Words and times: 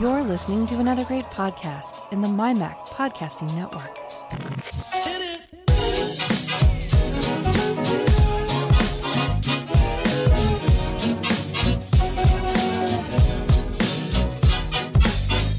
You're 0.00 0.22
listening 0.22 0.66
to 0.68 0.78
another 0.78 1.04
great 1.04 1.26
podcast 1.26 2.10
in 2.10 2.22
the 2.22 2.26
MyMac 2.26 2.74
Podcasting 2.86 3.54
Network. 3.54 3.94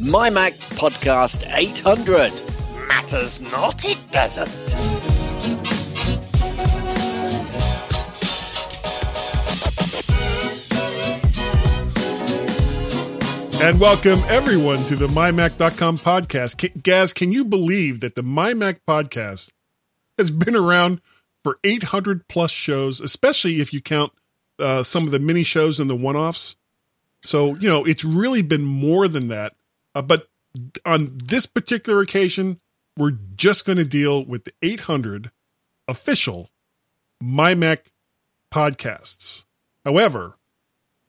MyMac 0.02 0.54
Podcast 0.74 1.48
800. 1.56 2.34
Matters 2.88 3.40
not, 3.42 3.86
it 3.86 4.00
doesn't. 4.12 4.71
And 13.62 13.80
welcome 13.80 14.20
everyone 14.28 14.80
to 14.86 14.96
the 14.96 15.06
MyMac.com 15.06 16.00
podcast. 16.00 16.58
K- 16.58 16.72
Gaz, 16.82 17.14
can 17.14 17.32
you 17.32 17.46
believe 17.46 18.00
that 18.00 18.16
the 18.16 18.24
MyMac 18.24 18.80
podcast 18.88 19.52
has 20.18 20.32
been 20.32 20.56
around 20.56 21.00
for 21.44 21.60
800 21.64 22.28
plus 22.28 22.50
shows, 22.50 23.00
especially 23.00 23.62
if 23.62 23.72
you 23.72 23.80
count 23.80 24.14
uh, 24.58 24.82
some 24.82 25.04
of 25.04 25.12
the 25.12 25.20
mini 25.20 25.44
shows 25.44 25.80
and 25.80 25.88
the 25.88 25.96
one 25.96 26.16
offs? 26.16 26.56
So, 27.22 27.56
you 27.58 27.70
know, 27.70 27.86
it's 27.86 28.04
really 28.04 28.42
been 28.42 28.64
more 28.64 29.08
than 29.08 29.28
that. 29.28 29.54
Uh, 29.94 30.02
but 30.02 30.28
on 30.84 31.20
this 31.24 31.46
particular 31.46 32.02
occasion, 32.02 32.60
we're 32.98 33.18
just 33.36 33.64
going 33.64 33.78
to 33.78 33.86
deal 33.86 34.26
with 34.26 34.46
the 34.46 34.54
800 34.64 35.30
official 35.88 36.50
MyMac 37.24 37.92
podcasts. 38.52 39.46
However, 39.86 40.40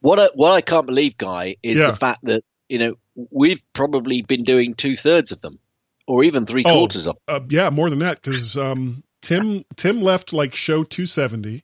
What 0.03 0.21
I, 0.21 0.29
what 0.35 0.53
I 0.53 0.61
can't 0.61 0.87
believe, 0.87 1.17
Guy, 1.17 1.57
is 1.63 1.79
Yeah. 1.79 1.91
the 1.91 1.97
fact 1.97 2.21
that, 2.25 2.43
you 2.69 2.79
know, 2.79 2.95
we've 3.31 3.63
probably 3.73 4.23
been 4.23 4.45
doing 4.45 4.75
two 4.75 4.97
thirds 4.97 5.33
of 5.33 5.41
them 5.41 5.59
or 6.07 6.23
even 6.25 6.45
three 6.45 6.65
quarters 6.65 7.07
of 7.07 7.17
Uh, 7.29 7.41
yeah, 7.49 7.71
more 7.71 7.89
than 7.89 8.01
that 8.01 8.21
because 8.21 8.57
um, 8.57 9.05
Tim 9.23 9.65
Tim 9.77 10.03
left 10.03 10.33
like 10.33 10.55
show 10.55 10.83
270, 10.85 11.63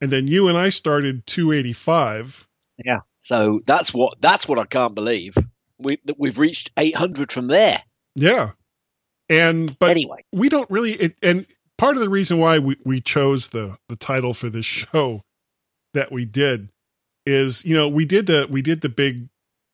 and 0.00 0.10
then 0.10 0.26
you 0.26 0.48
and 0.48 0.56
I 0.58 0.70
started 0.70 1.26
285. 1.26 2.48
Yeah. 2.84 3.00
So 3.18 3.60
that's 3.66 3.92
what 3.94 4.20
that's 4.20 4.48
what 4.48 4.58
I 4.58 4.64
can't 4.64 4.94
believe. 4.94 5.36
We 5.78 5.98
that 6.06 6.18
we've 6.18 6.38
reached 6.38 6.70
800 6.76 7.30
from 7.32 7.48
there. 7.48 7.82
Yeah, 8.16 8.52
and 9.28 9.78
but 9.78 9.90
anyway, 9.90 10.24
we 10.32 10.48
don't 10.48 10.70
really. 10.70 10.92
It, 10.92 11.16
and 11.22 11.46
part 11.78 11.96
of 11.96 12.00
the 12.02 12.08
reason 12.08 12.38
why 12.38 12.58
we 12.58 12.76
we 12.84 13.00
chose 13.00 13.48
the 13.50 13.76
the 13.88 13.96
title 13.96 14.34
for 14.34 14.48
this 14.50 14.66
show 14.80 15.22
that 15.94 16.10
we 16.12 16.24
did 16.24 16.68
is 17.26 17.64
you 17.64 17.74
know 17.74 17.88
we 17.88 18.04
did 18.04 18.26
the 18.26 18.46
we 18.50 18.62
did 18.62 18.80
the 18.80 18.88
big 18.88 19.28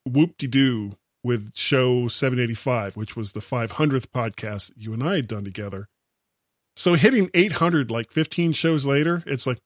whoop 0.05 0.37
de 0.37 0.47
doo 0.47 0.97
with 1.23 1.55
show 1.55 2.07
785, 2.07 2.97
which 2.97 3.15
was 3.15 3.33
the 3.33 3.39
500th 3.39 4.07
podcast 4.07 4.69
that 4.69 4.77
you 4.77 4.91
and 4.93 5.03
I 5.03 5.17
had 5.17 5.27
done 5.27 5.43
together. 5.43 5.87
So 6.75 6.95
hitting 6.95 7.29
800 7.33 7.91
like 7.91 8.11
15 8.11 8.53
shows 8.53 8.85
later, 8.85 9.23
it's 9.27 9.45
like 9.45 9.59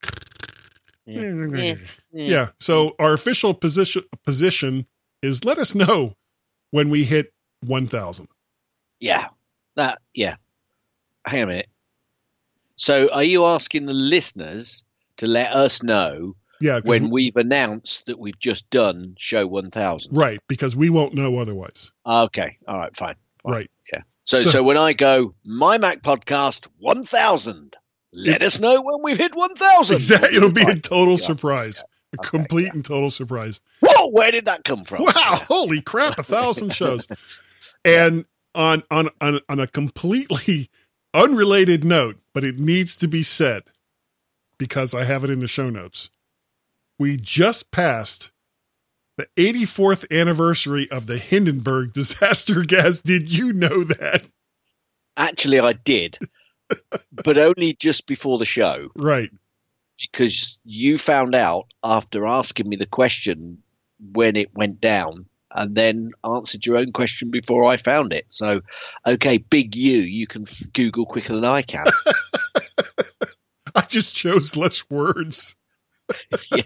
Yeah. 1.06 1.76
yeah. 2.12 2.48
So 2.58 2.94
our 2.98 3.14
official 3.14 3.54
position 3.54 4.02
position 4.24 4.86
is 5.22 5.44
let 5.44 5.58
us 5.58 5.74
know 5.74 6.14
when 6.72 6.90
we 6.90 7.04
hit 7.04 7.32
1000. 7.64 8.28
Yeah. 9.00 9.28
That 9.76 10.00
yeah. 10.14 10.36
Hang 11.26 11.42
on 11.42 11.44
a 11.44 11.46
minute. 11.52 11.68
So 12.76 13.08
are 13.12 13.22
you 13.22 13.46
asking 13.46 13.86
the 13.86 13.94
listeners 13.94 14.84
to 15.18 15.26
let 15.26 15.52
us 15.52 15.82
know 15.82 16.36
Yeah, 16.60 16.80
when 16.84 17.04
we- 17.04 17.24
we've 17.26 17.36
announced 17.36 18.06
that 18.06 18.18
we've 18.18 18.38
just 18.38 18.68
done 18.70 19.14
show 19.18 19.46
1000? 19.46 20.16
right, 20.16 20.40
because 20.48 20.74
we 20.76 20.88
won't 20.90 21.14
know 21.14 21.38
otherwise. 21.38 21.92
Okay. 22.06 22.56
All 22.68 22.78
right, 22.78 22.94
fine. 22.96 23.14
fine. 23.42 23.52
Right. 23.52 23.70
Yeah. 23.92 24.02
So, 24.24 24.38
So- 24.38 24.50
so 24.50 24.62
when 24.62 24.76
I 24.76 24.92
go 24.92 25.34
my 25.44 25.78
Mac 25.78 26.02
podcast 26.02 26.66
1000, 26.78 27.76
let 28.12 28.42
It- 28.42 28.46
us 28.46 28.58
know 28.58 28.80
when 28.82 29.02
we've 29.02 29.18
hit 29.18 29.34
1000. 29.34 29.96
Exactly. 29.96 30.36
It'll 30.36 30.50
be 30.50 30.62
a 30.62 30.76
total 30.76 31.14
Yeah. 31.18 31.26
surprise. 31.26 31.84
A 32.16 32.20
Okay, 32.20 32.28
complete 32.38 32.64
yeah. 32.66 32.72
and 32.74 32.84
total 32.84 33.10
surprise. 33.10 33.60
Whoa, 33.80 34.06
where 34.08 34.30
did 34.30 34.44
that 34.46 34.64
come 34.64 34.84
from? 34.84 35.02
Wow, 35.02 35.12
holy 35.48 35.80
crap, 35.82 36.18
a 36.18 36.22
thousand 36.22 36.72
shows. 36.72 37.06
And 37.84 38.24
on 38.54 38.82
on 38.90 39.10
on 39.20 39.40
on 39.48 39.60
a 39.60 39.66
completely 39.68 40.70
unrelated 41.14 41.84
note, 41.84 42.16
but 42.32 42.42
it 42.42 42.58
needs 42.58 42.96
to 42.96 43.06
be 43.06 43.22
said 43.22 43.62
because 44.58 44.92
I 44.94 45.04
have 45.04 45.22
it 45.24 45.30
in 45.30 45.38
the 45.40 45.46
show 45.48 45.70
notes. 45.70 46.10
We 46.98 47.16
just 47.16 47.70
passed 47.70 48.30
the 49.16 49.28
84th 49.36 50.10
anniversary 50.10 50.90
of 50.90 51.06
the 51.06 51.18
Hindenburg 51.18 51.92
disaster 51.94 52.62
gas. 52.62 53.00
Did 53.00 53.32
you 53.36 53.52
know 53.52 53.84
that? 53.84 54.26
Actually, 55.16 55.60
I 55.60 55.72
did, 55.72 56.18
but 57.12 57.38
only 57.38 57.74
just 57.74 58.06
before 58.06 58.38
the 58.38 58.44
show 58.44 58.88
Right. 58.96 59.30
because 59.98 60.60
you 60.64 60.98
found 60.98 61.34
out 61.34 61.66
after 61.82 62.26
asking 62.26 62.68
me 62.68 62.76
the 62.76 62.86
question 62.86 63.62
when 64.12 64.36
it 64.36 64.54
went 64.54 64.80
down 64.80 65.26
and 65.54 65.74
then 65.74 66.10
answered 66.22 66.66
your 66.66 66.76
own 66.76 66.92
question 66.92 67.30
before 67.30 67.64
I 67.64 67.78
found 67.78 68.12
it. 68.12 68.26
So, 68.28 68.60
okay, 69.06 69.38
big 69.38 69.74
you, 69.74 70.00
you 70.00 70.26
can 70.26 70.44
Google 70.74 71.06
quicker 71.06 71.32
than 71.34 71.46
I 71.46 71.62
can. 71.62 71.86
I 73.74 73.82
just 73.82 74.14
chose 74.14 74.54
less 74.56 74.88
words. 74.90 75.56
yeah, 76.52 76.62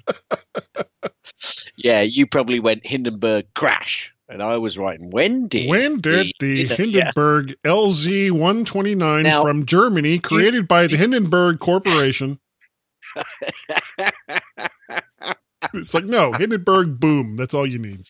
yeah, 1.76 2.00
you 2.02 2.26
probably 2.26 2.60
went 2.60 2.86
Hindenburg 2.86 3.46
crash. 3.54 4.14
And 4.28 4.42
I 4.44 4.58
was 4.58 4.78
writing, 4.78 5.10
when 5.10 5.48
did 5.48 5.68
When 5.68 6.00
did 6.00 6.30
the 6.38 6.62
Yeah. 6.62 6.74
Hindenburg 6.76 7.56
LZ 7.64 8.30
129 8.30 9.24
Now- 9.24 9.42
from 9.42 9.66
Germany, 9.66 10.20
created 10.20 10.68
by 10.68 10.86
the 10.86 10.96
Hindenburg 10.96 11.58
Corporation? 11.58 12.38
It's 15.74 15.92
like, 15.94 16.04
no, 16.04 16.32
Hindenburg, 16.32 16.98
boom. 16.98 17.36
That's 17.36 17.54
all 17.54 17.66
you 17.66 17.78
need. 17.78 18.04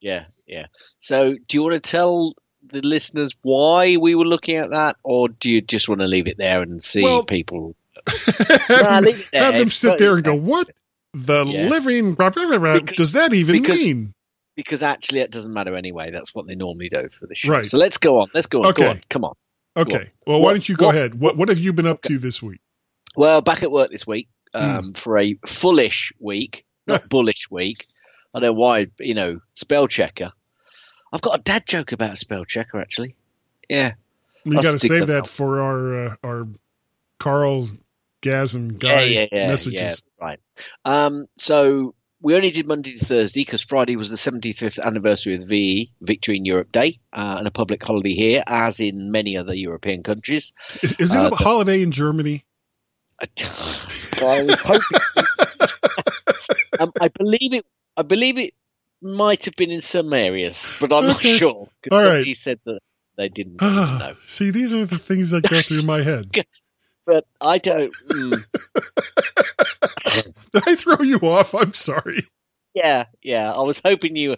Yeah, 0.00 0.24
yeah. 0.46 0.66
So, 0.98 1.34
do 1.48 1.56
you 1.56 1.62
want 1.62 1.74
to 1.74 1.80
tell 1.80 2.34
the 2.66 2.80
listeners 2.80 3.34
why 3.42 3.96
we 3.98 4.14
were 4.14 4.24
looking 4.24 4.56
at 4.56 4.70
that, 4.70 4.96
or 5.02 5.28
do 5.28 5.50
you 5.50 5.60
just 5.60 5.88
want 5.88 6.00
to 6.00 6.06
leave 6.08 6.26
it 6.26 6.38
there 6.38 6.62
and 6.62 6.82
see 6.82 7.02
Well- 7.02 7.24
people? 7.24 7.76
Have, 8.08 8.68
Nah, 8.68 9.00
them, 9.00 9.04
leave 9.04 9.18
it 9.20 9.28
there. 9.32 9.42
have 9.42 9.54
them 9.54 9.70
sit 9.70 9.98
there 9.98 10.14
and 10.14 10.24
go, 10.24 10.34
what 10.34 10.70
the 11.12 11.44
Yeah. 11.44 11.68
living 11.68 12.14
blah, 12.14 12.30
blah, 12.30 12.46
blah, 12.58 12.78
Because- 12.80 12.96
does 12.96 13.12
that 13.12 13.32
even 13.32 13.62
because- 13.62 13.78
mean? 13.78 14.14
Because 14.56 14.82
actually, 14.84 15.18
it 15.20 15.32
doesn't 15.32 15.52
matter 15.52 15.74
anyway. 15.74 16.12
That's 16.12 16.32
what 16.32 16.46
they 16.46 16.54
normally 16.54 16.88
do 16.88 17.08
for 17.08 17.26
the 17.26 17.34
show. 17.34 17.50
Right. 17.50 17.66
So 17.66 17.76
let's 17.76 17.98
go 17.98 18.20
on. 18.20 18.28
Let's 18.34 18.46
go 18.46 18.58
on. 18.58 18.62
Go 18.64 18.68
Okay. 18.70 18.86
on. 18.86 19.00
Come 19.10 19.24
on. 19.24 19.34
Okay. 19.76 20.10
Well, 20.26 20.38
why 20.38 20.44
what- 20.44 20.52
don't 20.52 20.68
you 20.68 20.76
go 20.76 20.86
what- 20.86 20.94
ahead? 20.94 21.14
What 21.16 21.36
What 21.36 21.48
have 21.48 21.58
you 21.58 21.72
been 21.72 21.86
up 21.86 22.02
to 22.02 22.18
this 22.18 22.40
week? 22.40 22.60
Well, 23.16 23.40
back 23.40 23.64
at 23.64 23.72
work 23.72 23.90
this 23.90 24.06
week 24.06 24.28
Hmm. 24.54 24.60
um, 24.62 24.92
for 24.92 25.18
a 25.18 25.36
fullish 25.44 26.12
week, 26.20 26.64
not 26.86 27.08
bullish 27.08 27.50
week. 27.50 27.88
I 28.32 28.38
don't 28.38 28.48
know 28.50 28.52
why. 28.52 28.86
You 29.00 29.14
know, 29.14 29.40
spell 29.54 29.88
checker. 29.88 30.30
I've 31.12 31.20
got 31.20 31.40
a 31.40 31.42
dad 31.42 31.64
joke 31.66 31.90
about 31.90 32.12
a 32.12 32.16
spell 32.16 32.44
checker 32.44 32.80
actually. 32.80 33.16
Yeah. 33.68 33.94
I'll 34.46 34.62
got 34.62 34.72
to 34.72 34.78
save 34.78 35.00
that 35.00 35.06
that 35.06 35.18
out. 35.18 35.26
for 35.26 35.60
our 35.60 35.94
uh, 36.10 36.16
our 36.22 36.46
Carl, 37.18 37.68
Gaz, 38.24 38.54
and 38.54 38.80
Guy 38.80 39.02
yeah, 39.04 39.20
yeah, 39.20 39.26
yeah, 39.32 39.46
messages. 39.48 40.02
Yeah, 40.18 40.24
right. 40.26 40.40
Um, 40.84 41.26
so 41.36 41.94
we 42.22 42.34
only 42.34 42.50
did 42.50 42.66
Monday 42.66 42.96
to 42.96 43.04
Thursday 43.04 43.42
because 43.42 43.60
Friday 43.60 43.96
was 43.96 44.08
the 44.08 44.16
75th 44.16 44.78
anniversary 44.82 45.34
of 45.34 45.40
the 45.40 45.46
VE 45.46 45.92
Victory 46.00 46.38
in 46.38 46.46
Europe 46.46 46.72
Day 46.72 47.00
uh, 47.12 47.36
and 47.38 47.46
a 47.46 47.50
public 47.50 47.82
holiday 47.82 48.14
here, 48.14 48.42
as 48.46 48.80
in 48.80 49.10
many 49.10 49.36
other 49.36 49.52
European 49.54 50.02
countries. 50.02 50.52
Is, 50.82 50.92
is 50.98 51.14
it 51.14 51.18
Uh, 51.20 51.28
a 51.32 51.36
holiday 51.36 51.82
in 51.82 51.90
Germany? 51.90 52.44
I, 53.20 53.26
I 54.22 54.56
hoping- 54.58 54.98
um, 56.80 56.92
I 57.00 57.08
believe 57.08 57.52
it. 57.52 57.66
I 57.96 58.02
believe 58.02 58.38
it 58.38 58.54
might 59.02 59.44
have 59.44 59.54
been 59.56 59.70
in 59.70 59.80
some 59.82 60.12
areas, 60.14 60.76
but 60.80 60.92
I'm 60.92 61.06
not 61.06 61.20
sure. 61.20 61.50
All 61.50 61.68
right. 61.90 62.04
somebody 62.06 62.34
said 62.34 62.58
that 62.64 62.80
they 63.18 63.28
didn't 63.28 63.60
know. 63.62 64.16
See, 64.24 64.50
these 64.50 64.72
are 64.72 64.86
the 64.86 64.98
things 64.98 65.30
that 65.30 65.42
go 65.48 65.60
through 65.60 65.82
my 65.82 66.02
head. 66.02 66.34
But 67.06 67.26
I 67.40 67.58
don't. 67.58 67.92
mm, 68.12 68.32
Did 70.52 70.62
I 70.66 70.74
throw 70.76 71.02
you 71.04 71.18
off? 71.18 71.54
I'm 71.54 71.74
sorry. 71.74 72.20
Yeah, 72.74 73.06
yeah. 73.22 73.52
I 73.52 73.62
was 73.62 73.80
hoping 73.84 74.16
you. 74.16 74.36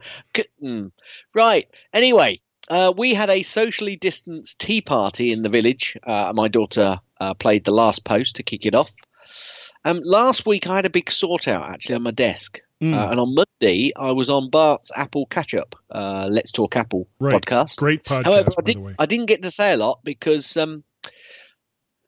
mm. 0.63 0.91
Right. 1.35 1.69
Anyway, 1.93 2.41
uh, 2.69 2.93
we 2.97 3.15
had 3.15 3.31
a 3.31 3.43
socially 3.43 3.97
distanced 3.97 4.59
tea 4.59 4.81
party 4.81 5.33
in 5.33 5.43
the 5.43 5.49
village. 5.49 5.97
Uh, 6.07 6.33
my 6.35 6.49
daughter 6.49 7.01
uh, 7.21 7.35
played 7.35 7.65
the 7.65 7.71
last 7.73 8.05
post 8.05 8.37
to 8.37 8.43
kick 8.43 8.67
it 8.67 8.75
off. 8.75 8.93
Um, 9.85 10.01
last 10.03 10.47
week, 10.47 10.67
I 10.67 10.77
had 10.77 10.87
a 10.87 10.91
big 10.91 11.11
sort 11.11 11.49
out 11.49 11.69
actually 11.69 11.97
on 11.97 12.03
my 12.03 12.11
desk. 12.11 12.61
Mm, 12.83 12.95
Uh, 12.95 13.11
and 13.11 13.21
on 13.21 13.35
Monday, 13.35 13.93
I 13.97 14.13
was 14.13 14.29
on 14.29 14.51
Bart's 14.51 14.91
Apple 14.95 15.27
Catch 15.27 15.55
Up, 15.55 15.75
uh, 15.91 16.27
Let's 16.29 16.53
Talk 16.53 16.77
Apple 16.77 17.09
Right. 17.21 17.35
podcast. 17.41 17.77
great 17.79 18.05
podcast, 18.05 18.25
However, 18.25 18.51
I, 18.59 18.63
did. 18.63 18.95
I 18.99 19.07
didn't 19.07 19.27
get 19.27 19.43
to 19.45 19.51
say 19.51 19.73
a 19.73 19.77
lot 19.79 20.01
because, 20.05 20.57
um, 20.59 20.85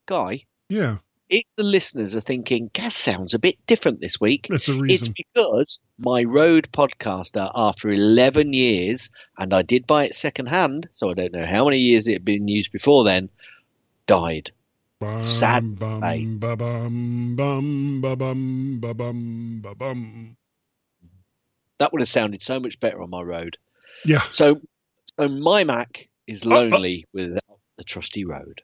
Guy, 0.07 0.45
Yeah. 0.69 0.99
if 1.31 1.45
the 1.57 1.63
listeners 1.63 2.15
are 2.17 2.21
thinking, 2.21 2.71
Gaz 2.73 2.95
sounds 2.95 3.35
a 3.35 3.39
bit 3.39 3.57
different 3.67 4.01
this 4.01 4.19
week, 4.21 4.47
That's 4.51 4.67
the 4.67 4.83
it's 4.89 5.09
because 5.09 5.79
my 5.99 6.23
Rode 6.25 6.71
podcaster, 6.73 7.51
after 7.55 7.91
11 7.91 8.53
years, 8.55 9.11
and 9.37 9.53
I 9.53 9.63
did 9.63 9.87
buy 9.87 10.05
it 10.05 10.15
secondhand, 10.15 10.89
so 10.93 11.11
I 11.11 11.15
don't 11.15 11.33
know 11.33 11.45
how 11.47 11.65
many 11.67 11.79
years 11.79 12.09
it 12.09 12.15
had 12.15 12.25
been 12.25 12.49
used 12.49 12.73
before 12.73 13.05
then, 13.05 13.29
died. 14.07 14.51
Bum, 15.01 15.21
sad 15.21 15.79
bum, 15.79 16.01
face. 16.01 16.39
ba 16.41 16.57
bum, 16.57 17.37
bum, 17.37 18.01
ba 18.01 18.17
bum, 18.17 18.79
ba 18.81 18.95
bum, 18.95 19.61
ba 19.63 19.75
bum. 19.75 20.37
That 21.79 21.93
would 21.93 22.01
have 22.03 22.09
sounded 22.09 22.43
so 22.43 22.59
much 22.59 22.81
better 22.81 23.01
on 23.03 23.11
my 23.11 23.23
Rode. 23.23 23.57
Yeah. 24.05 24.21
So, 24.23 24.61
so 25.07 25.29
my 25.29 25.63
Mac 25.65 26.09
is 26.27 26.45
Uh, 26.45 26.51
uh. 26.51 26.61
lonely 26.63 27.05
without 27.13 27.59
the 27.77 27.85
trusty 27.85 28.25
Rode. 28.25 28.63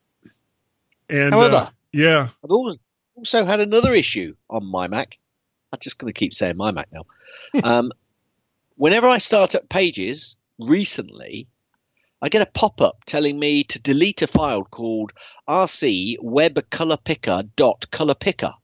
And 1.09 1.33
However- 1.33 1.57
uh, 1.57 1.69
yeah, 1.95 2.29
I've 2.43 2.51
also 2.51 3.45
had 3.45 3.61
another 3.61 3.93
issue 3.93 4.35
on 4.51 4.67
my 4.67 4.89
Mac. 4.89 5.19
I'm 5.73 5.79
just 5.81 5.99
going 5.99 6.13
to 6.13 6.19
keep 6.19 6.35
saying 6.35 6.57
my 6.57 6.73
Mac 6.73 6.89
now. 6.93 7.05
um, 7.65 7.93
whenever 8.77 9.07
I 9.07 9.19
start 9.19 9.55
up 9.55 9.69
Pages 9.69 10.37
recently, 10.59 11.47
I 12.21 12.29
get 12.29 12.43
a 12.43 12.47
pop 12.47 12.81
up 12.81 13.05
telling 13.05 13.39
me 13.39 13.65
to 13.65 13.81
delete 13.81 14.23
a 14.23 14.27
file 14.27 14.65
called 14.65 15.13
rc 15.49 16.17
web 16.21 16.71
color 16.71 16.97
picker 16.97 17.45
dot 17.55 17.91
color 17.91 18.15
picker. 18.15 18.55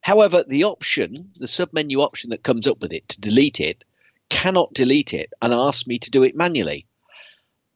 However, 0.00 0.44
the 0.46 0.64
option, 0.64 1.30
the 1.36 1.46
submenu 1.46 2.02
option 2.02 2.30
that 2.30 2.42
comes 2.42 2.66
up 2.66 2.80
with 2.80 2.92
it 2.92 3.08
to 3.10 3.20
delete 3.20 3.60
it, 3.60 3.84
cannot 4.28 4.74
delete 4.74 5.14
it 5.14 5.32
and 5.40 5.54
asks 5.54 5.86
me 5.86 5.98
to 6.00 6.10
do 6.10 6.22
it 6.22 6.36
manually. 6.36 6.86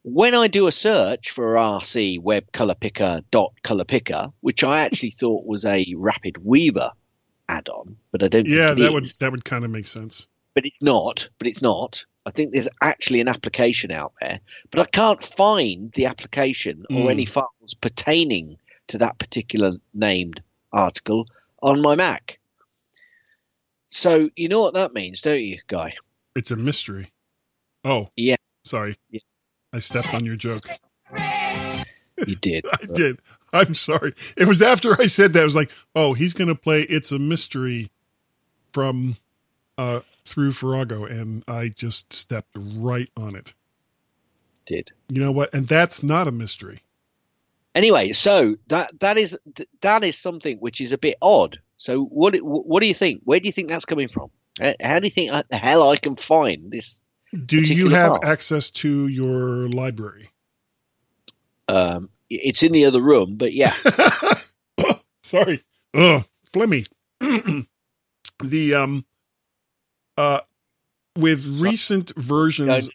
When 0.03 0.33
I 0.33 0.47
do 0.47 0.67
a 0.67 0.71
search 0.71 1.31
for 1.31 1.55
RC 1.55 2.19
web 2.21 2.51
color 2.51 2.75
picker 2.75 3.21
dot 3.31 3.53
color 3.63 3.83
picker, 3.83 4.31
which 4.41 4.63
I 4.63 4.81
actually 4.81 5.11
thought 5.11 5.45
was 5.45 5.65
a 5.65 5.85
RapidWeaver 5.93 6.91
add-on, 7.49 7.97
but 8.11 8.23
I 8.23 8.27
don't 8.29 8.47
yeah, 8.47 8.73
that 8.73 8.93
would 8.93 9.07
that 9.19 9.31
would 9.31 9.43
kind 9.45 9.65
of 9.65 9.71
make 9.71 9.87
sense. 9.87 10.27
but 10.55 10.65
it's 10.65 10.81
not. 10.81 11.27
But 11.37 11.47
it's 11.47 11.61
not. 11.61 12.05
I 12.25 12.31
think 12.31 12.51
there's 12.51 12.67
actually 12.81 13.21
an 13.21 13.27
application 13.27 13.91
out 13.91 14.13
there, 14.21 14.39
but 14.71 14.79
I 14.81 14.85
can't 14.85 15.23
find 15.23 15.91
the 15.93 16.05
application 16.05 16.85
or 16.91 17.07
Mm. 17.07 17.11
any 17.11 17.25
files 17.25 17.73
pertaining 17.81 18.57
to 18.87 18.97
that 18.99 19.17
particular 19.19 19.73
named 19.93 20.41
article 20.71 21.27
on 21.61 21.81
my 21.81 21.95
Mac. 21.95 22.39
So 23.87 24.29
you 24.35 24.47
know 24.47 24.61
what 24.61 24.75
that 24.75 24.93
means, 24.93 25.21
don't 25.21 25.41
you, 25.41 25.59
Guy? 25.67 25.95
It's 26.35 26.51
a 26.51 26.55
mystery. 26.55 27.11
Oh, 27.83 28.09
Yeah. 28.15 28.35
Sorry, 28.63 28.97
Yeah. 29.09 29.21
I 29.73 29.79
stepped 29.79 30.13
on 30.13 30.25
your 30.25 30.35
joke. 30.35 30.67
You 32.27 32.35
did. 32.35 32.65
I 32.73 32.85
did. 32.93 33.19
I'm 33.53 33.73
sorry. 33.73 34.13
It 34.37 34.47
was 34.47 34.61
after 34.61 34.99
I 35.01 35.07
said 35.07 35.33
that. 35.33 35.41
I 35.41 35.43
was 35.43 35.55
like, 35.55 35.71
oh, 35.95 36.13
he's 36.13 36.33
going 36.33 36.47
to 36.49 36.55
play 36.55 36.83
"It's 36.83 37.11
a 37.11 37.19
Mystery" 37.19 37.89
from 38.73 39.15
uh 39.77 40.01
through 40.25 40.51
Farrago, 40.51 41.05
and 41.05 41.43
I 41.47 41.69
just 41.69 42.13
stepped 42.13 42.55
right 42.55 43.09
on 43.17 43.35
it. 43.35 43.53
did. 44.65 44.91
You 45.09 45.21
know 45.21 45.31
what? 45.31 45.53
And 45.53 45.67
that's 45.67 46.03
not 46.03 46.27
a 46.27 46.31
mystery. 46.31 46.81
Anyway, 47.75 48.11
so 48.13 48.55
that 48.67 48.99
that 48.99 49.17
is 49.17 49.37
that 49.81 50.03
is 50.03 50.17
something 50.17 50.57
which 50.57 50.81
is 50.81 50.91
a 50.91 50.97
bit 50.97 51.15
odd. 51.21 51.59
So 51.77 52.03
what 52.03 52.35
what 52.37 52.81
do 52.81 52.87
you 52.87 52.93
think? 52.93 53.21
Where 53.23 53.39
do 53.39 53.47
you 53.47 53.51
think 53.51 53.69
that's 53.69 53.85
coming 53.85 54.07
from? 54.07 54.29
How 54.81 54.99
do 54.99 55.07
you 55.07 55.11
think 55.11 55.31
the 55.49 55.57
hell 55.57 55.89
I 55.89 55.95
can 55.95 56.15
find 56.15 56.71
this? 56.71 56.99
Do 57.45 57.61
you 57.61 57.89
have 57.89 58.13
file. 58.13 58.19
access 58.23 58.71
to 58.71 59.07
your 59.07 59.69
library? 59.69 60.29
Um, 61.67 62.09
it's 62.29 62.63
in 62.63 62.71
the 62.71 62.85
other 62.85 63.01
room, 63.01 63.35
but 63.37 63.53
yeah, 63.53 63.73
Sorry. 65.23 65.63
Ugh, 65.93 66.23
Flemmy. 66.51 66.87
the 68.43 68.73
um 68.73 69.05
uh 70.17 70.41
with 71.17 71.45
recent 71.45 72.11
versions 72.17 72.89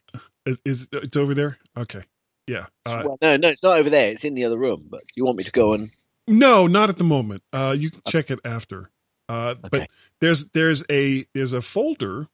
is, 0.47 0.61
is 0.65 0.89
it's 0.93 1.17
over 1.17 1.35
there? 1.35 1.59
Okay. 1.77 2.03
Yeah. 2.47 2.67
Uh, 2.85 3.03
well, 3.07 3.19
no, 3.23 3.37
no, 3.37 3.49
it's 3.49 3.63
not 3.63 3.79
over 3.79 3.89
there. 3.91 4.11
It's 4.11 4.25
in 4.25 4.35
the 4.35 4.45
other 4.45 4.59
room. 4.59 4.87
But 4.91 5.03
you 5.15 5.25
want 5.25 5.39
me 5.39 5.45
to 5.45 5.53
go 5.53 5.73
and 5.75 5.89
no, 6.27 6.67
not 6.67 6.89
at 6.91 6.99
the 6.99 7.05
moment. 7.05 7.43
Uh 7.53 7.77
you 7.79 7.91
can 7.91 8.01
check 8.09 8.31
it 8.31 8.41
after. 8.45 8.91
Uh 9.29 9.55
but 9.55 9.89
there's 10.21 10.47
there's 10.47 10.85
a 10.91 11.25
there's 11.35 11.53
a 11.53 11.61
folder 11.61 12.29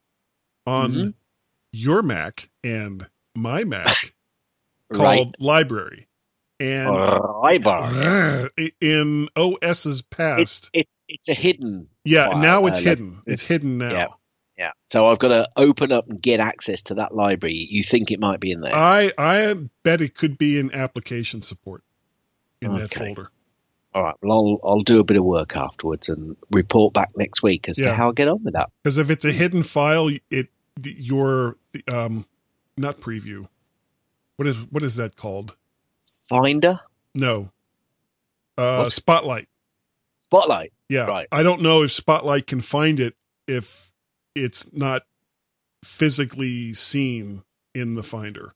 on 0.66 0.92
Mhm. 0.92 1.14
Your 1.72 2.02
Mac 2.02 2.48
and 2.64 3.08
my 3.34 3.64
Mac 3.64 4.14
called 4.92 5.28
right? 5.28 5.34
library. 5.38 6.06
And 6.58 6.94
Library. 6.94 8.72
in 8.82 9.28
OS's 9.34 10.02
past, 10.02 10.68
It, 10.74 10.88
it's 11.08 11.28
a 11.28 11.34
hidden. 11.34 11.88
yeah, 12.04 12.28
file, 12.28 12.38
now 12.42 12.66
it's 12.66 12.80
uh, 12.80 12.82
hidden. 12.82 13.22
It's 13.26 13.44
hidden 13.44 13.78
now. 13.78 13.90
Yeah. 13.92 14.06
Yeah. 14.58 14.70
So 14.90 15.08
I've 15.08 15.18
got 15.18 15.28
to 15.28 15.48
open 15.56 15.90
up 15.90 16.06
and 16.10 16.20
get 16.20 16.38
access 16.38 16.82
to 16.82 16.94
that 16.96 17.14
library. 17.14 17.54
You 17.70 17.82
think 17.82 18.10
it 18.10 18.20
might 18.20 18.40
be 18.40 18.52
in 18.52 18.60
there? 18.60 18.74
I 18.74 19.10
I 19.16 19.54
bet 19.84 20.02
it 20.02 20.14
could 20.14 20.36
be 20.36 20.58
in 20.58 20.70
application 20.74 21.40
support 21.40 21.82
in 22.60 22.74
that 22.74 22.92
folder. 22.92 23.30
All 23.94 24.02
right. 24.02 24.14
Well, 24.22 24.32
I'll 24.32 24.60
I'll 24.70 24.82
do 24.82 24.98
a 25.00 25.04
bit 25.04 25.16
of 25.16 25.24
work 25.24 25.56
afterwards 25.56 26.10
and 26.10 26.36
report 26.52 26.92
back 26.92 27.08
next 27.16 27.42
week 27.42 27.70
as 27.70 27.78
Yeah. 27.78 27.86
to 27.86 27.94
how 27.94 28.10
I 28.10 28.12
get 28.12 28.28
on 28.28 28.44
with 28.44 28.52
that. 28.52 28.68
Because 28.82 28.98
if 28.98 29.08
it's 29.08 29.24
a 29.24 29.32
hidden 29.32 29.62
file, 29.62 30.10
it 30.30 30.48
your 30.84 31.56
the, 31.72 31.82
um 31.88 32.26
not 32.76 32.96
preview. 32.98 33.46
What 34.36 34.46
is 34.46 34.56
what 34.70 34.82
is 34.82 34.96
that 34.96 35.16
called? 35.16 35.56
Finder, 36.28 36.80
No, 37.14 37.50
uh, 38.56 38.84
What? 38.84 38.92
Spotlight. 38.92 39.48
Spotlight. 40.18 40.72
Yeah, 40.88 41.04
Right. 41.06 41.28
I 41.30 41.42
don't 41.42 41.60
know 41.60 41.82
if 41.82 41.92
Spotlight 41.92 42.46
can 42.46 42.60
find 42.60 42.98
it 42.98 43.14
if 43.46 43.92
it's 44.34 44.72
not 44.72 45.02
physically 45.84 46.72
seen 46.72 47.42
in 47.74 47.94
the 47.94 48.02
Finder. 48.02 48.54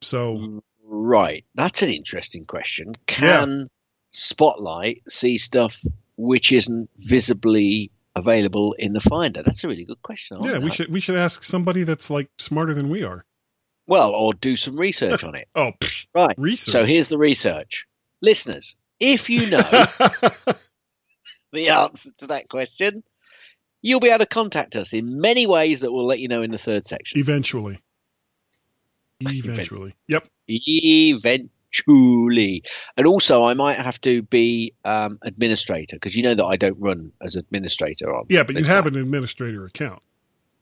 So 0.00 0.62
Right. 0.82 1.44
That's 1.54 1.82
an 1.82 1.90
interesting 1.90 2.44
question. 2.44 2.94
Can 3.06 3.68
Spotlight 4.12 5.02
see 5.08 5.38
stuff 5.38 5.84
which 6.16 6.52
isn't 6.52 6.88
visibly 6.98 7.90
available 8.16 8.74
in 8.74 8.92
the 8.92 9.00
Finder? 9.00 9.42
That's 9.42 9.64
a 9.64 9.68
really 9.68 9.84
good 9.84 10.02
question. 10.02 10.38
Yeah, 10.42 10.58
we 10.58 10.70
should 10.70 10.92
we 10.92 11.00
should 11.00 11.16
ask 11.16 11.42
somebody 11.44 11.82
that's 11.82 12.10
like 12.10 12.28
smarter 12.38 12.74
than 12.74 12.88
we 12.88 13.02
are. 13.02 13.24
Well, 13.86 14.10
or 14.10 14.32
do 14.34 14.56
some 14.56 14.76
research 14.78 15.22
on 15.24 15.34
it. 15.34 15.48
Oh, 15.54 15.72
Right. 16.14 16.34
research. 16.38 16.72
So 16.72 16.84
here's 16.84 17.08
the 17.08 17.18
research. 17.18 17.86
Listeners, 18.22 18.76
if 19.00 19.28
you 19.28 19.40
know 19.50 19.58
the 21.52 21.68
answer 21.68 22.10
to 22.18 22.26
that 22.28 22.48
question, 22.48 23.02
you'll 23.82 24.00
be 24.00 24.08
able 24.08 24.20
to 24.20 24.26
contact 24.26 24.76
us 24.76 24.92
in 24.92 25.20
many 25.20 25.46
ways 25.46 25.80
that 25.80 25.92
we'll 25.92 26.06
let 26.06 26.20
you 26.20 26.28
know 26.28 26.42
in 26.42 26.50
the 26.50 26.58
third 26.58 26.86
section. 26.86 27.18
Eventually. 27.18 27.80
Eventually. 29.20 29.94
Yep. 30.08 30.28
Eventually. 30.48 31.50
And 31.86 33.06
also, 33.06 33.44
I 33.44 33.54
might 33.54 33.78
have 33.78 34.00
to 34.02 34.22
be 34.22 34.74
um, 34.84 35.18
administrator 35.22 35.96
because 35.96 36.16
you 36.16 36.22
know 36.22 36.34
that 36.34 36.44
I 36.44 36.56
don't 36.56 36.78
run 36.78 37.12
as 37.20 37.36
administrator 37.36 38.14
on. 38.14 38.26
Yeah, 38.28 38.42
but 38.44 38.56
you 38.56 38.64
have 38.64 38.84
one. 38.84 38.94
an 38.94 39.00
administrator 39.00 39.64
account. 39.64 40.02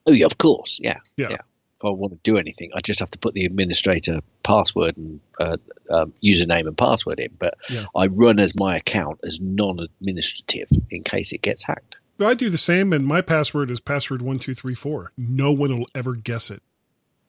Oh, 0.06 0.12
yeah, 0.12 0.26
of 0.26 0.38
course. 0.38 0.78
Yeah. 0.82 0.98
Yeah. 1.16 1.28
yeah. 1.30 1.36
If 1.36 1.86
I 1.86 1.90
want 1.90 2.12
to 2.12 2.18
do 2.22 2.36
anything, 2.38 2.70
I 2.74 2.80
just 2.80 3.00
have 3.00 3.10
to 3.10 3.18
put 3.18 3.34
the 3.34 3.44
administrator 3.44 4.20
password 4.42 4.96
and 4.96 5.20
uh, 5.40 5.56
um, 5.90 6.12
username 6.22 6.66
and 6.66 6.76
password 6.76 7.18
in. 7.20 7.30
But 7.38 7.54
Yeah. 7.68 7.86
I 7.96 8.06
run 8.06 8.38
as 8.38 8.54
my 8.54 8.76
account 8.76 9.20
as 9.24 9.40
non-administrative 9.40 10.68
in 10.90 11.02
case 11.02 11.32
it 11.32 11.42
gets 11.42 11.64
hacked. 11.64 11.98
I 12.20 12.34
do 12.34 12.50
the 12.50 12.58
same, 12.58 12.92
and 12.92 13.04
my 13.04 13.20
password 13.20 13.70
is 13.70 13.80
password 13.80 14.22
one 14.22 14.38
two 14.38 14.54
three 14.54 14.74
four. 14.76 15.12
No 15.16 15.50
one 15.50 15.76
will 15.76 15.88
ever 15.94 16.14
guess 16.14 16.50
it. 16.50 16.62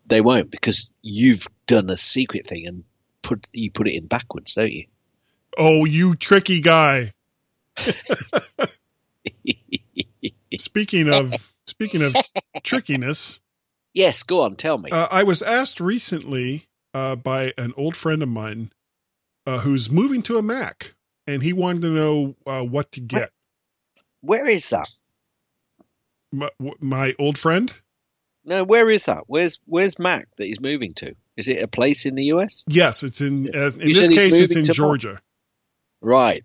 They 0.05 0.21
won't 0.21 0.51
because 0.51 0.91
you've 1.01 1.47
done 1.65 1.89
a 1.89 1.97
secret 1.97 2.45
thing 2.45 2.67
and 2.67 2.83
put 3.35 3.47
you 3.53 3.71
put 3.71 3.87
it 3.87 3.95
in 3.95 4.07
backwards, 4.07 4.53
don't 4.53 4.71
you? 4.71 4.85
Oh, 5.57 5.85
you 5.85 6.15
tricky 6.15 6.59
guy! 6.61 7.13
Speaking 10.57 11.09
of 11.13 11.55
speaking 11.65 12.01
of 12.01 12.15
trickiness, 12.63 13.41
yes, 13.93 14.23
go 14.23 14.41
on, 14.41 14.55
tell 14.55 14.77
me. 14.77 14.91
uh, 14.91 15.07
I 15.11 15.23
was 15.23 15.41
asked 15.41 15.79
recently 15.79 16.65
uh, 16.93 17.15
by 17.15 17.53
an 17.57 17.73
old 17.75 17.95
friend 17.95 18.21
of 18.21 18.29
mine 18.29 18.71
uh, 19.47 19.59
who's 19.59 19.89
moving 19.91 20.21
to 20.23 20.37
a 20.37 20.43
Mac, 20.43 20.93
and 21.25 21.41
he 21.43 21.53
wanted 21.53 21.81
to 21.81 21.89
know 21.89 22.35
uh, 22.45 22.61
what 22.63 22.91
to 22.93 22.99
get. 22.99 23.31
where 24.21 24.47
is 24.47 24.69
that? 24.69 24.89
My, 26.31 26.49
my 26.79 27.13
old 27.19 27.37
friend? 27.37 27.71
No, 28.45 28.63
where 28.63 28.89
is 28.89 29.05
that? 29.05 29.23
Where's 29.27 29.59
Where's 29.65 29.97
Mac 29.97 30.25
that 30.37 30.45
he's 30.45 30.59
moving 30.59 30.91
to? 30.95 31.15
Is 31.37 31.47
it 31.47 31.61
a 31.63 31.67
place 31.67 32.05
in 32.05 32.15
the 32.15 32.25
US? 32.25 32.63
Yes, 32.67 33.03
it's 33.03 33.21
in. 33.21 33.49
Uh, 33.55 33.71
in 33.79 33.89
You 33.89 33.95
this 33.95 34.09
case, 34.09 34.39
it's 34.39 34.55
in 34.55 34.67
Georgia. 34.71 35.21
Right. 36.01 36.43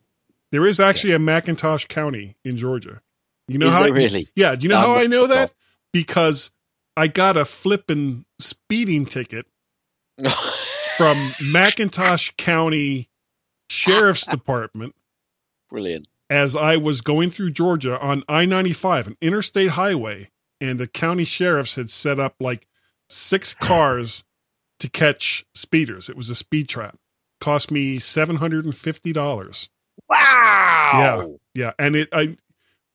There 0.50 0.66
is 0.66 0.80
actually 0.80 1.12
a 1.12 1.18
McIntosh 1.18 1.88
County 1.88 2.36
in 2.44 2.56
Georgia. 2.56 3.02
You 3.48 3.58
know 3.58 3.66
is 3.66 3.72
how? 3.72 3.82
there 3.84 3.92
really? 3.92 4.28
Yeah. 4.34 4.54
Do 4.54 4.62
you 4.64 4.68
know 4.70 4.76
Um, 4.78 4.82
how 4.82 4.96
I 4.96 5.06
know 5.06 5.26
that? 5.26 5.52
Because 5.92 6.50
I 6.96 7.06
got 7.06 7.36
a 7.36 7.44
flippin' 7.44 8.24
speeding 8.38 9.04
ticket 9.06 9.46
from 10.96 11.16
McIntosh 11.40 12.36
County 12.36 13.08
Sheriff's 13.70 14.26
Department 14.26 14.94
Brilliant. 15.70 16.08
as 16.30 16.56
I 16.56 16.76
was 16.76 17.00
going 17.00 17.30
through 17.30 17.50
Georgia 17.50 18.00
on 18.00 18.22
I 18.28 18.44
95, 18.46 19.06
an 19.08 19.16
interstate 19.20 19.70
highway, 19.70 20.30
and 20.60 20.80
the 20.80 20.86
county 20.86 21.24
sheriffs 21.24 21.74
had 21.76 21.90
set 21.90 22.18
up 22.18 22.34
like 22.40 22.66
six 23.08 23.54
cars 23.60 24.24
to 24.78 24.88
catch 24.88 25.44
speeders. 25.54 26.08
It 26.08 26.16
was 26.16 26.30
a 26.30 26.34
speed 26.34 26.68
trap. 26.68 26.96
Cost 27.40 27.70
me 27.70 27.98
$750. 27.98 29.68
Wow. 30.08 30.18
Yeah. 30.94 31.26
Yeah, 31.54 31.72
and 31.78 31.96
it, 31.96 32.08
I, 32.12 32.36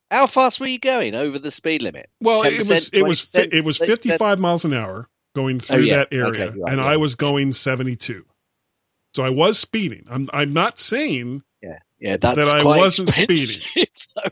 How 0.10 0.28
fast 0.28 0.60
were 0.60 0.68
you 0.68 0.80
going 0.80 1.16
over 1.16 1.38
the 1.38 1.52
speed 1.52 1.82
limit? 1.82 2.10
well, 2.22 2.44
it 2.44 2.58
was, 2.58 2.90
it 2.94 3.04
was, 3.04 3.22
fi- 3.22 3.50
it 3.52 3.66
was 3.66 3.78
55 3.78 4.40
miles 4.40 4.64
an 4.64 4.74
hour 4.74 5.10
going 5.36 5.58
oh, 5.58 5.60
through 5.60 5.76
Oh, 5.76 5.80
yeah. 5.80 5.98
that 5.98 6.14
area. 6.14 6.28
Okay, 6.46 6.60
right, 6.60 6.72
and. 6.72 6.82
I 6.82 6.98
was 6.98 7.16
going 7.16 7.52
72. 7.52 8.26
So 9.16 9.24
I 9.24 9.30
was 9.30 9.60
speeding. 9.60 10.06
I'm, 10.10 10.30
I'm 10.34 10.54
not 10.54 10.80
saying 10.80 11.44
Yeah, 11.62 11.80
yeah, 12.00 12.18
that's 12.18 12.38
That 12.38 12.48
I 12.48 12.64
wasn't 12.64 13.10
so, 13.10 13.26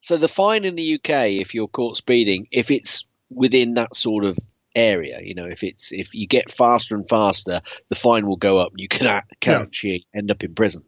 so 0.00 0.16
the 0.16 0.28
fine 0.28 0.64
in 0.64 0.76
the 0.76 0.94
UK, 0.94 1.10
if 1.40 1.54
you're 1.54 1.68
caught 1.68 1.96
speeding, 1.96 2.48
if 2.50 2.70
it's 2.70 3.04
within 3.30 3.74
that 3.74 3.94
sort 3.94 4.24
of 4.24 4.38
area, 4.76 5.20
you 5.22 5.34
know, 5.34 5.46
if 5.46 5.64
it's 5.64 5.90
if 5.92 6.14
you 6.14 6.26
get 6.26 6.50
faster 6.50 6.94
and 6.94 7.08
faster, 7.08 7.60
the 7.88 7.94
fine 7.94 8.26
will 8.26 8.36
go 8.36 8.58
up. 8.58 8.72
You 8.76 8.86
can, 8.88 9.06
a- 9.06 9.24
can 9.40 9.52
Yeah. 9.54 9.62
actually 9.62 10.06
end 10.14 10.30
up 10.30 10.44
in 10.44 10.54
prison. 10.54 10.84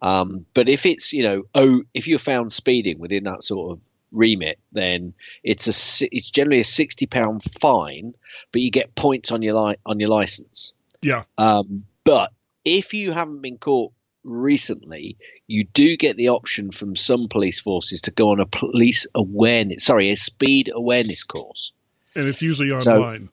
Um, 0.00 0.46
but 0.54 0.68
if 0.68 0.86
it's 0.86 1.12
you 1.12 1.22
know, 1.22 1.42
oh, 1.54 1.82
if 1.92 2.06
you're 2.06 2.18
found 2.18 2.52
speeding 2.52 2.98
within 2.98 3.24
that 3.24 3.42
sort 3.42 3.72
of 3.72 3.80
remit, 4.12 4.58
then 4.72 5.12
it's 5.42 5.66
a 5.66 6.08
it's 6.14 6.30
generally 6.30 6.60
a 6.60 6.64
sixty 6.64 7.06
pound 7.06 7.42
fine, 7.42 8.14
but 8.52 8.62
you 8.62 8.70
get 8.70 8.94
points 8.94 9.32
on 9.32 9.42
your 9.42 9.54
li- 9.60 9.76
on 9.84 10.00
your 10.00 10.08
license. 10.10 10.72
Yeah. 11.02 11.24
Um, 11.36 11.84
but 12.04 12.32
if 12.64 12.94
you 12.94 13.12
haven't 13.12 13.42
been 13.42 13.58
caught 13.58 13.92
recently, 14.24 15.16
you 15.46 15.64
do 15.64 15.96
get 15.96 16.16
the 16.16 16.28
option 16.30 16.70
from 16.70 16.96
some 16.96 17.28
police 17.28 17.60
forces 17.60 18.00
to 18.02 18.10
go 18.10 18.30
on 18.30 18.40
a 18.40 18.46
police 18.46 19.06
awareness, 19.14 19.84
sorry, 19.84 20.10
a 20.10 20.16
speed 20.16 20.70
awareness 20.74 21.24
course. 21.24 21.72
And 22.16 22.26
it's 22.28 22.42
usually 22.42 22.68
So- 22.80 22.96
online. 22.96 23.30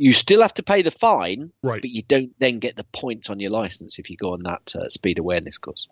You 0.00 0.12
still 0.12 0.42
have 0.42 0.54
to 0.54 0.62
pay 0.62 0.82
the 0.82 0.92
fine, 0.92 1.50
right. 1.64 1.80
but 1.82 1.90
you 1.90 2.02
don't 2.02 2.30
then 2.38 2.60
get 2.60 2.76
the 2.76 2.84
points 2.84 3.30
on 3.30 3.40
your 3.40 3.50
license 3.50 3.98
if 3.98 4.10
you 4.10 4.16
go 4.16 4.32
on 4.34 4.44
that 4.44 4.72
uh, 4.76 4.88
speed 4.88 5.18
awareness 5.18 5.58
course. 5.58 5.88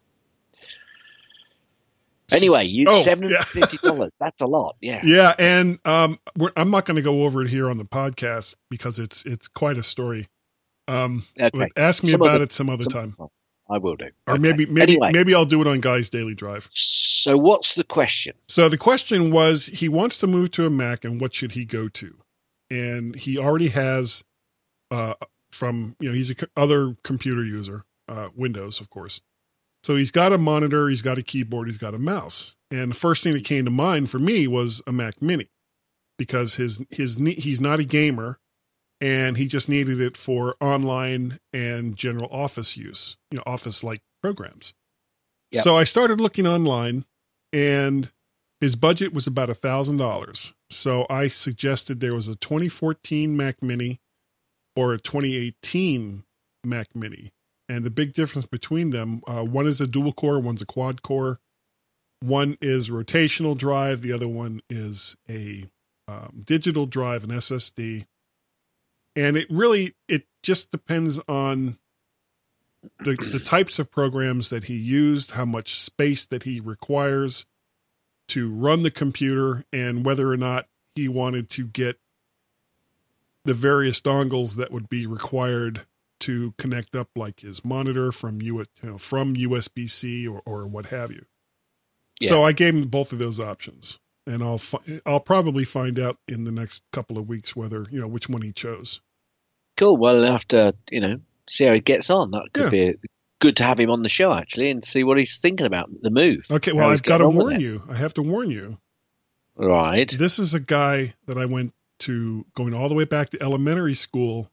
Anyway, 2.33 2.64
you 2.66 2.85
Oh, 2.88 3.05
seven 3.05 3.25
hundred 3.31 3.45
fifty 3.47 3.76
dollars. 3.78 4.11
That's 4.21 4.40
a 4.40 4.47
lot. 4.47 4.76
Yeah. 4.81 5.00
Yeah, 5.05 5.35
and 5.38 5.78
um, 5.85 6.19
we're, 6.37 6.50
I'm 6.57 6.71
not 6.71 6.85
going 6.85 6.97
to 6.97 7.02
go 7.02 7.25
over 7.25 7.43
it 7.43 7.49
here 7.50 7.69
on 7.71 7.78
the 7.78 7.85
podcast 7.85 8.57
because 8.69 8.99
it's 8.99 9.25
it's 9.25 9.47
quite 9.49 9.78
a 9.78 9.83
story. 9.83 10.28
Um, 10.88 11.25
Okay. 11.40 11.69
ask 11.76 12.02
me 12.05 12.11
Some 12.11 12.21
about 12.23 12.35
other- 12.37 12.45
it 12.45 12.52
some 12.52 12.71
other 12.71 12.85
Some- 12.85 12.93
time, 13.14 13.16
I 13.71 13.78
will 13.78 13.97
do. 13.97 14.07
or 14.26 14.35
Okay. 14.35 14.43
maybe 14.43 14.66
maybe 14.66 14.93
Anyway. 14.95 15.11
maybe 15.12 15.35
I'll 15.35 15.45
do 15.47 15.61
it 15.61 15.66
on 15.66 15.81
Guy's 15.81 16.11
Daily 16.11 16.35
Drive. 16.35 16.69
So, 16.75 17.37
what's 17.37 17.75
the 17.75 17.83
question? 17.85 18.35
So 18.49 18.69
the 18.69 18.78
question 18.78 19.33
was, 19.33 19.66
he 19.66 19.88
wants 19.88 20.19
to 20.19 20.26
move 20.28 20.50
to 20.52 20.66
a 20.66 20.71
Mac, 20.71 21.05
and 21.05 21.21
what 21.21 21.35
should 21.35 21.52
he 21.52 21.64
go 21.64 21.88
to? 21.88 22.16
And 22.70 23.14
he 23.14 23.38
already 23.38 23.68
has, 23.68 24.25
uh, 24.90 25.14
from 25.52 25.96
you 26.00 26.08
know, 26.08 26.14
he's 26.14 26.30
a 26.30 26.35
co- 26.35 26.46
other 26.56 26.96
computer 27.04 27.44
user, 27.44 27.85
uh, 28.08 28.28
Windows, 28.35 28.80
of 28.80 28.90
course. 28.90 29.20
So 29.85 29.94
he's 29.94 30.11
got 30.11 30.32
a 30.32 30.38
monitor, 30.38 30.88
he's 30.88 31.02
got 31.02 31.18
a 31.18 31.23
keyboard, 31.23 31.68
he's 31.68 31.78
got 31.78 31.94
a 31.94 31.99
mouse. 31.99 32.56
And 32.70 32.90
the 32.90 32.96
first 32.96 33.23
thing 33.23 33.35
that 33.35 33.44
came 33.44 33.64
to 33.64 33.70
mind 33.70 34.11
for 34.11 34.18
me 34.18 34.49
was 34.49 34.82
a 34.87 34.92
Mac 34.92 35.23
Mini, 35.23 35.49
because 36.18 36.56
his 36.56 36.80
his 36.90 37.16
he's 37.16 37.61
not 37.61 37.78
a 37.78 37.85
gamer, 37.85 38.40
and 39.00 39.37
he 39.37 39.46
just 39.46 39.68
needed 39.68 40.00
it 40.00 40.16
for 40.16 40.56
online 40.61 41.38
and 41.52 41.96
general 41.96 42.28
office 42.32 42.76
use, 42.76 43.16
you 43.30 43.37
know, 43.37 43.44
office 43.46 43.85
like 43.85 44.00
programs. 44.20 44.75
Yep. 45.52 45.62
So 45.62 45.76
I 45.76 45.85
started 45.85 46.20
looking 46.20 46.49
online, 46.49 47.04
and 47.52 48.11
his 48.60 48.76
budget 48.76 49.12
was 49.12 49.26
about 49.26 49.50
a 49.50 49.54
thousand 49.54 49.98
dollars. 49.98 50.54
So 50.70 51.06
I 51.10 51.28
suggested 51.28 52.00
there 52.00 52.14
was 52.14 52.28
a 52.28 52.36
2014 52.36 53.36
Mac 53.36 53.62
Mini 53.62 54.00
or 54.75 54.92
a 54.94 54.98
2018 54.98 56.25
Mac 56.64 56.94
Mini, 56.94 57.32
and 57.68 57.84
the 57.84 57.90
big 57.90 58.12
difference 58.12 58.46
between 58.46 58.90
them, 58.90 59.22
uh, 59.26 59.44
one 59.44 59.66
is 59.66 59.80
a 59.80 59.86
dual 59.86 60.12
core, 60.12 60.40
one's 60.40 60.62
a 60.62 60.66
quad 60.66 61.02
core. 61.02 61.40
One 62.20 62.56
is 62.60 62.88
rotational 62.88 63.56
drive, 63.56 64.00
the 64.00 64.12
other 64.12 64.28
one 64.28 64.62
is 64.70 65.16
a 65.28 65.68
um, 66.08 66.42
digital 66.44 66.86
drive, 66.86 67.25
an 67.25 67.30
SSD, 67.30 68.06
and 69.14 69.36
it 69.36 69.46
really 69.50 69.94
it 70.08 70.26
just 70.42 70.70
depends 70.70 71.20
on 71.28 71.78
the 73.00 73.16
the 73.32 73.40
types 73.40 73.78
of 73.78 73.90
programs 73.90 74.48
that 74.48 74.64
he 74.64 74.76
used, 74.76 75.32
how 75.32 75.44
much 75.44 75.75
space 75.78 76.25
that 76.25 76.44
he 76.44 76.58
requires 76.58 77.44
to 78.28 78.50
run 78.52 78.83
the 78.83 78.90
computer, 78.90 79.64
and 79.73 80.04
whether 80.04 80.30
or 80.30 80.37
not 80.37 80.66
he 80.95 81.09
wanted 81.09 81.49
to 81.50 81.66
get 81.66 81.99
the 83.45 83.54
various 83.54 84.00
dongles 84.00 84.56
that 84.56 84.73
would 84.73 84.88
be 84.88 85.06
required 85.06 85.87
to 86.18 86.54
connect 86.59 86.97
up 86.97 87.09
like 87.14 87.40
his 87.40 87.64
monitor 87.64 88.11
from 88.11 88.40
you 88.42 88.64
know 88.83 88.99
from 88.99 89.35
USB 89.37 89.88
C 89.88 90.26
or, 90.26 90.42
or 90.47 90.66
what 90.66 90.87
have 90.87 91.11
you. 91.11 91.26
So 92.23 92.42
I 92.42 92.52
gave 92.52 92.75
him 92.75 92.88
both 92.88 93.12
of 93.12 93.18
those 93.18 93.38
options, 93.38 93.99
and 94.26 94.42
I'll 94.42 94.56
fi- 94.59 95.00
I'll 95.04 95.21
probably 95.21 95.64
find 95.64 95.99
out 95.99 96.16
in 96.26 96.45
the 96.45 96.52
next 96.52 96.83
couple 96.90 97.18
of 97.18 97.28
weeks 97.28 97.54
whether 97.54 97.87
you 97.90 98.00
know 98.00 98.09
which 98.09 98.28
one 98.28 98.40
he 98.42 98.52
chose. 98.52 99.00
Cool. 99.76 99.99
Well, 99.99 100.38
to, 100.49 100.75
you 100.90 101.00
know, 101.02 101.21
see 101.49 101.64
how 101.64 101.75
he 101.75 101.80
gets 101.80 102.09
on. 102.09 102.30
That 102.30 102.49
could 102.54 102.73
Yeah. 102.73 102.92
be 102.92 103.09
good 103.40 103.57
to 103.59 103.64
have 103.64 103.78
him 103.81 103.90
on 103.90 104.02
the 104.02 104.09
show, 104.09 104.33
actually, 104.33 104.71
and 104.71 104.85
see 104.85 105.05
what 105.05 105.19
he's 105.19 105.38
thinking 105.38 105.66
about 105.66 105.88
the 106.02 106.11
move. 106.11 106.47
Okay, 106.50 106.73
well 106.73 106.90
I've 106.90 107.02
got 107.02 107.19
to 107.19 107.25
getting 107.25 107.38
on 107.38 107.45
with 107.45 107.52
warn 107.55 107.61
you. 107.61 107.83
I 107.90 107.95
have 107.95 108.14
to 108.14 108.23
warn 108.23 108.50
you. 108.50 108.78
Right. 109.57 110.11
This 110.11 110.38
is 110.38 110.55
a 110.55 110.61
guy 110.61 111.14
that 111.26 111.38
I 111.38 111.47
went 111.47 111.73
to 112.00 112.45
going 112.55 112.75
all 112.75 112.88
the 112.88 112.95
way 112.95 113.05
back 113.05 113.31
to 113.31 113.43
elementary 113.43 113.95
school, 113.95 114.50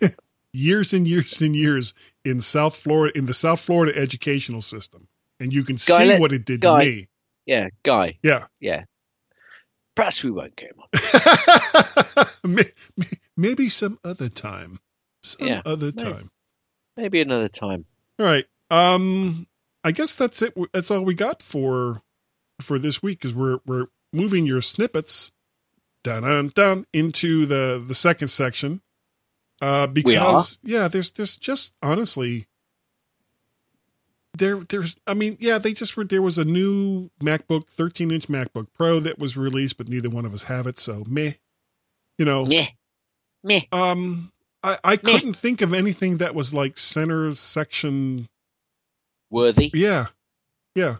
years 0.52 0.92
and 0.92 1.06
years 1.06 1.40
and 1.42 1.54
years 1.56 1.94
in 2.24 2.40
South 2.40 2.74
Florida 2.76 3.16
in 3.16 3.26
the 3.26 3.34
South 3.34 3.60
Florida 3.60 3.96
educational 3.98 4.60
system, 4.62 5.08
and 5.40 5.52
you 5.52 5.62
can 5.64 5.76
Guy, 5.76 5.80
see 5.98 6.04
let- 6.06 6.20
what 6.20 6.32
it 6.32 6.44
did 6.44 6.60
Guy. 6.60 6.78
to 6.84 6.90
me. 6.90 7.08
Yeah, 7.44 7.68
guy. 7.82 8.18
Yeah. 8.22 8.44
Yeah. 8.60 8.84
Perhaps 9.96 10.22
we 10.22 10.30
won't 10.30 10.54
get 10.56 10.70
him 10.70 10.80
on. 10.80 12.24
May- 12.54 12.70
may- 12.96 13.06
Maybe 13.36 13.68
some 13.68 13.98
other 14.04 14.28
time. 14.28 14.78
Some 15.22 15.48
Yeah, 15.48 15.62
other 15.66 15.86
maybe. 15.86 16.02
time. 16.12 16.30
Maybe 16.96 17.20
another 17.20 17.48
time. 17.48 17.86
All 18.18 18.26
right. 18.26 18.46
Um, 18.70 19.46
I 19.84 19.92
guess 19.92 20.16
that's 20.16 20.42
it. 20.42 20.54
That's 20.72 20.90
all 20.90 21.02
we 21.02 21.14
got 21.14 21.42
for 21.42 22.02
for 22.60 22.78
this 22.78 23.02
week 23.02 23.18
because 23.18 23.34
we're 23.34 23.58
we're 23.66 23.86
moving 24.12 24.46
your 24.46 24.60
snippets 24.60 25.32
down 26.04 26.22
down 26.22 26.48
down 26.48 26.86
into 26.92 27.46
the 27.46 27.82
the 27.86 27.94
second 27.94 28.28
section. 28.28 28.82
Uh, 29.60 29.86
because 29.86 30.58
yeah, 30.62 30.88
there's 30.88 31.10
there's 31.12 31.36
just 31.36 31.74
honestly 31.82 32.46
there 34.36 34.56
there's 34.56 34.96
I 35.06 35.14
mean 35.14 35.36
yeah 35.40 35.58
they 35.58 35.72
just 35.72 35.96
were 35.96 36.04
there 36.04 36.22
was 36.22 36.38
a 36.38 36.44
new 36.44 37.10
MacBook 37.20 37.68
13 37.68 38.10
inch 38.10 38.28
MacBook 38.28 38.68
Pro 38.72 38.98
that 39.00 39.18
was 39.18 39.36
released 39.36 39.76
but 39.76 39.88
neither 39.88 40.08
one 40.08 40.24
of 40.24 40.32
us 40.32 40.44
have 40.44 40.66
it 40.66 40.78
so 40.78 41.04
meh 41.06 41.32
you 42.18 42.24
know 42.24 42.46
Meh. 42.46 42.68
Meh. 43.44 43.60
um 43.72 44.31
I 44.62 44.78
I 44.84 44.96
couldn't 44.96 45.34
think 45.34 45.60
of 45.62 45.72
anything 45.72 46.18
that 46.18 46.34
was 46.34 46.52
like 46.54 46.78
center 46.78 47.32
section 47.32 48.28
Worthy. 49.30 49.70
yeah. 49.74 50.06
Yeah. 50.74 50.96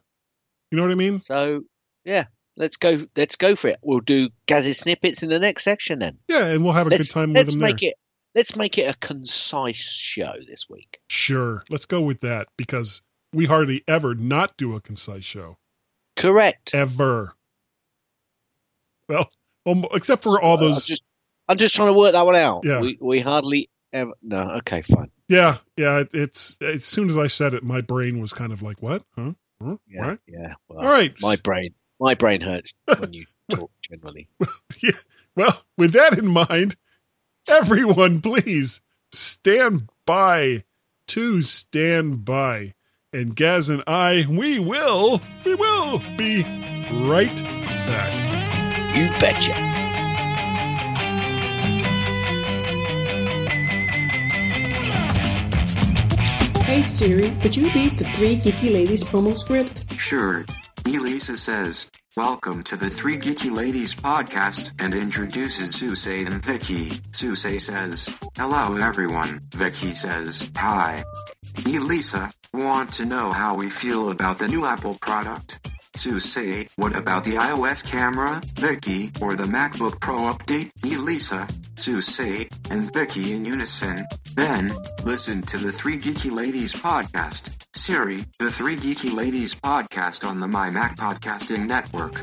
You 0.70 0.76
know 0.76 0.82
what 0.82 0.92
I 0.92 0.96
mean? 0.96 1.22
So, 1.22 1.64
yeah, 2.04 2.24
let's 2.56 2.76
go. 2.76 3.06
Let's 3.16 3.36
go 3.36 3.54
for 3.56 3.68
it. 3.68 3.78
We'll 3.82 4.00
do 4.00 4.30
Gaz's 4.46 4.78
snippets 4.78 5.22
in 5.22 5.28
the 5.28 5.38
next 5.38 5.64
section 5.64 5.98
then. 5.98 6.18
Yeah, 6.28 6.46
and 6.46 6.64
we'll 6.64 6.72
have 6.72 6.86
a 6.86 6.96
good 6.96 7.10
time 7.10 7.34
with 7.34 7.46
Let's 7.46 7.50
them 7.50 7.60
there. 7.60 7.76
it. 7.90 7.94
Let's 8.34 8.56
make 8.56 8.78
it 8.78 8.84
a 8.84 8.98
concise 8.98 9.76
show 9.76 10.32
this 10.48 10.64
week. 10.70 11.00
Sure. 11.10 11.62
Let's 11.68 11.84
go 11.84 12.00
with 12.00 12.20
that 12.20 12.48
because 12.56 13.02
we 13.34 13.44
hardly 13.44 13.84
ever 13.86 14.14
not 14.14 14.56
do 14.56 14.74
a 14.74 14.80
concise 14.80 15.24
show. 15.24 15.58
Correct. 16.18 16.74
Ever. 16.74 17.34
Well, 19.08 19.28
um, 19.66 19.84
except 19.92 20.22
for 20.22 20.40
all 20.40 20.56
those. 20.56 20.86
just, 20.86 21.02
I'm 21.48 21.58
just 21.58 21.74
trying 21.74 21.88
to 21.88 21.92
work 21.92 22.12
that 22.12 22.24
one 22.26 22.36
out. 22.36 22.62
Yeah. 22.64 22.80
We 22.80 22.98
we 23.00 23.20
hardly 23.20 23.68
ever. 23.92 24.12
No. 24.22 24.42
Okay. 24.58 24.82
Fine. 24.82 25.10
Yeah. 25.28 25.56
Yeah. 25.76 26.00
It, 26.00 26.14
it's 26.14 26.56
as 26.60 26.84
soon 26.84 27.08
as 27.08 27.18
I 27.18 27.26
said 27.26 27.54
it, 27.54 27.62
my 27.62 27.80
brain 27.80 28.20
was 28.20 28.32
kind 28.32 28.52
of 28.52 28.62
like, 28.62 28.80
what? 28.82 29.02
Huh? 29.16 29.32
Huh? 29.62 29.76
Yeah. 29.88 30.06
What? 30.06 30.20
Yeah. 30.26 30.54
Well, 30.68 30.78
All 30.80 30.90
right. 30.90 31.14
My 31.20 31.36
brain. 31.36 31.74
My 32.00 32.14
brain 32.14 32.40
hurts 32.40 32.74
when 32.98 33.12
you 33.12 33.26
talk 33.50 33.70
generally. 33.90 34.28
yeah. 34.82 34.90
Well, 35.36 35.62
with 35.78 35.92
that 35.92 36.18
in 36.18 36.26
mind, 36.26 36.76
everyone, 37.48 38.20
please 38.20 38.80
stand 39.12 39.88
by 40.04 40.64
to 41.08 41.40
stand 41.42 42.24
by. 42.24 42.74
And 43.12 43.36
Gaz 43.36 43.68
and 43.68 43.82
I, 43.86 44.24
we 44.28 44.58
will, 44.58 45.20
we 45.44 45.54
will 45.54 45.98
be 46.16 46.42
right 47.06 47.42
back. 47.42 48.96
You 48.96 49.08
betcha. 49.20 49.91
Hey 56.64 56.82
Siri, 56.82 57.30
could 57.42 57.56
you 57.56 57.70
read 57.72 57.98
the 57.98 58.04
Three 58.16 58.36
Geeky 58.36 58.72
Ladies 58.72 59.04
promo 59.04 59.36
script? 59.36 59.92
Sure. 59.98 60.44
Elisa 60.86 61.36
says, 61.36 61.90
Welcome 62.16 62.62
to 62.64 62.76
the 62.76 62.88
Three 62.88 63.16
Geeky 63.16 63.50
Ladies 63.54 63.94
podcast 63.94 64.72
and 64.82 64.94
introduces 64.94 65.70
Suse 65.72 66.06
and 66.06 66.44
Vicky. 66.44 66.96
Suse 67.12 67.64
says, 67.64 68.08
Hello 68.36 68.76
everyone. 68.76 69.40
Vicky 69.54 69.92
says, 69.92 70.50
Hi. 70.56 71.04
Elisa, 71.66 72.30
want 72.54 72.92
to 72.94 73.06
know 73.06 73.32
how 73.32 73.54
we 73.54 73.68
feel 73.68 74.10
about 74.10 74.38
the 74.38 74.48
new 74.48 74.64
Apple 74.64 74.96
product? 75.00 75.58
Suse, 75.94 76.72
what 76.76 76.98
about 76.98 77.22
the 77.22 77.32
iOS 77.32 77.88
camera, 77.88 78.40
Vicky, 78.54 79.10
or 79.20 79.36
the 79.36 79.44
MacBook 79.44 80.00
Pro 80.00 80.32
update? 80.32 80.70
Elisa, 80.84 81.46
Suse, 81.76 82.48
and 82.70 82.92
Vicky 82.94 83.34
in 83.34 83.44
unison. 83.44 84.06
Then, 84.34 84.72
listen 85.04 85.42
to 85.42 85.58
the 85.58 85.70
Three 85.70 85.96
Geeky 85.96 86.32
Ladies 86.32 86.74
podcast. 86.74 87.66
Siri, 87.74 88.20
the 88.38 88.50
Three 88.50 88.76
Geeky 88.76 89.14
Ladies 89.14 89.54
podcast 89.54 90.26
on 90.26 90.40
the 90.40 90.48
My 90.48 90.70
Mac 90.70 90.96
Podcasting 90.96 91.66
Network. 91.66 92.14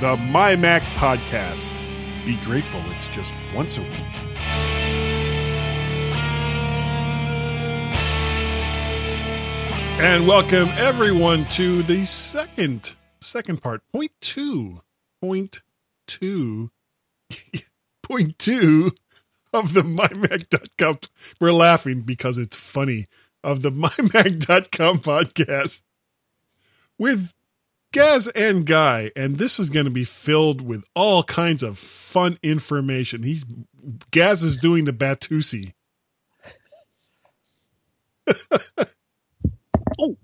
The 0.00 0.16
My 0.16 0.54
Mac 0.54 0.82
Podcast. 0.82 1.83
Be 2.24 2.36
grateful. 2.38 2.80
It's 2.92 3.08
just 3.08 3.36
once 3.54 3.76
a 3.76 3.82
week. 3.82 3.90
And 10.00 10.26
welcome 10.26 10.68
everyone 10.70 11.46
to 11.50 11.82
the 11.82 12.04
second 12.04 12.96
second 13.20 13.62
part, 13.62 13.82
point 13.92 14.12
two, 14.20 14.80
point 15.20 15.62
two, 16.06 16.70
point 18.02 18.38
two 18.38 18.92
of 19.52 19.72
the 19.74 19.82
mymac.com. 19.82 20.98
We're 21.40 21.52
laughing 21.52 22.00
because 22.02 22.38
it's 22.38 22.56
funny. 22.56 23.06
Of 23.42 23.60
the 23.60 23.70
mymac.com 23.72 24.98
podcast 24.98 25.82
with 26.98 27.34
Gaz 27.94 28.28
and 28.28 28.66
Guy, 28.66 29.10
and 29.14 29.36
this 29.36 29.58
is 29.60 29.70
going 29.70 29.84
to 29.84 29.90
be 29.90 30.04
filled 30.04 30.60
with 30.66 30.84
all 30.96 31.22
kinds 31.22 31.62
of 31.62 31.78
fun 31.78 32.38
information. 32.42 33.22
He's 33.22 33.44
Gaz 34.10 34.42
is 34.42 34.56
doing 34.56 34.84
the 34.84 34.92
Batusi. 34.92 35.72
Oh. 39.96 40.16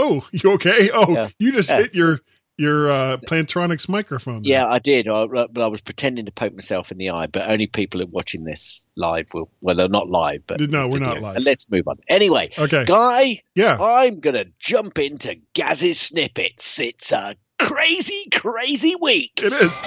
oh, 0.00 0.26
you 0.32 0.52
okay? 0.54 0.90
Oh, 0.92 1.12
Yeah. 1.12 1.28
you 1.38 1.52
just 1.52 1.70
Yeah. 1.70 1.78
hit 1.82 1.94
your 1.94 2.20
your 2.58 2.90
uh, 2.90 3.16
Plantronics 3.18 3.88
microphone. 3.88 4.42
there. 4.42 4.54
Yeah, 4.54 4.66
I 4.66 4.78
did, 4.78 5.08
I, 5.08 5.26
but 5.26 5.62
I 5.62 5.66
was 5.66 5.80
pretending 5.80 6.26
to 6.26 6.32
poke 6.32 6.54
myself 6.54 6.90
in 6.92 6.98
the 6.98 7.10
eye. 7.10 7.26
But 7.26 7.48
only 7.50 7.66
people 7.66 8.00
who 8.00 8.06
are 8.06 8.10
watching 8.10 8.44
this 8.44 8.84
live 8.96 9.26
will. 9.34 9.50
Well, 9.60 9.76
they're 9.76 9.88
not 9.88 10.08
live, 10.08 10.42
but 10.46 10.60
No, 10.60 10.88
we're 10.88 10.98
not 10.98 11.20
live. 11.20 11.36
And 11.36 11.44
let's 11.44 11.70
move 11.70 11.86
on. 11.88 11.96
Anyway, 12.08 12.50
Okay. 12.58 12.84
Guy, 12.84 13.40
Yeah. 13.54 13.76
I'm 13.80 14.20
gonna 14.20 14.46
jump 14.58 14.98
into 14.98 15.36
Gaz's 15.54 16.00
snippets. 16.00 16.78
It's 16.78 17.12
a 17.12 17.36
crazy, 17.58 18.28
crazy 18.32 18.94
week. 19.00 19.40
It 19.42 19.52
is. 19.52 19.84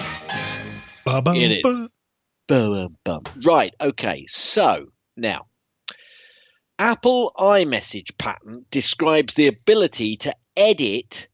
Ba-bum, 1.06 1.38
It 1.38 1.52
is. 1.52 1.62
ba. 1.64 1.90
Bum, 2.48 2.98
bum. 3.04 3.24
Right. 3.46 3.74
Okay. 3.80 4.26
So 4.28 4.88
now, 5.16 5.46
Apple 6.78 7.34
iMessage 7.38 8.18
patent 8.18 8.70
describes 8.72 9.34
the 9.34 9.48
ability 9.48 10.18
to 10.18 10.36
edit 10.56 11.29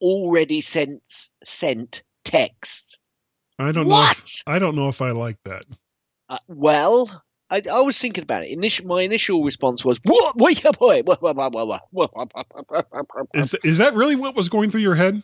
already 0.00 0.60
sent 0.60 1.02
sent 1.44 2.02
text. 2.24 2.98
I 3.58 3.72
don't 3.72 3.86
what? 3.86 4.16
know. 4.16 4.22
If, 4.22 4.42
I 4.46 4.58
don't 4.58 4.76
know 4.76 4.88
if 4.88 5.02
I 5.02 5.10
like 5.10 5.38
that. 5.44 5.64
Uh, 6.28 6.38
well, 6.48 7.22
I, 7.50 7.62
I, 7.70 7.80
was 7.80 7.98
thinking 7.98 8.22
about 8.22 8.44
it. 8.44 8.50
Initial, 8.50 8.86
my 8.86 9.02
initial 9.02 9.42
response 9.42 9.84
was, 9.84 10.00
"What? 10.04 10.36
Wake 10.38 10.64
up, 10.64 10.78
boy!" 10.78 11.02
Is 13.34 13.54
is 13.64 13.78
that 13.78 13.94
really 13.94 14.16
what 14.16 14.36
was 14.36 14.48
going 14.48 14.70
through 14.70 14.82
your 14.82 14.94
head? 14.94 15.22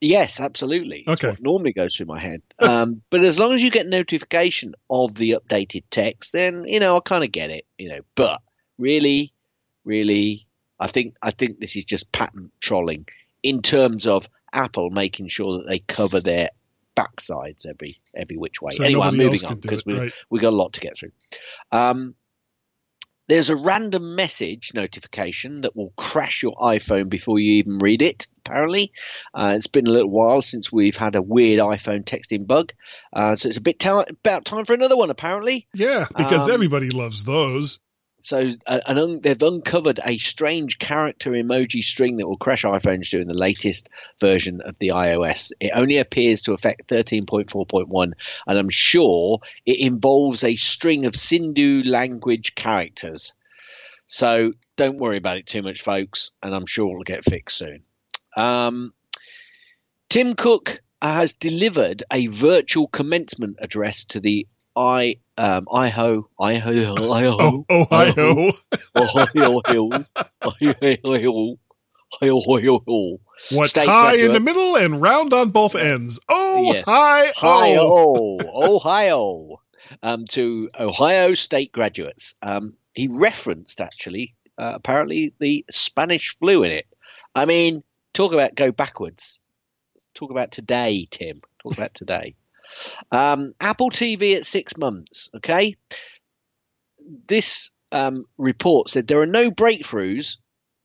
Yes, 0.00 0.40
absolutely. 0.40 1.04
Okay. 1.08 1.34
normally 1.40 1.72
goes 1.72 1.96
through 1.96 2.06
my 2.06 2.20
head. 2.20 2.42
Um, 2.60 3.02
but 3.08 3.24
as 3.24 3.38
long 3.40 3.52
as 3.54 3.62
you 3.62 3.70
get 3.70 3.86
notification 3.86 4.74
of 4.90 5.14
the 5.14 5.32
updated 5.32 5.84
text, 5.90 6.32
then 6.32 6.64
you 6.66 6.80
know 6.80 6.96
I 6.96 7.00
kind 7.00 7.24
of 7.24 7.32
get 7.32 7.50
it. 7.50 7.66
You 7.78 7.88
know, 7.88 8.00
but 8.14 8.40
really, 8.78 9.32
really, 9.84 10.46
I 10.78 10.86
think 10.86 11.16
I 11.22 11.30
think 11.30 11.60
this 11.60 11.76
is 11.76 11.84
just 11.84 12.12
patent 12.12 12.52
trolling 12.60 13.06
in 13.46 13.62
terms 13.62 14.08
of 14.08 14.28
Apple 14.52 14.90
making 14.90 15.28
sure 15.28 15.58
that 15.58 15.68
they 15.68 15.78
cover 15.78 16.20
their 16.20 16.50
backsides 16.96 17.64
every 17.66 17.96
every 18.14 18.36
which 18.36 18.60
way. 18.60 18.72
So 18.72 18.82
anyway, 18.82 19.06
I'm 19.06 19.16
moving 19.16 19.44
on 19.44 19.60
because 19.60 19.86
we 19.86 19.94
right. 19.94 20.12
we 20.30 20.40
got 20.40 20.52
a 20.52 20.56
lot 20.56 20.72
to 20.72 20.80
get 20.80 20.98
through. 20.98 21.12
Um, 21.70 22.16
there's 23.28 23.50
a 23.50 23.56
random 23.56 24.14
message 24.14 24.72
notification 24.74 25.62
that 25.62 25.76
will 25.76 25.92
crash 25.96 26.42
your 26.42 26.54
iPhone 26.56 27.08
before 27.08 27.38
you 27.38 27.54
even 27.54 27.78
read 27.78 28.00
it. 28.02 28.26
Apparently, 28.38 28.92
uh, 29.34 29.54
it's 29.56 29.66
been 29.66 29.86
a 29.86 29.90
little 29.90 30.10
while 30.10 30.42
since 30.42 30.70
we've 30.70 30.96
had 30.96 31.16
a 31.16 31.22
weird 31.22 31.60
iPhone 31.60 32.04
texting 32.04 32.46
bug, 32.46 32.72
uh, 33.12 33.36
so 33.36 33.48
it's 33.48 33.58
a 33.58 33.60
bit 33.60 33.78
ta- 33.78 34.04
about 34.08 34.44
time 34.44 34.64
for 34.64 34.74
another 34.74 34.96
one. 34.96 35.10
Apparently, 35.10 35.66
Yeah, 35.74 36.06
because 36.16 36.46
Um, 36.46 36.52
everybody 36.52 36.90
loves 36.90 37.24
those. 37.24 37.78
So 38.28 38.50
uh, 38.66 38.80
un- 38.86 39.20
they've 39.20 39.40
uncovered 39.40 40.00
a 40.04 40.18
strange 40.18 40.78
character 40.78 41.30
emoji 41.30 41.82
string 41.82 42.16
that 42.16 42.26
will 42.26 42.36
crash 42.36 42.64
iPhones 42.64 43.08
during 43.08 43.28
the 43.28 43.34
latest 43.34 43.88
version 44.20 44.60
of 44.62 44.78
the 44.78 44.88
iOS. 44.88 45.52
It 45.60 45.70
only 45.74 45.98
appears 45.98 46.42
to 46.42 46.52
affect 46.52 46.88
13.4.1, 46.88 48.12
and 48.46 48.58
I'm 48.58 48.70
sure 48.70 49.40
it 49.64 49.78
involves 49.78 50.42
a 50.42 50.56
string 50.56 51.06
of 51.06 51.12
Sindhi 51.12 51.86
language 51.86 52.56
characters. 52.56 53.32
So 54.06 54.54
don't 54.76 54.98
worry 54.98 55.18
about 55.18 55.38
it 55.38 55.46
too 55.46 55.62
much, 55.62 55.82
folks, 55.82 56.32
and 56.42 56.52
I'm 56.52 56.66
sure 56.66 56.90
it'll 56.90 57.04
get 57.04 57.24
fixed 57.24 57.58
soon. 57.58 57.82
Um, 58.36 58.92
Tim 60.08 60.34
Cook 60.34 60.82
has 61.00 61.32
delivered 61.32 62.02
a 62.12 62.26
virtual 62.26 62.88
commencement 62.88 63.58
address 63.60 64.04
to 64.06 64.20
the 64.20 64.48
I 64.74 65.18
um 65.38 65.66
IHO 65.72 66.28
IHO 66.40 66.94
IHO 67.12 67.36
Oh, 67.38 67.64
Ohio. 67.70 68.52
Ohio 68.96 69.92
Ohio 70.42 71.18
Hill, 71.18 71.58
Ohio 72.22 72.80
Hill. 72.86 73.20
What's 73.50 73.70
State 73.70 73.86
high 73.88 74.16
in 74.16 74.32
the 74.32 74.40
middle 74.40 74.76
and 74.76 75.00
round 75.02 75.32
on 75.32 75.50
both 75.50 75.74
ends? 75.74 76.18
Oh, 76.28 76.72
Yes. 76.72 76.84
hi, 76.86 77.32
oh. 77.42 78.38
Ohio, 78.40 78.76
Ohio, 78.76 79.60
um, 80.02 80.24
to 80.30 80.70
Ohio 80.78 81.34
State 81.34 81.72
graduates. 81.72 82.34
Um, 82.42 82.74
he 82.94 83.08
referenced 83.08 83.80
actually, 83.80 84.34
uh, 84.56 84.72
apparently, 84.74 85.34
the 85.38 85.64
Spanish 85.70 86.36
flu 86.38 86.62
in 86.62 86.72
it. 86.72 86.86
I 87.34 87.44
mean, 87.44 87.82
talk 88.14 88.32
about 88.32 88.54
go 88.54 88.72
backwards. 88.72 89.38
Talk 90.14 90.30
about 90.30 90.50
today, 90.50 91.06
Tim. 91.10 91.42
Talk 91.62 91.74
about 91.74 91.92
today. 91.92 92.36
Um, 93.12 93.54
Apple 93.60 93.90
TV 93.90 94.36
at 94.36 94.46
six 94.46 94.76
months. 94.76 95.30
Okay, 95.36 95.76
this 97.28 97.70
um, 97.92 98.24
report 98.38 98.88
said 98.88 99.06
there 99.06 99.20
are 99.20 99.26
no 99.26 99.50
breakthroughs, 99.50 100.36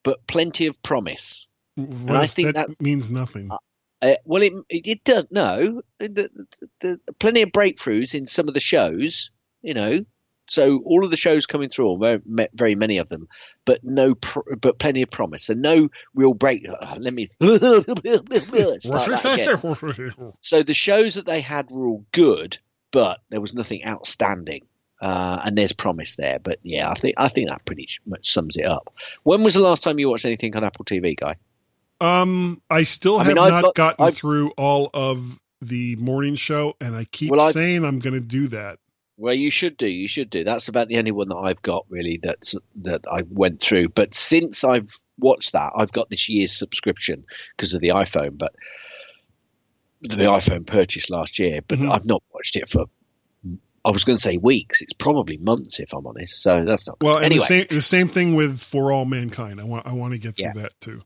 but 0.02 0.26
plenty 0.26 0.66
of 0.66 0.82
promise. 0.82 1.48
What 1.74 2.16
I 2.16 2.26
think 2.26 2.54
that 2.54 2.80
means 2.80 3.10
nothing. 3.10 3.50
Uh, 4.02 4.14
well, 4.24 4.42
it 4.42 4.52
it, 4.68 4.86
it 4.86 5.04
does 5.04 5.26
no, 5.30 5.82
the, 5.98 6.08
the, 6.08 6.48
the, 6.80 7.12
plenty 7.18 7.42
of 7.42 7.50
breakthroughs 7.50 8.14
in 8.14 8.26
some 8.26 8.48
of 8.48 8.54
the 8.54 8.60
shows, 8.60 9.30
you 9.62 9.74
know. 9.74 10.04
So 10.52 10.82
all 10.84 11.02
of 11.02 11.10
the 11.10 11.16
shows 11.16 11.46
coming 11.46 11.70
through, 11.70 11.88
or 11.88 11.98
very, 11.98 12.20
very 12.52 12.74
many 12.74 12.98
of 12.98 13.08
them, 13.08 13.26
but 13.64 13.82
no, 13.82 14.14
but 14.60 14.78
plenty 14.78 15.00
of 15.00 15.10
promise 15.10 15.48
and 15.48 15.62
no 15.62 15.88
real 16.14 16.34
break. 16.34 16.66
uh, 16.68 16.96
let 16.98 17.14
me 17.14 17.28
start 17.42 17.86
that 17.86 19.24
again. 19.24 20.32
So 20.42 20.62
the 20.62 20.74
shows 20.74 21.14
that 21.14 21.24
they 21.24 21.40
had 21.40 21.70
were 21.70 21.86
all 21.86 22.04
good, 22.12 22.58
but 22.90 23.20
there 23.30 23.40
was 23.40 23.54
nothing 23.54 23.86
outstanding. 23.86 24.66
Uh, 25.00 25.40
and 25.42 25.56
there's 25.56 25.72
promise 25.72 26.16
there, 26.16 26.38
but 26.38 26.58
yeah, 26.62 26.88
I 26.90 26.94
think 26.94 27.14
I 27.16 27.28
think 27.28 27.48
that 27.48 27.64
pretty 27.64 27.88
much 28.06 28.30
sums 28.30 28.56
it 28.56 28.66
up. 28.66 28.94
When 29.22 29.42
was 29.42 29.54
the 29.54 29.60
last 29.60 29.82
time 29.82 29.98
you 29.98 30.10
watched 30.10 30.26
anything 30.26 30.54
on 30.54 30.62
Apple 30.64 30.84
TV, 30.84 31.16
guy? 31.16 31.36
Um, 32.00 32.60
I 32.68 32.82
still 32.84 33.18
have 33.18 33.28
I've 33.30 33.34
not 33.34 33.62
got- 33.62 33.74
gotten 33.74 34.04
I've- 34.04 34.14
through 34.14 34.50
all 34.58 34.90
of 34.92 35.40
the 35.62 35.96
morning 35.96 36.34
show, 36.36 36.74
and 36.78 36.94
I 36.94 37.04
keep 37.04 37.30
Well, 37.32 37.52
saying 37.52 37.84
I'm 37.84 38.00
going 38.00 38.20
to 38.20 38.24
do 38.26 38.48
that. 38.48 38.78
Well, 39.22 39.34
you 39.34 39.50
should 39.52 39.76
do. 39.76 39.86
You 39.86 40.08
should 40.08 40.30
do. 40.30 40.42
That's 40.42 40.66
about 40.66 40.88
the 40.88 40.98
only 40.98 41.12
one 41.12 41.28
that 41.28 41.36
I've 41.36 41.62
got 41.62 41.86
really 41.88 42.18
that's 42.20 42.56
that 42.82 43.02
I 43.08 43.22
went 43.30 43.60
through. 43.60 43.90
But 43.90 44.16
since 44.16 44.64
I've 44.64 44.92
watched 45.16 45.52
that, 45.52 45.70
I've 45.76 45.92
got 45.92 46.10
this 46.10 46.28
year's 46.28 46.50
subscription 46.50 47.24
because 47.56 47.72
of 47.72 47.80
the 47.80 47.90
iPhone. 47.90 48.36
But 48.36 48.52
the 50.00 50.16
iPhone 50.16 50.66
purchase 50.66 51.08
last 51.08 51.38
year, 51.38 51.60
but 51.68 51.78
Mhm. 51.78 51.94
I've 51.94 52.04
not 52.04 52.20
watched 52.34 52.56
it 52.56 52.68
for. 52.68 52.86
I 53.84 53.90
was 53.92 54.02
going 54.02 54.16
to 54.16 54.22
say 54.22 54.38
weeks. 54.38 54.82
It's 54.82 54.92
probably 54.92 55.36
months 55.36 55.78
if 55.78 55.92
I'm 55.94 56.04
honest. 56.04 56.42
So 56.42 56.64
that's 56.64 56.88
not. 56.88 56.96
Well, 57.00 57.18
and 57.18 57.26
anyway, 57.26 57.38
the 57.38 57.44
same 57.46 57.66
the 57.70 57.80
same 57.80 58.08
thing 58.08 58.34
with 58.34 58.60
For 58.60 58.90
All 58.90 59.04
Mankind. 59.04 59.60
I 59.60 59.64
want 59.64 59.86
I 59.86 59.92
want 59.92 60.14
to 60.14 60.18
get 60.18 60.36
through 60.36 60.46
Yeah. 60.46 60.62
that 60.62 60.72
too. 60.80 61.00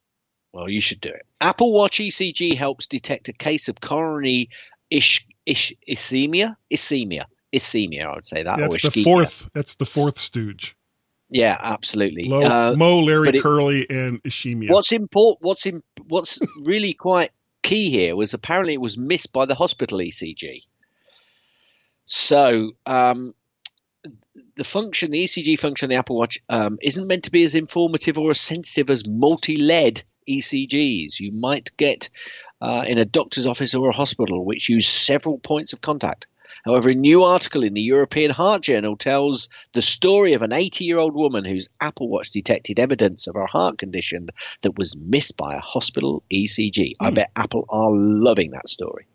Well, 0.55 0.71
you 0.71 0.81
should 0.81 1.03
do 1.03 1.11
it. 1.11 1.27
Apple 1.43 1.75
Watch 1.75 2.01
ECG 2.01 2.55
helps 2.55 2.87
detect 2.87 3.29
a 3.29 3.35
case 3.35 3.69
of 3.69 3.79
coronary 3.83 4.49
ish, 4.89 5.27
ish, 5.45 5.75
ischemia. 5.87 6.57
Ischemia. 6.73 7.27
Ischemia, 7.53 8.07
I 8.07 8.15
would 8.15 8.25
say 8.25 8.43
that. 8.43 8.59
That's 8.59 8.85
or 8.85 8.91
the 8.91 9.03
fourth. 9.03 9.51
That's 9.53 9.77
the 9.77 9.87
fourth 9.87 10.19
stooge. 10.19 10.77
Yeah, 11.29 11.57
absolutely. 11.61 12.31
Uh, 12.31 12.75
Mo, 12.77 13.01
Larry 13.01 13.31
it- 13.31 13.43
Curly, 13.43 13.89
and 13.91 14.23
Ishimia. 14.23 14.71
What's 14.71 14.93
important? 14.93 15.43
What's 15.43 15.67
in, 15.67 15.83
What's 16.07 16.41
really 16.63 16.93
quite 16.93 17.31
key 17.63 17.91
here 17.91 18.15
was 18.15 18.33
apparently 18.33 18.75
it 18.75 18.81
was 18.81 18.97
missed 18.97 19.33
by 19.33 19.45
the 19.45 19.55
hospital 19.55 19.99
ECG. 19.99 20.63
So 22.05 22.73
um, 22.87 23.35
the 24.55 24.65
function, 24.65 25.11
the 25.11 25.25
ECG 25.25 25.59
function 25.59 25.87
of 25.87 25.91
the 25.91 25.97
Apple 25.97 26.17
Watch, 26.17 26.39
um, 26.49 26.79
isn't 26.81 27.09
meant 27.09 27.25
to 27.25 27.33
be 27.33 27.43
as 27.43 27.57
informative 27.57 28.19
or 28.19 28.31
as 28.31 28.41
sensitive 28.41 28.89
as 28.91 29.07
multi-lead 29.07 30.03
ECGs 30.29 31.21
you 31.21 31.33
might 31.33 31.77
get 31.77 32.09
uh, 32.61 32.85
in 32.87 32.99
a 32.99 33.05
doctor's 33.05 33.47
office 33.47 33.75
or 33.75 33.89
a 33.89 33.95
hospital, 33.95 34.45
which 34.45 34.69
use 34.69 34.89
several 34.89 35.39
points 35.39 35.73
of 35.73 35.81
contact. 35.81 36.27
However, 36.67 36.91
a 36.91 36.95
new 36.95 37.23
article 37.23 37.63
in 37.63 37.75
the 37.75 37.81
European 37.81 38.33
Heart 38.33 38.63
Journal 38.63 38.97
tells 38.97 39.49
the 39.73 39.81
story 39.81 40.33
of 40.33 40.43
an 40.43 40.53
80 40.53 40.85
year 40.85 40.99
old 40.99 41.15
woman 41.15 41.45
whose 41.45 41.69
Apple 41.81 42.09
Watch 42.09 42.31
detected 42.31 42.81
evidence 42.81 43.29
of 43.29 43.37
her 43.37 43.47
heart 43.47 43.79
condition 43.79 44.31
that 44.63 44.77
was 44.77 44.97
missed 44.97 45.37
by 45.37 45.55
a 45.55 45.61
hospital 45.61 46.25
ECG. 46.33 46.93
I 47.01 47.11
bet 47.11 47.31
Apple 47.37 47.67
are 47.69 47.91
loving 47.93 48.51
that 48.51 48.69
story. 48.69 49.07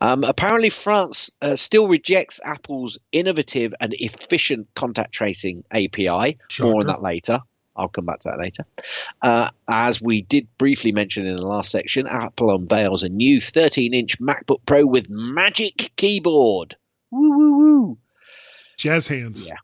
Um, 0.00 0.24
apparently, 0.24 0.70
France 0.70 1.30
uh, 1.40 1.54
still 1.54 1.86
rejects 1.86 2.40
Apple's 2.44 2.98
innovative 3.12 3.72
and 3.80 3.94
efficient 3.94 4.66
contact 4.74 5.12
tracing 5.12 5.62
API. 5.70 6.38
More 6.60 6.80
on 6.80 6.86
that 6.86 7.02
later. 7.02 7.40
I'll 7.76 7.88
come 7.88 8.06
back 8.06 8.20
to 8.20 8.28
that 8.28 8.38
later. 8.38 8.64
Uh, 9.20 9.50
as 9.68 10.00
we 10.00 10.22
did 10.22 10.46
briefly 10.58 10.92
mention 10.92 11.26
in 11.26 11.36
the 11.36 11.46
last 11.46 11.70
section, 11.70 12.06
Apple 12.06 12.54
unveils 12.54 13.02
a 13.02 13.08
new 13.08 13.40
13 13.40 13.94
inch 13.94 14.18
MacBook 14.20 14.60
Pro 14.66 14.86
with 14.86 15.10
Magic 15.10 15.92
Keyboard. 15.96 16.76
Woo, 17.10 17.36
woo, 17.36 17.58
woo. 17.58 17.98
Jazz 18.78 19.08
hands. 19.08 19.46
Yeah. 19.46 19.56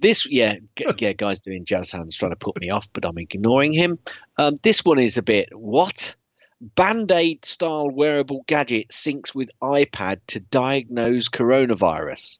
This, 0.00 0.26
yeah, 0.26 0.56
g- 0.76 0.86
yeah, 0.98 1.12
guys 1.12 1.40
doing 1.40 1.64
jazz 1.64 1.90
hands 1.90 2.16
trying 2.16 2.30
to 2.32 2.36
put 2.36 2.60
me 2.60 2.70
off, 2.70 2.88
but 2.92 3.04
I'm 3.04 3.18
ignoring 3.18 3.72
him. 3.72 3.98
Um, 4.38 4.54
this 4.62 4.84
one 4.84 4.98
is 4.98 5.16
a 5.16 5.22
bit 5.22 5.48
what? 5.52 6.16
Band 6.60 7.10
Aid 7.10 7.44
style 7.44 7.90
wearable 7.90 8.44
gadget 8.46 8.90
syncs 8.90 9.34
with 9.34 9.50
iPad 9.60 10.20
to 10.28 10.38
diagnose 10.38 11.28
coronavirus. 11.28 12.38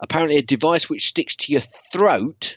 Apparently, 0.00 0.38
a 0.38 0.42
device 0.42 0.88
which 0.88 1.08
sticks 1.08 1.36
to 1.36 1.52
your 1.52 1.60
throat, 1.60 2.56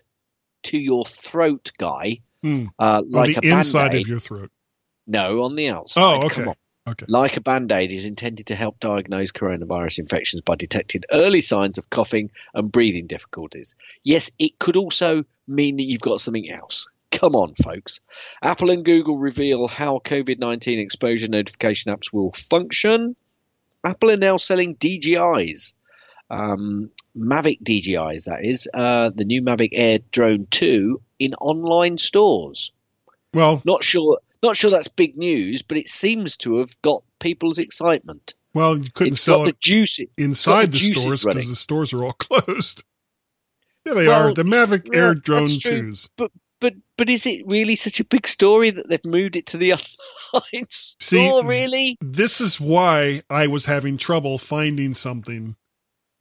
to 0.64 0.78
your 0.78 1.06
throat, 1.06 1.72
guy, 1.78 2.20
Hmm. 2.42 2.66
uh, 2.80 3.02
On 3.06 3.10
like 3.12 3.36
the 3.40 3.50
a 3.50 3.58
inside 3.58 3.90
Band-Aid. 3.92 4.02
of 4.04 4.08
your 4.10 4.20
throat. 4.20 4.52
No, 5.08 5.44
on 5.44 5.56
the 5.56 5.70
outside. 5.70 6.02
Oh, 6.02 6.26
okay. 6.26 6.44
on. 6.44 6.56
Okay. 6.86 7.06
Like 7.08 7.38
a 7.38 7.42
band 7.42 7.72
aid 7.72 7.92
is 7.92 8.06
intended 8.06 8.48
to 8.48 8.56
help 8.56 8.78
diagnose 8.82 9.32
coronavirus 9.32 10.00
infections 10.00 10.42
by 10.42 10.56
detecting 10.56 11.04
early 11.14 11.40
signs 11.40 11.78
of 11.78 11.90
coughing 11.90 12.30
and 12.54 12.70
breathing 12.70 13.08
difficulties. 13.08 13.76
Yes, 14.04 14.30
it 14.38 14.60
could 14.60 14.76
also 14.76 15.24
mean 15.48 15.78
that 15.78 15.84
you've 15.84 16.02
got 16.02 16.20
something 16.20 16.52
else. 16.52 16.90
Come 17.12 17.36
on, 17.38 17.54
folks. 17.56 18.02
Apple 18.42 18.70
and 18.70 18.84
Google 18.84 19.18
reveal 19.18 19.68
how 19.70 20.00
COVID 20.00 20.40
19 20.40 20.78
exposure 20.80 21.30
notification 21.30 21.94
apps 21.96 22.12
will 22.12 22.34
function. 22.34 23.16
Apple 23.86 24.12
are 24.12 24.18
now 24.18 24.36
selling 24.36 24.76
DJIs, 24.76 25.76
um, 26.30 26.92
Mavic 27.18 27.62
DJIs, 27.64 28.26
that 28.26 28.44
is, 28.44 28.68
uh, 28.74 29.10
the 29.14 29.26
new 29.26 29.42
Mavic 29.42 29.70
Air 29.74 30.00
Drone 30.12 30.48
2 30.50 31.02
in 31.20 31.34
online 31.36 31.98
stores. 31.98 32.72
Well, 33.34 33.62
Not 33.66 33.84
sure. 33.84 34.20
Not 34.42 34.58
sure 34.58 34.72
that's 34.72 34.90
big 34.90 35.18
news, 35.18 35.62
but 35.62 35.78
it 35.78 35.88
seems 35.88 36.36
to 36.38 36.58
have 36.58 36.82
got 36.82 37.02
people's 37.20 37.60
excitement. 37.60 38.34
well, 38.54 38.78
you 38.78 38.90
couldn't 38.94 39.14
It's 39.14 39.22
sell 39.22 39.46
it 39.46 39.56
the 39.64 40.08
inside 40.18 40.72
the 40.72 40.78
juices 40.78 40.92
stores 40.92 41.24
because 41.24 41.50
the 41.50 41.56
stores 41.56 41.94
are 41.94 42.04
all 42.04 42.14
closed. 42.20 42.84
Yeah, 43.86 43.94
they 43.94 44.08
Well, 44.08 44.28
are. 44.30 44.34
The 44.34 44.44
Mavic 44.44 44.90
yeah, 44.94 45.00
Air 45.00 45.14
Drone 45.16 45.48
2s. 45.48 46.10
But 46.18 46.32
but 46.60 46.74
but 46.98 47.10
is 47.10 47.26
it 47.26 47.46
really 47.48 47.76
such 47.78 48.00
a 48.02 48.06
big 48.06 48.28
story 48.28 48.70
that 48.72 48.88
they've 48.90 49.04
moved 49.06 49.36
it 49.38 49.46
to 49.48 49.58
the 49.58 49.74
online 50.34 50.68
See, 50.70 51.28
store? 51.30 51.46
really? 51.46 51.98
This 52.02 52.40
is 52.42 52.60
why 52.60 53.22
I 53.30 53.48
was 53.48 53.66
having 53.66 53.98
trouble 53.98 54.38
finding 54.38 54.94
something 54.94 55.56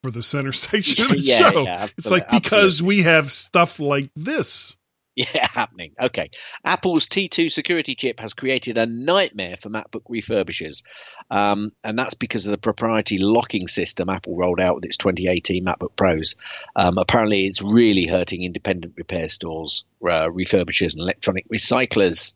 for 0.03 0.11
the 0.11 0.23
center 0.23 0.53
section 0.53 1.05
of 1.05 1.11
the 1.11 1.21
Yeah, 1.21 1.51
show. 1.51 1.62
yeah, 1.65 1.88
it's 1.97 2.11
like 2.11 2.25
absolutely. 2.25 2.41
because 2.41 2.83
we 2.83 3.03
have 3.03 3.31
stuff 3.31 3.79
like 3.81 4.11
this. 4.17 4.77
Yeah, 5.15 5.27
happening. 5.53 5.93
Okay. 6.01 6.31
Apple's 6.65 7.07
T2 7.07 7.53
security 7.53 7.95
chip 7.95 8.19
has 8.19 8.33
created 8.33 8.79
a 8.79 8.87
nightmare 8.87 9.57
for 9.57 9.69
MacBook 9.69 10.05
refurbishers. 10.11 10.83
Um, 11.31 11.73
and 11.85 11.99
that's 11.99 12.15
because 12.15 12.47
of 12.47 12.51
the 12.51 12.57
proprietary 12.59 13.19
locking 13.19 13.69
system 13.69 14.09
Apple 14.09 14.37
rolled 14.37 14.59
out 14.59 14.75
with 14.75 14.87
its 14.87 14.97
2018 14.97 15.65
MacBook 15.67 15.95
Pros. 15.97 16.35
Um, 16.77 16.97
apparently, 16.97 17.47
it's 17.47 17.61
really 17.61 18.07
hurting 18.07 18.43
independent 18.43 18.95
repair 18.97 19.29
stores, 19.29 19.85
uh, 20.03 20.29
refurbishers, 20.29 20.93
and 20.95 21.03
electronic 21.03 21.47
recyclers. 21.51 22.35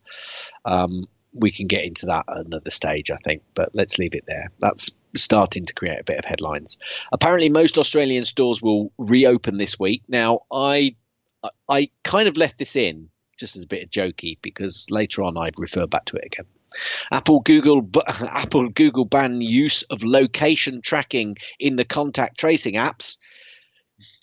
Um, 0.63 1.07
we 1.33 1.51
can 1.51 1.65
get 1.67 1.83
into 1.83 2.05
that 2.07 2.25
at 2.29 2.45
another 2.45 2.69
stage, 2.69 3.09
I 3.11 3.17
think, 3.17 3.41
but 3.55 3.69
let's 3.73 3.97
leave 3.97 4.13
it 4.13 4.25
there. 4.27 4.51
That's 4.59 4.91
starting 5.17 5.65
to 5.65 5.73
create 5.73 5.99
a 5.99 6.03
bit 6.03 6.19
of 6.19 6.25
headlines. 6.25 6.77
Apparently, 7.11 7.49
most 7.49 7.77
Australian 7.77 8.25
stores 8.25 8.61
will 8.61 8.91
reopen 8.97 9.57
this 9.57 9.79
week. 9.79 10.03
Now, 10.07 10.41
I 10.51 10.95
I- 11.69 11.91
kind 12.03 12.27
of 12.27 12.37
left 12.37 12.57
this 12.57 12.75
in 12.75 13.09
just 13.37 13.55
as 13.55 13.61
a 13.63 13.67
bit 13.67 13.83
of 13.83 13.89
jokey 13.89 14.37
because 14.41 14.87
later 14.89 15.21
on 15.23 15.37
I'd 15.37 15.59
refer 15.59 15.85
back 15.85 16.05
to 16.05 16.17
it 16.17 16.25
again. 16.25 16.45
Apple 17.11 17.39
Google 17.41 17.89
Apple 18.07 18.67
Google 18.69 19.05
ban 19.05 19.41
use 19.41 19.83
of 19.83 20.03
location 20.03 20.81
tracking 20.81 21.37
in 21.59 21.75
the 21.75 21.85
contact 21.85 22.39
tracing 22.39 22.73
apps. 22.75 23.17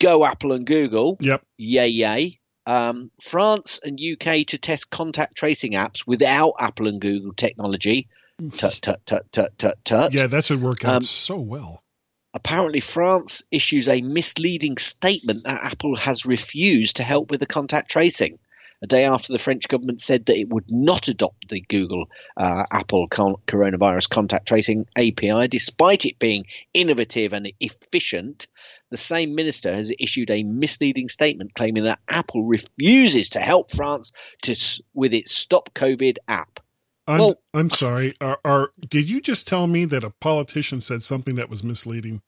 Go 0.01 0.25
Apple 0.25 0.53
and 0.53 0.67
Google. 0.67 1.17
Yep. 1.21 1.43
Yay 1.57 1.89
yay. 1.89 2.41
Um, 2.67 3.11
France 3.21 3.79
and 3.85 4.01
UK 4.01 4.47
to 4.49 4.59
test 4.59 4.91
contact 4.91 5.37
tracing 5.37 5.73
apps 5.73 6.07
without 6.07 6.55
Apple 6.59 6.89
and 6.89 7.01
Google 7.01 7.33
technology. 7.35 8.09
Tut 8.57 8.79
tut 8.83 9.07
tut 9.07 9.27
tut 9.33 9.59
tut 9.59 9.85
tut 9.85 10.13
Yeah, 10.15 10.27
that 10.27 10.45
should 10.45 10.61
work 10.61 10.85
out 10.85 10.97
Um, 10.97 11.03
so 11.03 11.39
well. 11.39 11.83
apparently 12.35 12.81
France 12.81 13.45
issues 13.53 13.89
a 13.89 14.01
misleading 14.01 14.77
statement 14.79 15.45
that 15.45 15.63
Apple 15.63 15.95
has 15.95 16.27
refused 16.27 16.97
to 16.97 17.05
help 17.05 17.31
with 17.31 17.39
the 17.41 17.47
contact 17.47 17.91
tracing. 17.93 18.39
A 18.83 18.89
day 18.89 19.05
after 19.05 19.33
the 19.33 19.39
French 19.39 19.69
government 19.69 20.01
said 20.01 20.27
that 20.27 20.37
it 20.37 20.49
would 20.49 20.65
not 20.69 21.07
adopt 21.09 21.49
the 21.49 21.61
Google 21.61 22.07
uh, 22.37 22.65
Apple 22.71 23.07
con- 23.07 23.37
coronavirus 23.47 24.11
contact 24.11 24.49
tracing 24.49 24.87
API, 24.97 25.47
despite 25.49 26.05
it 26.05 26.19
being 26.19 26.45
innovative 26.75 27.33
and 27.33 27.51
efficient, 27.61 28.49
the 28.91 28.97
same 28.97 29.37
minister 29.37 29.73
has 29.73 29.93
issued 29.99 30.31
a 30.31 30.43
misleading 30.43 31.09
statement 31.09 31.55
claiming 31.55 31.85
that 31.85 32.01
Apple 32.09 32.43
refuses 32.45 33.31
to 33.31 33.41
help 33.41 33.71
France 33.71 34.13
to 34.43 34.57
with 34.93 35.15
its 35.15 35.33
Stop 35.33 35.73
COVID 35.73 36.17
app. 36.29 36.61
I'm, 37.07 37.19
well- 37.19 37.43
I'm 37.53 37.71
sorry. 37.71 38.15
Are, 38.21 38.39
are 38.45 38.71
did 38.89 39.09
you 39.11 39.21
just 39.21 39.47
tell 39.47 39.67
me 39.67 39.85
that 39.87 40.05
a 40.05 40.11
politician 40.11 40.81
said 40.81 41.03
something 41.03 41.35
that 41.37 41.51
was 41.51 41.63
misleading? 41.63 42.23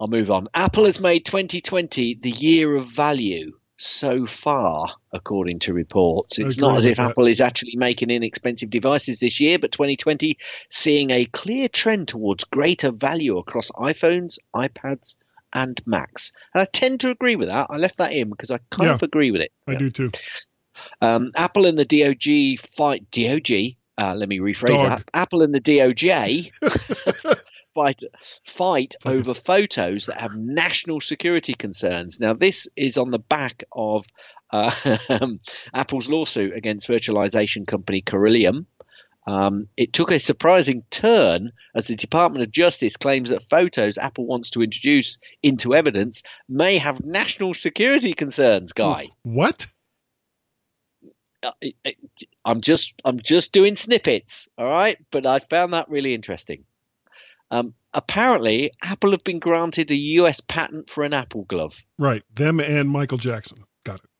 I'll 0.00 0.08
move 0.08 0.30
on. 0.30 0.48
Apple 0.54 0.86
has 0.86 0.98
made 0.98 1.24
2020 1.26 2.14
the 2.22 2.30
year 2.30 2.74
of 2.74 2.86
value 2.86 3.52
so 3.76 4.24
far, 4.26 4.88
according 5.12 5.58
to 5.60 5.72
reports. 5.74 6.38
It's 6.38 6.58
not 6.58 6.76
as 6.76 6.86
if 6.86 6.96
that. 6.96 7.10
Apple 7.10 7.26
is 7.26 7.40
actually 7.40 7.76
making 7.76 8.10
inexpensive 8.10 8.70
devices 8.70 9.20
this 9.20 9.40
year, 9.40 9.58
but 9.58 9.72
2020 9.72 10.38
seeing 10.70 11.10
a 11.10 11.26
clear 11.26 11.68
trend 11.68 12.08
towards 12.08 12.44
greater 12.44 12.90
value 12.92 13.36
across 13.38 13.70
iPhones, 13.72 14.38
iPads, 14.56 15.16
and 15.52 15.80
Macs. 15.86 16.32
And 16.54 16.62
I 16.62 16.64
tend 16.64 17.00
to 17.00 17.10
agree 17.10 17.36
with 17.36 17.48
that. 17.48 17.66
I 17.70 17.76
left 17.76 17.98
that 17.98 18.12
in 18.12 18.30
because 18.30 18.50
I 18.50 18.58
kind 18.70 18.88
Yeah. 18.88 18.94
of 18.94 19.02
agree 19.02 19.30
with 19.30 19.42
it. 19.42 19.52
I 19.66 19.74
do 19.74 19.90
too. 19.90 20.10
Um, 21.00 21.32
Apple 21.34 21.66
and 21.66 21.78
the 21.78 21.84
DOG 21.84 22.58
fight 22.58 23.10
DOG. 23.10 23.76
Uh, 23.98 24.14
let 24.14 24.28
me 24.28 24.38
rephrase 24.38 24.68
Dog. 24.68 24.98
that. 24.98 25.04
Apple 25.12 25.42
and 25.42 25.54
the 25.54 25.60
DOJ 25.60 26.50
fight 27.74 28.00
fight 28.44 28.94
over 29.04 29.34
photos 29.34 30.06
that 30.06 30.20
have 30.20 30.34
national 30.34 31.00
security 31.00 31.54
concerns. 31.54 32.18
Now, 32.18 32.32
this 32.32 32.68
is 32.76 32.98
on 32.98 33.10
the 33.10 33.18
back 33.18 33.64
of 33.72 34.06
uh, 34.52 34.70
Apple's 35.74 36.08
lawsuit 36.08 36.54
against 36.54 36.88
virtualization 36.88 37.66
company 37.66 38.02
Corellium. 38.02 38.66
Um, 39.26 39.68
it 39.76 39.92
took 39.92 40.10
a 40.10 40.18
surprising 40.18 40.82
turn 40.90 41.52
as 41.74 41.86
the 41.86 41.94
Department 41.94 42.42
of 42.42 42.50
Justice 42.50 42.96
claims 42.96 43.30
that 43.30 43.42
photos 43.42 43.98
Apple 43.98 44.26
wants 44.26 44.50
to 44.50 44.62
introduce 44.62 45.18
into 45.42 45.74
evidence 45.74 46.22
may 46.48 46.78
have 46.78 47.04
national 47.04 47.54
security 47.54 48.12
concerns. 48.14 48.72
Guy, 48.72 49.08
What? 49.22 49.66
Uh, 51.42 51.52
I'm 52.44 52.60
just 52.60 52.94
I'm 53.04 53.20
just 53.20 53.52
doing 53.52 53.76
snippets, 53.76 54.48
all 54.58 54.66
right. 54.66 54.98
But 55.10 55.26
I 55.26 55.38
found 55.38 55.72
that 55.72 55.88
really 55.88 56.14
interesting. 56.14 56.64
Um, 57.50 57.74
apparently, 57.92 58.72
Apple 58.82 59.10
have 59.10 59.24
been 59.24 59.40
granted 59.40 59.90
a 59.90 59.96
U.S. 59.96 60.40
patent 60.40 60.88
for 60.88 61.04
an 61.04 61.12
Apple 61.12 61.42
glove. 61.42 61.84
Right. 61.98 62.22
Them 62.34 62.60
and 62.60 62.88
Michael 62.88 63.18
Jackson. 63.18 63.64
Got 63.84 63.96
it. 63.96 64.10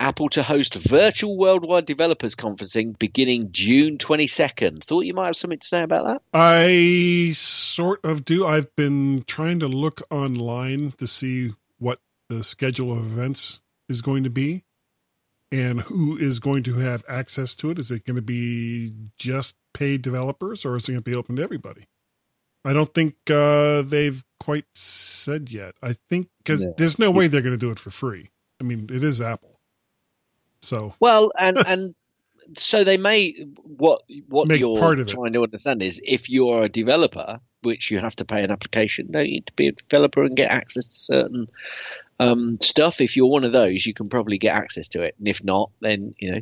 Apple 0.00 0.28
to 0.30 0.42
host 0.42 0.74
virtual 0.74 1.38
worldwide 1.38 1.86
developers 1.86 2.34
conferencing 2.34 2.98
beginning 2.98 3.48
June 3.52 3.96
22nd. 3.96 4.84
Thought 4.84 5.04
you 5.04 5.14
might 5.14 5.26
have 5.26 5.36
something 5.36 5.60
to 5.60 5.66
say 5.66 5.82
about 5.82 6.04
that? 6.06 6.22
I 6.34 7.30
sort 7.32 8.04
of 8.04 8.24
do. 8.24 8.44
I've 8.44 8.74
been 8.76 9.24
trying 9.26 9.60
to 9.60 9.68
look 9.68 10.02
online 10.10 10.92
to 10.98 11.06
see 11.06 11.54
what 11.78 12.00
the 12.28 12.42
schedule 12.42 12.92
of 12.92 13.06
events 13.06 13.62
is 13.88 14.02
going 14.02 14.24
to 14.24 14.30
be 14.30 14.64
and 15.62 15.80
who 15.82 16.16
is 16.16 16.40
going 16.40 16.62
to 16.64 16.74
have 16.78 17.04
access 17.08 17.54
to 17.56 17.70
it. 17.70 17.78
Is 17.78 17.90
it 17.90 18.04
going 18.04 18.16
to 18.16 18.22
be 18.22 18.92
just 19.18 19.56
paid 19.72 20.02
developers 20.02 20.64
or 20.64 20.76
is 20.76 20.88
it 20.88 20.92
going 20.92 21.02
to 21.04 21.10
be 21.10 21.14
open 21.16 21.36
to 21.36 21.42
everybody? 21.42 21.84
I 22.64 22.72
don't 22.72 22.92
think 22.94 23.14
uh, 23.30 23.82
they've 23.82 24.22
quite 24.40 24.64
said 24.74 25.50
yet. 25.50 25.74
I 25.82 25.94
think 26.08 26.28
because 26.38 26.64
Yeah. 26.64 26.70
there's 26.76 26.98
no 26.98 27.10
way 27.10 27.26
they're 27.28 27.42
going 27.42 27.58
to 27.58 27.66
do 27.66 27.70
it 27.70 27.78
for 27.78 27.90
free. 27.90 28.30
I 28.60 28.64
mean, 28.64 28.88
it 28.90 29.04
is 29.04 29.20
Apple. 29.20 29.60
So 30.60 30.94
Well, 31.00 31.30
and 31.38 31.58
and 31.66 31.94
so 32.54 32.84
they 32.84 32.96
may 32.96 33.32
what 33.62 34.02
what 34.28 34.48
Make 34.48 34.60
you're 34.60 34.78
part 34.78 34.98
of 34.98 35.08
it. 35.08 35.12
trying 35.12 35.32
to 35.34 35.42
understand 35.42 35.82
is 35.82 36.00
if 36.04 36.28
you're 36.30 36.64
a 36.64 36.68
developer, 36.68 37.40
which 37.62 37.90
you 37.90 37.98
have 37.98 38.16
to 38.16 38.24
pay 38.24 38.42
an 38.44 38.50
application, 38.50 39.10
don't 39.12 39.26
you, 39.26 39.32
need 39.36 39.46
to 39.46 39.52
be 39.54 39.68
a 39.68 39.72
developer 39.72 40.22
and 40.24 40.36
get 40.36 40.50
access 40.50 40.86
to 40.88 40.94
certain 40.94 41.46
um, 42.20 42.58
stuff. 42.60 43.00
If 43.00 43.16
you're 43.16 43.30
one 43.30 43.44
of 43.44 43.52
those, 43.52 43.84
you 43.86 43.94
can 43.94 44.08
probably 44.08 44.38
get 44.38 44.54
access 44.54 44.88
to 44.88 45.02
it, 45.02 45.14
and 45.18 45.28
if 45.28 45.42
not, 45.44 45.70
then 45.80 46.14
you 46.18 46.32
know, 46.32 46.40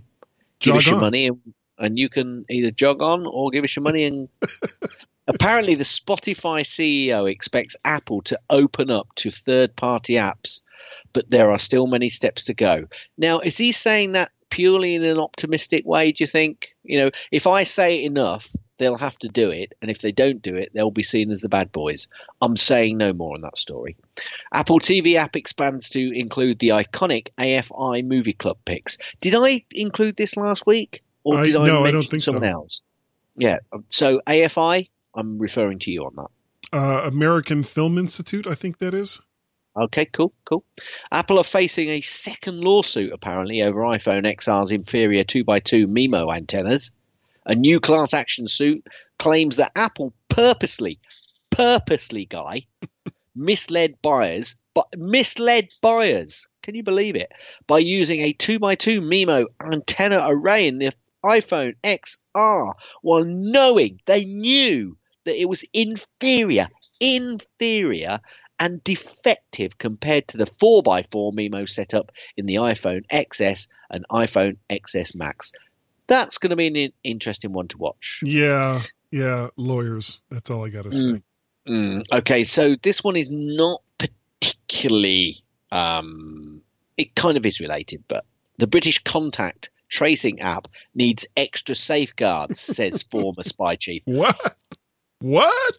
give 0.59 0.75
Jog 0.75 0.77
us 0.77 0.87
your 0.87 0.95
on. 0.97 1.01
money 1.03 1.27
and, 1.27 1.41
and 1.79 1.99
you 1.99 2.09
can 2.09 2.45
either 2.51 2.71
jog 2.71 3.03
on 3.03 3.27
or 3.27 3.51
give 3.51 3.65
us 3.65 3.77
your 3.77 3.83
money 3.83 4.05
and. 4.05 4.29
Apparently, 5.29 5.77
the 5.77 5.85
Spotify 5.85 6.63
CEO 6.63 7.31
expects 7.31 7.77
Apple 7.85 8.23
to 8.23 8.41
open 8.51 8.91
up 8.91 9.07
to 9.15 9.31
third 9.31 9.77
party 9.77 10.15
apps, 10.15 10.63
but 11.13 11.31
there 11.31 11.53
are 11.53 11.61
still 11.61 11.87
many 11.87 12.09
steps 12.09 12.47
to 12.47 12.55
go. 12.55 12.87
Now, 13.17 13.39
is 13.39 13.57
he 13.57 13.71
saying 13.71 14.13
that 14.13 14.33
purely 14.51 14.97
in 14.97 15.05
an 15.05 15.19
optimistic 15.19 15.87
way, 15.87 16.11
do 16.11 16.25
you 16.25 16.27
think? 16.27 16.75
You 16.83 16.99
know, 16.99 17.11
if 17.31 17.47
I 17.47 17.63
say 17.63 18.03
it 18.03 18.07
enough, 18.07 18.51
they'll 18.83 18.99
have 18.99 19.19
to 19.21 19.29
do 19.29 19.51
it. 19.51 19.73
And 19.81 19.91
if 19.91 20.01
they 20.01 20.13
don't 20.13 20.43
do 20.43 20.57
it, 20.57 20.71
they'll 20.75 20.91
be 20.91 21.03
seen 21.03 21.31
as 21.31 21.41
the 21.41 21.49
bad 21.49 21.73
boys. 21.73 22.09
I'm 22.41 22.57
saying 22.57 22.99
no 22.99 23.13
more 23.13 23.35
on 23.35 23.41
that 23.43 23.57
story. 23.57 23.97
Apple 24.53 24.81
TV 24.81 25.15
app 25.15 25.37
expands 25.37 25.89
to 25.91 26.19
include 26.19 26.59
the 26.59 26.71
iconic 26.71 27.29
AFI 27.39 28.05
Movie 28.05 28.33
Club 28.33 28.59
picks. 28.65 28.99
Did 29.21 29.35
I 29.37 29.65
include 29.71 30.17
this 30.17 30.37
last 30.37 30.67
week? 30.67 31.03
Or 31.25 31.39
I- 31.39 31.47
did 31.47 31.57
I 31.57 31.67
no, 31.67 31.85
I 31.85 31.91
don't 31.93 32.11
think 32.11 32.23
so. 32.23 32.33
someone 32.33 32.51
else? 32.51 32.83
Yeah. 33.37 33.59
So 33.89 34.21
AFI, 34.27 34.91
I'm 35.15 35.39
referring 35.39 35.79
to 35.81 35.91
you 35.91 36.05
on 36.05 36.15
that. 36.17 36.77
uh, 36.77 37.03
American 37.07 37.63
Film 37.63 37.97
Institute, 37.97 38.47
I 38.47 38.55
think 38.55 38.79
that 38.79 38.93
is. 38.95 39.21
Okay, 39.75 40.05
cool, 40.05 40.35
cool. 40.45 40.65
Apple 41.11 41.39
are 41.39 41.45
facing 41.45 41.89
a 41.89 42.03
second 42.03 42.61
lawsuit 42.61 43.11
apparently 43.11 43.63
over 43.63 43.81
iPhone 43.81 44.27
XR's 44.27 44.71
inferior 44.71 45.25
2x2 45.25 45.87
MIMO 45.87 46.35
antennas. 46.37 46.93
A 47.45 47.55
new 47.55 47.81
class 47.81 48.15
action 48.15 48.47
suit 48.47 48.87
claims 49.19 49.57
that 49.57 49.73
Apple 49.75 50.15
purposely, 50.29 51.01
purposely, 51.51 52.25
guy, 52.25 52.67
misled 53.35 54.01
buyers, 54.01 54.57
but 54.75 54.87
misled 54.97 55.69
buyers. 55.81 56.47
Can 56.63 56.75
you 56.77 56.83
believe 56.83 57.17
it? 57.17 57.33
By 57.67 57.79
using 57.79 58.21
a 58.21 58.33
2x2 58.33 59.01
MIMO 59.03 59.47
antenna 59.67 60.25
array 60.25 60.69
in 60.69 60.79
the 60.79 60.93
iPhone 61.25 61.75
XR 61.83 62.75
while 63.03 63.25
knowing 63.25 64.01
they 64.07 64.25
knew 64.25 64.97
that 65.25 65.41
it 65.41 65.49
was 65.49 65.65
inferior, 65.73 66.69
inferior 67.01 68.21
and 68.59 68.83
defective 68.85 69.79
compared 69.79 70.29
to 70.29 70.37
the 70.37 70.45
4x4 70.45 71.33
MIMO 71.33 71.69
setup 71.69 72.13
in 72.37 72.47
the 72.47 72.57
iPhone 72.57 73.05
XS 73.09 73.67
and 73.91 74.07
iPhone 74.09 74.59
XS 74.71 75.17
Max. 75.17 75.53
That's 76.07 76.39
going 76.39 76.51
to 76.51 76.57
be 76.57 76.67
an 76.85 76.93
interesting 77.05 77.53
one 77.53 77.69
to 77.69 77.79
watch. 77.79 78.21
Yeah, 78.23 78.83
yeah, 79.11 79.49
lawyers. 79.57 80.21
That's 80.31 80.51
all 80.51 80.65
I 80.65 80.69
got 80.69 80.85
to 80.85 80.93
say. 80.93 81.05
Mm. 81.05 81.23
Mm, 81.69 82.03
okay, 82.13 82.45
so 82.45 82.75
this 82.83 83.05
one 83.05 83.17
is 83.17 83.29
not 83.31 83.83
particularly. 83.99 85.37
Um, 85.71 86.63
it 86.97 87.15
kind 87.15 87.37
of 87.37 87.47
is 87.47 87.61
related, 87.61 88.05
but 88.09 88.25
the 88.59 88.67
British 88.67 89.03
contact 89.03 89.71
tracing 89.89 90.41
app 90.41 90.67
needs 90.95 91.27
extra 91.37 91.75
safeguards, 91.75 92.61
says 92.61 93.03
former 93.11 93.43
spy 93.43 93.77
chief. 93.77 94.03
What? 94.07 94.57
What? 95.21 95.79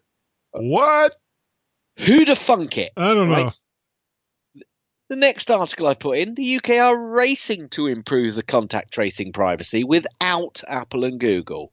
What? 0.51 1.15
Who 1.99 2.25
to 2.25 2.35
funk 2.35 2.77
it? 2.77 2.91
I 2.95 3.13
don't 3.13 3.29
know. 3.29 3.43
Right. 3.45 3.59
The 5.13 5.19
next 5.19 5.51
article 5.51 5.85
I 5.85 5.93
put 5.93 6.17
in 6.17 6.33
the 6.33 6.55
UK 6.57 6.71
are 6.71 6.99
racing 6.99 7.69
to 7.69 7.85
improve 7.85 8.33
the 8.33 8.41
contact 8.41 8.91
tracing 8.91 9.31
privacy 9.31 9.83
without 9.83 10.63
Apple 10.67 11.03
and 11.03 11.19
Google. 11.19 11.71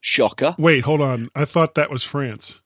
Shocker. 0.00 0.54
Wait, 0.56 0.84
hold 0.84 1.00
on. 1.00 1.28
I 1.34 1.44
thought 1.44 1.74
that 1.74 1.90
was 1.90 2.04
France. 2.04 2.62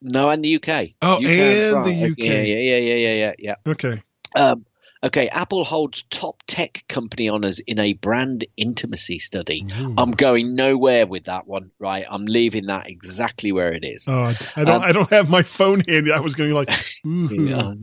No, 0.00 0.28
and 0.28 0.44
the 0.44 0.54
UK. 0.54 0.90
Oh, 1.02 1.16
UK 1.16 1.24
and 1.24 1.72
France. 1.72 1.86
the 1.88 2.04
UK. 2.12 2.16
Yeah, 2.18 2.42
yeah, 2.42 2.58
yeah, 2.58 2.78
yeah, 2.78 2.94
yeah, 2.94 3.10
yeah, 3.10 3.34
yeah. 3.40 3.54
Okay. 3.66 4.02
Um, 4.36 4.64
okay, 5.06 5.28
Apple 5.28 5.64
holds 5.64 6.02
top 6.04 6.42
tech 6.46 6.84
company 6.88 7.28
honors 7.28 7.60
in 7.60 7.78
a 7.78 7.94
brand 7.94 8.46
intimacy 8.56 9.18
study. 9.18 9.66
Ooh. 9.78 9.94
I'm 9.96 10.10
going 10.10 10.54
nowhere 10.54 11.06
with 11.06 11.24
that 11.24 11.46
one, 11.46 11.70
right? 11.78 12.04
I'm 12.08 12.26
leaving 12.26 12.66
that 12.66 12.88
exactly 12.88 13.52
where 13.52 13.72
it 13.72 13.84
is. 13.84 14.06
Oh, 14.08 14.34
I 14.56 14.64
don't. 14.64 14.76
Um, 14.76 14.82
I 14.82 14.92
don't 14.92 15.10
have 15.10 15.30
my 15.30 15.42
phone 15.42 15.82
handy. 15.86 16.12
I 16.12 16.20
was 16.20 16.34
going 16.34 16.52
like, 16.52 16.68
ooh, 17.06 17.76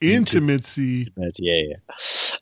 intimacy. 0.00 1.12
Yeah, 1.16 1.28
yeah. 1.38 1.76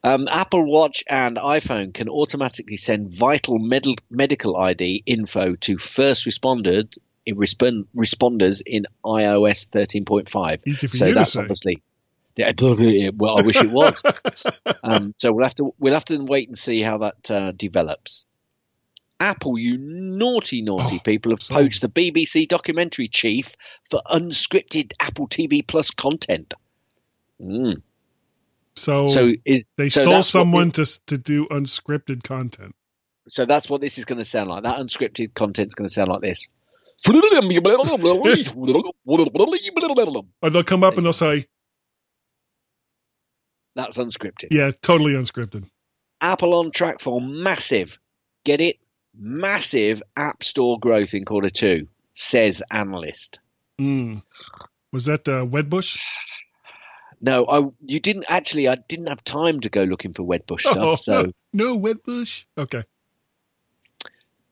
Um, 0.04 0.28
Apple 0.30 0.64
Watch 0.64 1.04
and 1.08 1.36
iPhone 1.36 1.94
can 1.94 2.08
automatically 2.08 2.76
send 2.76 3.12
vital 3.12 3.58
med- 3.58 4.00
medical 4.10 4.56
ID 4.56 5.02
info 5.06 5.56
to 5.56 5.78
first 5.78 6.26
responded 6.26 6.94
respond, 7.34 7.86
responders 7.96 8.62
in 8.64 8.86
iOS 9.04 9.70
13.5. 9.70 10.58
Easy 10.66 10.86
for 10.86 10.96
so 10.96 11.06
you 11.06 11.12
to 11.12 11.18
that's 11.20 11.32
say. 11.32 11.40
obviously. 11.40 11.82
Yeah, 12.36 13.10
well, 13.14 13.38
I 13.38 13.42
wish 13.42 13.56
it 13.56 13.70
was. 13.70 14.00
um, 14.82 15.14
so 15.18 15.32
we'll 15.32 15.44
have 15.44 15.54
to 15.56 15.74
we'll 15.78 15.94
have 15.94 16.04
to 16.06 16.18
wait 16.24 16.48
and 16.48 16.56
see 16.58 16.80
how 16.80 16.98
that 16.98 17.30
uh, 17.30 17.52
develops. 17.52 18.24
Apple, 19.20 19.56
you 19.58 19.78
naughty, 19.78 20.62
naughty 20.62 20.96
Oh, 20.96 21.02
people, 21.04 21.30
have 21.32 21.42
so- 21.42 21.54
poached 21.54 21.80
the 21.82 21.88
BBC 21.88 22.48
documentary 22.48 23.06
chief 23.08 23.54
for 23.88 24.00
unscripted 24.10 24.92
Apple 24.98 25.28
TV 25.28 25.64
Plus 25.66 25.90
content. 25.92 26.54
Mm. 27.40 27.82
So, 28.74 29.06
So, 29.06 29.32
is, 29.44 29.62
they 29.76 29.90
so 29.90 30.02
stole 30.02 30.22
someone 30.22 30.70
the- 30.70 30.84
to 30.86 31.00
to 31.06 31.18
do 31.18 31.46
unscripted 31.48 32.22
content. 32.24 32.74
so 33.28 33.44
that's 33.46 33.68
what 33.70 33.80
this 33.80 33.98
is 33.98 34.04
going 34.06 34.18
to 34.18 34.24
sound 34.24 34.50
like. 34.50 34.64
That 34.64 34.78
unscripted 34.78 35.34
content 35.34 35.68
is 35.68 35.74
going 35.74 35.86
to 35.88 35.92
sound 35.92 36.08
like 36.08 36.22
this. 36.22 36.48
Or 40.42 40.50
they'll 40.50 40.64
come 40.64 40.84
up 40.84 40.96
and 40.96 41.04
they'll 41.06 41.12
say, 41.12 41.46
That's 43.74 43.96
unscripted. 43.98 44.48
"Yeah, 44.50 44.70
totally 44.82 45.12
unscripted." 45.12 45.68
Apple 46.20 46.54
on 46.54 46.70
track 46.70 47.00
for 47.00 47.20
massive, 47.20 47.98
get 48.44 48.60
it, 48.60 48.76
massive 49.16 50.02
App 50.16 50.44
Store 50.44 50.78
growth 50.78 51.14
in 51.14 51.24
quarter 51.24 51.50
two, 51.50 51.88
says 52.14 52.62
analyst. 52.70 53.40
Mm. 53.80 54.22
Was 54.92 55.06
that 55.06 55.26
uh, 55.26 55.44
Wedbush? 55.46 55.98
No, 57.20 57.46
I 57.48 57.62
you 57.86 58.00
didn't 58.00 58.26
actually. 58.28 58.68
I 58.68 58.74
didn't 58.76 59.06
have 59.06 59.22
time 59.24 59.60
to 59.60 59.68
go 59.70 59.84
looking 59.84 60.12
for 60.12 60.22
Wedbush 60.24 60.62
Oh, 60.66 60.72
stuff. 60.72 61.00
So 61.04 61.32
no, 61.52 61.78
Wedbush. 61.78 62.44
Okay. 62.58 62.82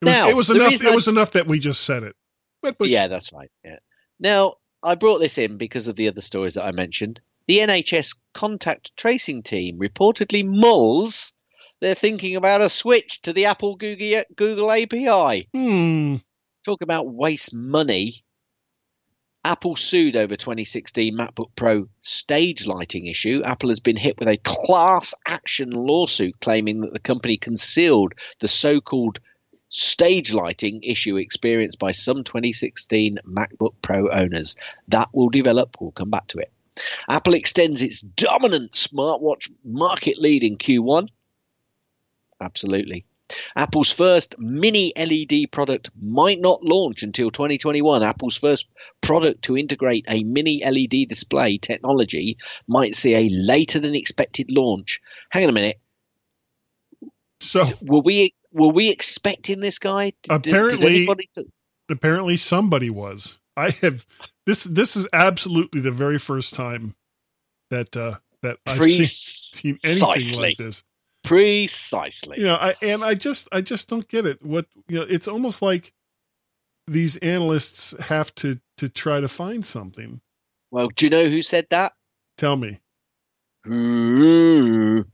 It 0.02 0.06
was, 0.06 0.16
Now, 0.16 0.28
it 0.30 0.36
was 0.36 0.50
enough. 0.50 0.72
It 0.74 0.86
I- 0.86 0.94
was 0.94 1.08
enough 1.08 1.32
that 1.32 1.46
we 1.46 1.58
just 1.58 1.82
said 1.84 2.02
it. 2.04 2.16
Wedbush. 2.64 2.88
yeah, 2.88 3.08
that's 3.08 3.32
right. 3.32 3.50
Yeah. 3.64 3.78
Now 4.18 4.54
I 4.82 4.94
brought 4.94 5.18
this 5.18 5.36
in 5.38 5.56
because 5.58 5.88
of 5.88 5.96
the 5.96 6.08
other 6.08 6.20
stories 6.20 6.54
that 6.54 6.64
I 6.64 6.72
mentioned. 6.72 7.20
The 7.50 7.58
NHS 7.58 8.16
contact 8.32 8.96
tracing 8.96 9.42
team 9.42 9.80
reportedly 9.80 10.46
mulls. 10.46 11.32
They're 11.80 11.96
thinking 11.96 12.36
about 12.36 12.60
a 12.60 12.70
switch 12.70 13.22
to 13.22 13.32
the 13.32 13.46
Apple 13.46 13.74
Google, 13.74 14.22
Google 14.36 14.70
API. 14.70 15.48
Hmm. 15.52 16.18
Talk 16.64 16.80
about 16.80 17.12
waste 17.12 17.52
money. 17.52 18.22
Apple 19.44 19.74
sued 19.74 20.14
over 20.14 20.36
2016 20.36 21.12
MacBook 21.18 21.50
Pro 21.56 21.88
stage 22.00 22.68
lighting 22.68 23.08
issue. 23.08 23.42
Apple 23.44 23.70
has 23.70 23.80
been 23.80 23.96
hit 23.96 24.20
with 24.20 24.28
a 24.28 24.36
class 24.36 25.12
action 25.26 25.70
lawsuit 25.70 26.38
claiming 26.40 26.82
that 26.82 26.92
the 26.92 27.00
company 27.00 27.36
concealed 27.36 28.12
the 28.38 28.46
so 28.46 28.80
called 28.80 29.18
stage 29.70 30.32
lighting 30.32 30.84
issue 30.84 31.16
experienced 31.16 31.80
by 31.80 31.90
some 31.90 32.22
2016 32.22 33.18
MacBook 33.26 33.74
Pro 33.82 34.08
owners. 34.08 34.54
That 34.86 35.08
will 35.12 35.30
develop. 35.30 35.78
We'll 35.80 35.90
come 35.90 36.10
back 36.10 36.28
to 36.28 36.38
it. 36.38 36.52
Apple 37.08 37.34
extends 37.34 37.82
its 37.82 38.00
dominant 38.00 38.72
smartwatch 38.72 39.50
market 39.64 40.18
lead 40.18 40.44
in 40.44 40.56
Q1. 40.56 41.08
Absolutely. 42.40 43.04
Apple's 43.54 43.92
first 43.92 44.34
mini 44.38 44.92
LED 44.96 45.52
product 45.52 45.90
might 46.00 46.40
not 46.40 46.64
launch 46.64 47.02
until 47.04 47.30
2021. 47.30 48.02
Apple's 48.02 48.36
first 48.36 48.66
product 49.00 49.42
to 49.42 49.56
integrate 49.56 50.04
a 50.08 50.24
mini 50.24 50.62
LED 50.64 51.06
display 51.08 51.58
technology 51.58 52.38
might 52.66 52.94
see 52.96 53.14
a 53.14 53.28
later 53.30 53.78
than 53.78 53.94
expected 53.94 54.50
launch. 54.50 55.00
Hang 55.30 55.44
on 55.44 55.50
a 55.50 55.52
minute. 55.52 55.80
So 57.40 57.66
Were 57.82 58.00
we 58.00 58.34
were 58.52 58.72
we 58.72 58.90
expecting 58.90 59.60
this 59.60 59.78
guy? 59.78 60.12
Did- 60.22 60.28
did- 60.28 60.42
did 60.42 60.50
Apparently- 60.52 60.96
anybody- 60.96 61.30
apparently 61.88 62.36
somebody 62.36 62.90
was. 62.90 63.38
I 63.56 63.70
have 63.70 64.04
this. 64.50 64.64
This 64.64 64.96
is 64.96 65.06
absolutely 65.12 65.80
the 65.80 65.92
very 65.92 66.18
first 66.18 66.54
time 66.54 66.94
that 67.70 67.96
uh, 67.96 68.16
that 68.42 68.58
I've 68.66 68.82
seen, 68.82 69.06
seen 69.06 69.78
anything 69.84 70.40
like 70.40 70.56
this. 70.56 70.82
Precisely. 71.24 72.40
You 72.40 72.46
know, 72.46 72.56
I 72.56 72.74
and 72.82 73.04
I 73.04 73.14
just 73.14 73.48
I 73.52 73.60
just 73.60 73.88
don't 73.88 74.08
get 74.08 74.26
it. 74.26 74.44
What 74.44 74.66
you 74.88 74.98
know, 74.98 75.06
it's 75.08 75.28
almost 75.28 75.62
like 75.62 75.92
these 76.86 77.16
analysts 77.18 77.96
have 78.00 78.34
to 78.36 78.58
to 78.78 78.88
try 78.88 79.20
to 79.20 79.28
find 79.28 79.64
something. 79.64 80.20
Well, 80.70 80.88
do 80.96 81.06
you 81.06 81.10
know 81.10 81.26
who 81.26 81.42
said 81.42 81.66
that? 81.70 81.92
Tell 82.36 82.56
me. 82.56 82.80
Ming 83.64 85.04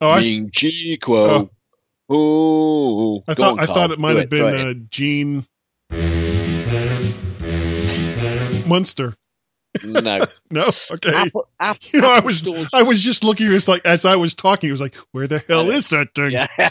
Oh, 0.00 0.10
I, 0.10 0.20
Chi 0.54 0.98
Oh, 2.10 3.22
I 3.26 3.34
thought 3.34 3.60
I 3.60 3.66
thought 3.66 3.92
it 3.92 3.98
might 3.98 4.16
have 4.16 4.28
been 4.28 4.54
uh, 4.54 4.74
Gene 4.90 5.46
Munster. 8.66 9.14
no. 9.84 10.18
No, 10.50 10.70
okay. 10.92 11.12
Apple, 11.12 11.48
Apple, 11.58 11.88
You 11.92 12.00
know, 12.00 12.14
I 12.14 12.20
was 12.20 12.38
stores- 12.38 12.68
I 12.72 12.82
was 12.84 13.02
just 13.02 13.24
looking. 13.24 13.48
It 13.48 13.54
was 13.54 13.66
like 13.68 13.84
as 13.84 14.04
I 14.04 14.14
was 14.16 14.34
talking, 14.34 14.68
it 14.68 14.72
was 14.72 14.80
like, 14.80 14.94
where 15.12 15.26
the 15.26 15.40
hell 15.40 15.70
is 15.70 15.88
that 15.90 16.14
thing? 16.14 16.30
Yeah. 16.30 16.46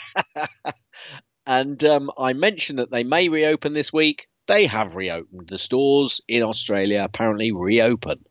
and 1.45 1.83
um, 1.83 2.11
I 2.17 2.33
mentioned 2.33 2.79
that 2.79 2.91
they 2.91 3.03
may 3.03 3.29
reopen 3.29 3.73
this 3.73 3.91
week. 3.91 4.27
They 4.47 4.65
have 4.65 4.95
reopened. 4.95 5.47
The 5.47 5.57
stores 5.57 6.21
in 6.27 6.43
Australia 6.43 7.01
apparently 7.03 7.51
reopen. 7.51 8.23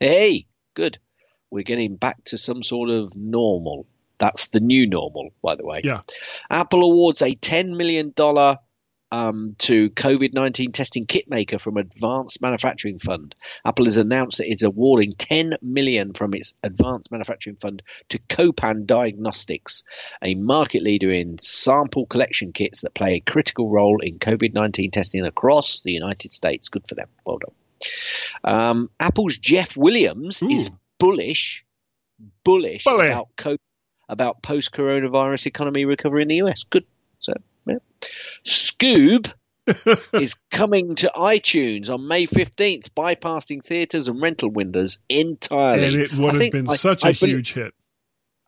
Hey, 0.00 0.46
good. 0.74 0.98
We're 1.50 1.62
getting 1.62 1.96
back 1.96 2.22
to 2.26 2.38
some 2.38 2.62
sort 2.62 2.90
of 2.90 3.14
normal. 3.16 3.86
That's 4.18 4.48
the 4.48 4.60
new 4.60 4.86
normal, 4.86 5.30
by 5.42 5.54
the 5.56 5.64
way. 5.64 5.80
Yeah. 5.84 6.00
Apple 6.50 6.82
awards 6.82 7.22
a 7.22 7.34
$10 7.34 7.76
million 7.76 8.12
um, 9.10 9.54
to 9.58 9.90
COVID 9.90 10.34
19 10.34 10.72
testing 10.72 11.04
kit 11.04 11.28
maker 11.28 11.58
from 11.58 11.76
Advanced 11.76 12.40
Manufacturing 12.42 12.98
Fund. 12.98 13.34
Apple 13.64 13.86
has 13.86 13.96
announced 13.96 14.38
that 14.38 14.50
it's 14.50 14.62
awarding 14.62 15.14
10 15.14 15.56
million 15.62 16.12
from 16.12 16.34
its 16.34 16.54
Advanced 16.62 17.10
Manufacturing 17.10 17.56
Fund 17.56 17.82
to 18.10 18.18
Copan 18.28 18.86
Diagnostics, 18.86 19.84
a 20.22 20.34
market 20.34 20.82
leader 20.82 21.10
in 21.10 21.38
sample 21.38 22.06
collection 22.06 22.52
kits 22.52 22.82
that 22.82 22.94
play 22.94 23.14
a 23.14 23.20
critical 23.20 23.70
role 23.70 24.00
in 24.00 24.18
COVID 24.18 24.52
19 24.54 24.90
testing 24.90 25.24
across 25.24 25.80
the 25.80 25.92
United 25.92 26.32
States. 26.32 26.68
Good 26.68 26.86
for 26.86 26.94
them. 26.94 27.08
Well 27.24 27.38
done. 27.38 27.54
Um, 28.44 28.90
Apple's 28.98 29.38
Jeff 29.38 29.76
Williams 29.76 30.42
is 30.42 30.68
Ooh. 30.68 30.78
bullish, 30.98 31.64
bullish 32.44 32.84
Bully. 32.84 33.06
about 33.06 33.28
co- 33.36 33.56
about 34.08 34.42
post 34.42 34.72
coronavirus 34.72 35.46
economy 35.46 35.84
recovery 35.84 36.22
in 36.22 36.28
the 36.28 36.36
US. 36.36 36.64
Good. 36.64 36.84
So, 37.20 37.34
yeah. 37.68 38.08
Scoob 38.44 39.32
is 40.14 40.34
coming 40.52 40.94
to 40.96 41.10
iTunes 41.14 41.90
on 41.90 42.08
May 42.08 42.26
15th, 42.26 42.90
bypassing 42.90 43.62
theaters 43.64 44.08
and 44.08 44.20
rental 44.20 44.50
windows 44.50 44.98
entirely. 45.08 45.86
and 45.86 45.96
it 45.96 46.12
would 46.14 46.36
I 46.36 46.42
have 46.44 46.52
been 46.52 46.68
I- 46.68 46.74
such 46.76 47.04
I 47.04 47.10
a 47.10 47.12
huge 47.12 47.52
hit. 47.52 47.74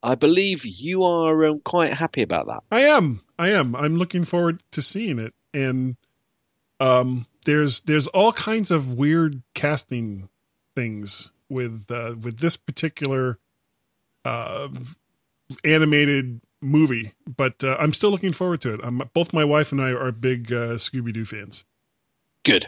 I 0.03 0.15
believe 0.15 0.65
you 0.65 1.05
are 1.05 1.45
um, 1.47 1.61
quite 1.61 1.93
happy 1.93 2.23
about 2.23 2.47
that. 2.47 2.63
I 2.71 2.81
am. 2.85 3.21
I 3.39 3.51
am. 3.51 3.77
I'm 3.77 3.97
looking 3.97 4.25
forward 4.25 4.63
to 4.73 4.81
seeing 4.81 5.19
it. 5.19 5.35
And 5.53 5.97
um 6.79 7.27
there's 7.45 7.81
there's 7.81 8.07
all 8.07 8.33
kinds 8.33 8.71
of 8.71 8.95
weird 8.95 9.43
casting 9.55 10.31
things 10.75 11.33
with 11.51 11.91
uh 11.91 12.15
with 12.19 12.39
this 12.39 12.57
particular 12.57 13.39
uh 14.25 14.69
animated 15.65 16.41
movie, 16.61 17.13
but 17.27 17.63
uh, 17.65 17.77
I'm 17.79 17.93
still 17.93 18.11
looking 18.11 18.33
forward 18.33 18.61
to 18.63 18.75
it. 18.75 18.85
Um 18.85 19.03
both 19.13 19.33
my 19.33 19.45
wife 19.45 19.73
and 19.73 19.81
I 19.81 19.91
are 19.91 20.13
big 20.13 20.53
uh, 20.53 20.75
Scooby 20.75 21.13
Doo 21.13 21.25
fans. 21.25 21.65
Good. 22.45 22.67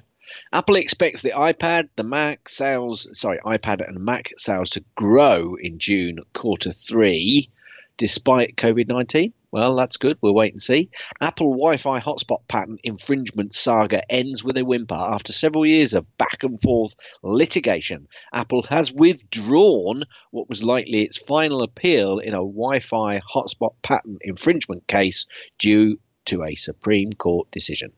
Apple 0.53 0.77
expects 0.77 1.23
the 1.23 1.31
iPad, 1.31 1.89
the 1.97 2.05
Mac 2.05 2.49
sales, 2.49 3.09
sorry, 3.19 3.39
iPad 3.39 3.87
and 3.87 4.05
Mac 4.05 4.33
sales 4.39 4.71
to 4.71 4.85
grow 4.95 5.57
in 5.57 5.79
June 5.79 6.21
quarter 6.33 6.71
three, 6.71 7.51
despite 7.97 8.57
COVID 8.57 8.89
19. 8.89 9.33
Well, 9.53 9.77
that's 9.77 9.99
good. 9.99 10.19
We'll 10.21 10.35
wait 10.35 10.53
and 10.53 10.62
see. 10.62 10.91
Apple 11.21 11.51
Wi 11.51 11.77
Fi 11.77 12.01
hotspot 12.01 12.49
patent 12.49 12.81
infringement 12.83 13.55
saga 13.55 14.03
ends 14.11 14.43
with 14.43 14.57
a 14.57 14.65
whimper 14.65 14.95
after 14.95 15.33
several 15.33 15.67
years 15.67 15.95
of 15.95 16.17
back 16.19 16.43
and 16.43 16.61
forth 16.61 16.95
litigation. 17.23 18.09
Apple 18.33 18.62
has 18.62 18.93
withdrawn 18.93 20.05
what 20.31 20.49
was 20.49 20.65
likely 20.65 21.03
its 21.03 21.19
final 21.19 21.62
appeal 21.62 22.19
in 22.19 22.35
a 22.35 22.38
Wi 22.38 22.81
Fi 22.81 23.21
hotspot 23.21 23.75
patent 23.83 24.19
infringement 24.23 24.88
case 24.88 25.27
due 25.59 26.01
to 26.25 26.43
a 26.43 26.55
Supreme 26.55 27.12
Court 27.12 27.51
decision 27.51 27.93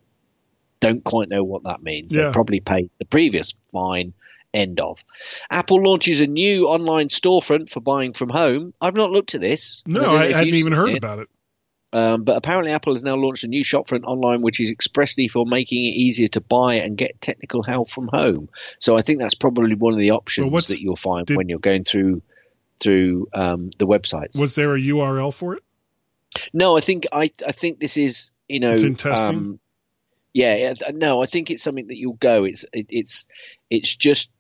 don't 0.85 1.05
quite 1.05 1.29
know 1.29 1.45
what 1.45 1.64
that 1.64 1.83
means. 1.83 2.14
Yeah. 2.14 2.27
They 2.27 2.33
probably 2.33 2.61
paid 2.61 2.90
the 2.99 3.05
previous 3.05 3.55
fine. 3.73 4.12
End 4.53 4.79
of. 4.79 5.05
Apple 5.51 5.83
launches 5.83 6.21
a 6.21 6.29
new 6.29 6.69
online 6.69 7.09
storefront 7.09 7.69
for 7.69 7.81
buying 7.81 8.12
from 8.12 8.29
home. 8.29 8.73
I've 8.81 8.95
not 8.95 9.11
looked 9.11 9.35
at 9.35 9.40
this. 9.40 9.83
No, 9.85 10.14
I, 10.14 10.27
if 10.27 10.37
hadn't 10.37 10.55
even 10.55 10.73
heard 10.73 10.90
it. 10.90 10.97
about 10.99 11.19
it. 11.19 11.29
Um, 11.95 12.25
but 12.25 12.37
apparently, 12.37 12.73
Apple 12.73 12.93
has 12.93 13.05
now 13.05 13.15
launched 13.15 13.45
a 13.45 13.49
new 13.49 13.63
shopfront 13.63 14.03
online, 14.03 14.43
which 14.43 14.59
is 14.61 14.71
expressly 14.71 15.29
for 15.29 15.47
making 15.47 15.85
it 15.85 15.95
easier 15.95 16.27
to 16.29 16.41
buy 16.41 16.75
and 16.75 16.97
get 16.97 17.21
technical 17.21 17.63
help 17.63 17.89
from 17.89 18.09
home. 18.09 18.49
So 18.81 18.97
I 18.97 19.03
think 19.03 19.21
that's 19.21 19.35
probably 19.35 19.77
one 19.77 19.93
of 19.93 20.01
the 20.01 20.11
options 20.11 20.51
what's- 20.51 20.67
that 20.67 20.81
you'll 20.83 20.97
find 20.97 21.25
did- 21.25 21.37
when 21.37 21.49
you're 21.49 21.61
going 21.61 21.85
through 21.85 22.23
through 22.83 23.29
um, 23.33 23.71
the 23.79 23.87
websites. 23.87 24.39
Was 24.39 24.57
there 24.57 24.75
a 24.75 24.81
URL 24.81 25.33
for 25.33 25.55
it? 25.55 25.63
No, 26.53 26.77
I 26.77 26.81
think 26.81 27.07
I 27.13 27.31
I 27.47 27.53
think 27.53 27.79
this 27.79 27.97
is 27.97 28.33
you 28.49 28.59
know 28.59 28.73
It's 28.73 28.83
in 28.83 28.97
testing? 28.97 29.29
Um, 29.29 29.61
yeah, 30.33 30.57
yeah, 30.57 30.91
no, 30.93 31.23
I 31.23 31.27
think 31.27 31.53
it's 31.53 31.63
something 31.63 31.87
that 31.87 31.97
you'll 31.97 32.15
go. 32.15 32.43
It's 32.43 32.65
it, 32.73 32.87
it's 32.89 33.27
it's 33.71 33.95
just 33.95 34.33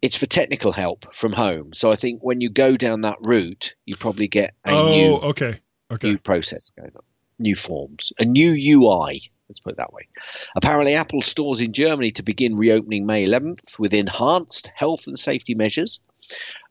it's 0.00 0.16
for 0.16 0.24
technical 0.24 0.72
help 0.72 1.14
from 1.14 1.32
home. 1.32 1.74
So 1.74 1.92
I 1.92 1.96
think 1.96 2.22
when 2.22 2.40
you 2.40 2.48
go 2.48 2.78
down 2.78 3.02
that 3.02 3.18
route, 3.20 3.74
you 3.84 3.96
probably 3.96 4.28
get 4.28 4.54
a 4.64 4.70
oh, 4.72 4.88
new 4.88 5.14
okay. 5.28 5.60
Okay. 5.90 6.08
new 6.10 6.18
process 6.18 6.70
going 6.70 6.92
on, 6.96 7.02
new 7.38 7.54
forms, 7.54 8.12
a 8.18 8.24
new 8.24 8.50
UI. 8.52 9.30
Let's 9.48 9.60
put 9.60 9.74
it 9.74 9.76
that 9.76 9.92
way. 9.92 10.08
Apparently, 10.56 10.94
Apple 10.94 11.22
stores 11.22 11.60
in 11.60 11.72
Germany 11.72 12.10
to 12.12 12.22
begin 12.24 12.56
reopening 12.56 13.06
May 13.06 13.24
11th 13.24 13.78
with 13.78 13.94
enhanced 13.94 14.70
health 14.74 15.06
and 15.06 15.16
safety 15.18 15.54
measures. 15.54 16.00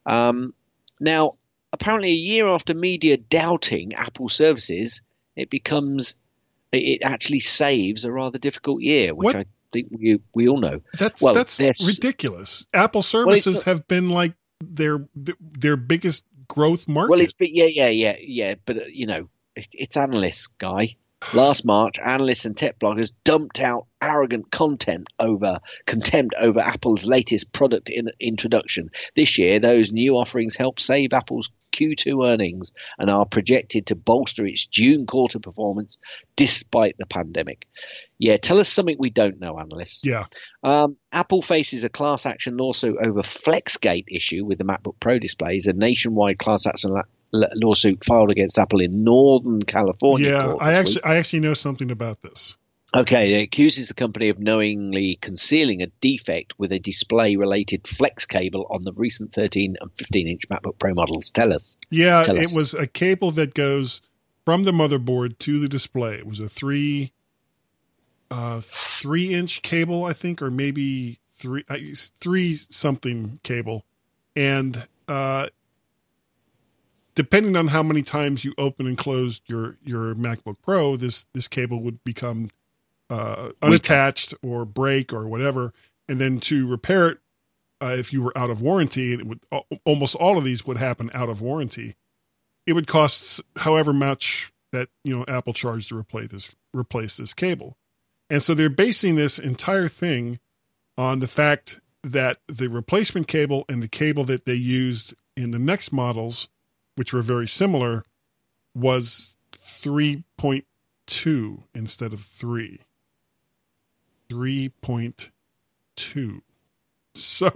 Um, 0.06 0.54
now, 1.00 1.34
apparently, 1.72 2.10
a 2.10 2.16
year 2.16 2.48
after 2.50 2.74
media 2.74 3.16
doubting 3.16 3.94
Apple 3.94 4.28
services, 4.28 5.02
it 5.38 5.50
becomes 5.50 6.18
it- 6.74 7.02
actually 7.04 7.40
saves 7.40 8.04
a 8.04 8.12
rather 8.12 8.38
difficult 8.38 8.82
year, 8.82 9.16
which 9.16 9.26
What? 9.26 9.36
I 9.38 9.46
think 9.72 9.88
we 9.92 10.20
we 10.34 10.50
all 10.50 10.60
know. 10.60 10.82
That's 11.00 11.22
Well, 11.22 11.34
that's 11.34 11.62
ridiculous. 11.88 12.66
Apple 12.74 13.02
services 13.02 13.58
not- 13.58 13.66
have 13.66 13.88
been 13.88 14.10
like 14.10 14.34
their 14.62 15.08
their 15.40 15.78
biggest 15.78 16.26
growth 16.48 16.88
market. 16.88 17.12
Well, 17.12 17.22
it's 17.22 17.34
but 17.34 17.50
yeah, 17.52 17.68
yeah, 17.68 17.90
yeah, 17.90 18.16
yeah. 18.20 18.56
But 18.66 18.78
uh, 18.78 18.86
you 18.88 19.08
know, 19.08 19.30
it, 19.56 19.68
it's 19.74 19.98
analysts, 19.98 20.48
guy. 20.48 20.96
Last 21.34 21.66
March, 21.66 21.96
analysts 22.04 22.46
and 22.46 22.56
tech 22.56 22.78
bloggers 22.78 23.12
dumped 23.24 23.60
out 23.60 23.88
arrogant 24.02 24.52
content 24.52 25.08
over 25.18 25.60
contempt 25.86 26.36
over 26.38 26.60
Apple's 26.60 27.06
latest 27.06 27.52
product 27.52 27.90
in, 27.90 28.10
introduction. 28.20 28.92
This 29.16 29.38
year, 29.38 29.60
those 29.60 29.92
new 29.92 30.18
offerings 30.18 30.56
help 30.56 30.80
save 30.80 31.14
Apple's 31.14 31.50
Q2 31.76 32.26
earnings 32.26 32.72
and 32.98 33.10
are 33.10 33.26
projected 33.26 33.88
to 33.88 33.96
bolster 33.96 34.46
its 34.46 34.66
June 34.66 35.06
quarter 35.06 35.40
performance 35.40 35.98
despite 36.36 36.96
the 36.98 37.06
pandemic. 37.06 37.68
Yeah, 38.18 38.38
tell 38.38 38.60
us 38.60 38.70
something 38.70 38.96
we 38.98 39.10
don't 39.10 39.40
know, 39.40 39.60
analysts. 39.60 40.06
yeah. 40.06 40.26
Um, 40.64 40.96
Apple 41.12 41.42
faces 41.42 41.84
a 41.84 41.90
class 41.90 42.26
action 42.26 42.56
lawsuit 42.56 42.98
over 43.04 43.22
FlexGate 43.22 44.06
issue 44.08 44.46
with 44.46 44.58
the 44.58 44.64
MacBook 44.64 45.00
Pro 45.00 45.20
displays. 45.20 45.68
A 45.68 45.74
nationwide 45.74 46.38
class 46.38 46.66
action 46.66 46.92
lawsuit 47.56 48.04
filed 48.04 48.32
against 48.32 48.58
Apple 48.58 48.82
in 48.82 49.04
Northern 49.04 49.62
California. 49.62 50.30
Yeah, 50.32 50.56
I 50.60 50.74
actually 50.74 50.96
week. 50.96 51.06
I 51.06 51.16
actually 51.18 51.40
know 51.42 51.54
something 51.54 51.92
about 51.92 52.22
this. 52.22 52.58
Okay, 52.96 53.34
it 53.34 53.44
accuses 53.44 53.90
the 53.90 53.94
company 53.94 54.30
of 54.30 54.40
knowingly 54.40 55.18
concealing 55.22 55.82
a 55.82 55.88
defect 56.00 56.58
with 56.58 56.72
a 56.72 56.80
display-related 56.80 57.86
flex 57.86 58.26
cable 58.26 58.66
on 58.70 58.86
the 58.86 58.94
recent 58.96 59.34
13 59.34 59.76
and 59.82 59.94
15-inch 59.96 60.48
MacBook 60.48 60.80
Pro 60.80 60.94
models. 60.94 61.30
Tell 61.30 61.52
us. 61.52 61.76
Yeah, 61.90 62.24
Tell 62.24 62.38
it 62.38 62.46
us. 62.46 62.56
was 62.56 62.74
a 62.74 62.88
cable 62.88 63.32
that 63.32 63.54
goes 63.54 64.02
from 64.46 64.64
the 64.64 64.72
motherboard 64.72 65.40
to 65.40 65.60
the 65.60 65.68
display. 65.68 66.16
It 66.16 66.26
was 66.28 66.40
a 66.40 66.48
three 66.48 67.12
uh 68.32 68.62
three 68.62 69.34
inch 69.34 69.62
cable, 69.62 70.06
I 70.06 70.14
think, 70.14 70.42
or 70.42 70.50
maybe 70.50 71.20
three 71.30 71.64
uh, 71.70 71.78
three 72.20 72.56
something 72.56 73.40
cable. 73.44 73.84
And 74.36 74.88
uh 75.08 75.48
depending 77.16 77.56
on 77.56 77.68
how 77.70 77.82
many 77.84 78.04
times 78.04 78.46
you 78.46 78.54
open 78.58 78.88
and 78.88 78.98
closed 78.98 79.44
your 79.48 79.78
your 79.84 80.14
MacBook 80.16 80.58
Pro, 80.62 80.98
this 80.98 81.26
this 81.34 81.48
cable 81.48 81.80
would 81.82 82.04
become 82.04 82.50
uh 83.10 83.52
unattached 83.62 84.34
or 84.44 84.66
break 84.66 85.14
or 85.14 85.28
whatever. 85.28 85.74
And 86.08 86.20
then 86.22 86.40
to 86.42 86.68
repair 86.68 87.10
it 87.10 87.20
uh, 87.82 87.96
if 87.98 88.14
you 88.14 88.22
were 88.24 88.38
out 88.38 88.50
of 88.50 88.62
warranty, 88.62 89.14
and 89.14 89.22
it 89.22 89.28
would 89.28 89.40
almost 89.86 90.16
all 90.16 90.38
of 90.38 90.44
these 90.44 90.66
would 90.66 90.78
happen 90.78 91.10
out 91.14 91.30
of 91.30 91.42
warranty. 91.42 91.96
it 92.66 92.74
would 92.74 92.88
cost 92.88 93.42
however 93.58 93.94
much 93.94 94.52
that 94.72 94.90
you 95.04 95.16
know 95.16 95.26
Apple 95.28 95.54
charged 95.54 95.90
to 95.90 95.98
replace 95.98 96.30
this 96.30 96.56
replace 96.74 97.18
this 97.18 97.34
cable. 97.34 97.78
And 98.30 98.42
so 98.42 98.54
they're 98.54 98.70
basing 98.70 99.16
this 99.16 99.38
entire 99.38 99.88
thing 99.88 100.40
on 100.98 101.20
the 101.20 101.28
fact 101.28 101.80
that 102.04 102.38
the 102.48 102.68
replacement 102.70 103.28
cable 103.28 103.66
and 103.70 103.84
the 103.84 103.88
cable 103.88 104.24
that 104.26 104.46
they 104.46 104.56
used 104.56 105.14
in 105.38 105.52
the 105.52 105.60
next 105.60 105.92
models, 105.92 106.48
which 106.96 107.14
were 107.14 107.22
very 107.22 107.48
similar, 107.48 108.04
was 108.74 109.36
3.2 109.52 111.64
instead 111.74 112.14
of 112.14 112.20
3. 112.20 112.80
3.2. 114.30 116.42
So 117.14 117.52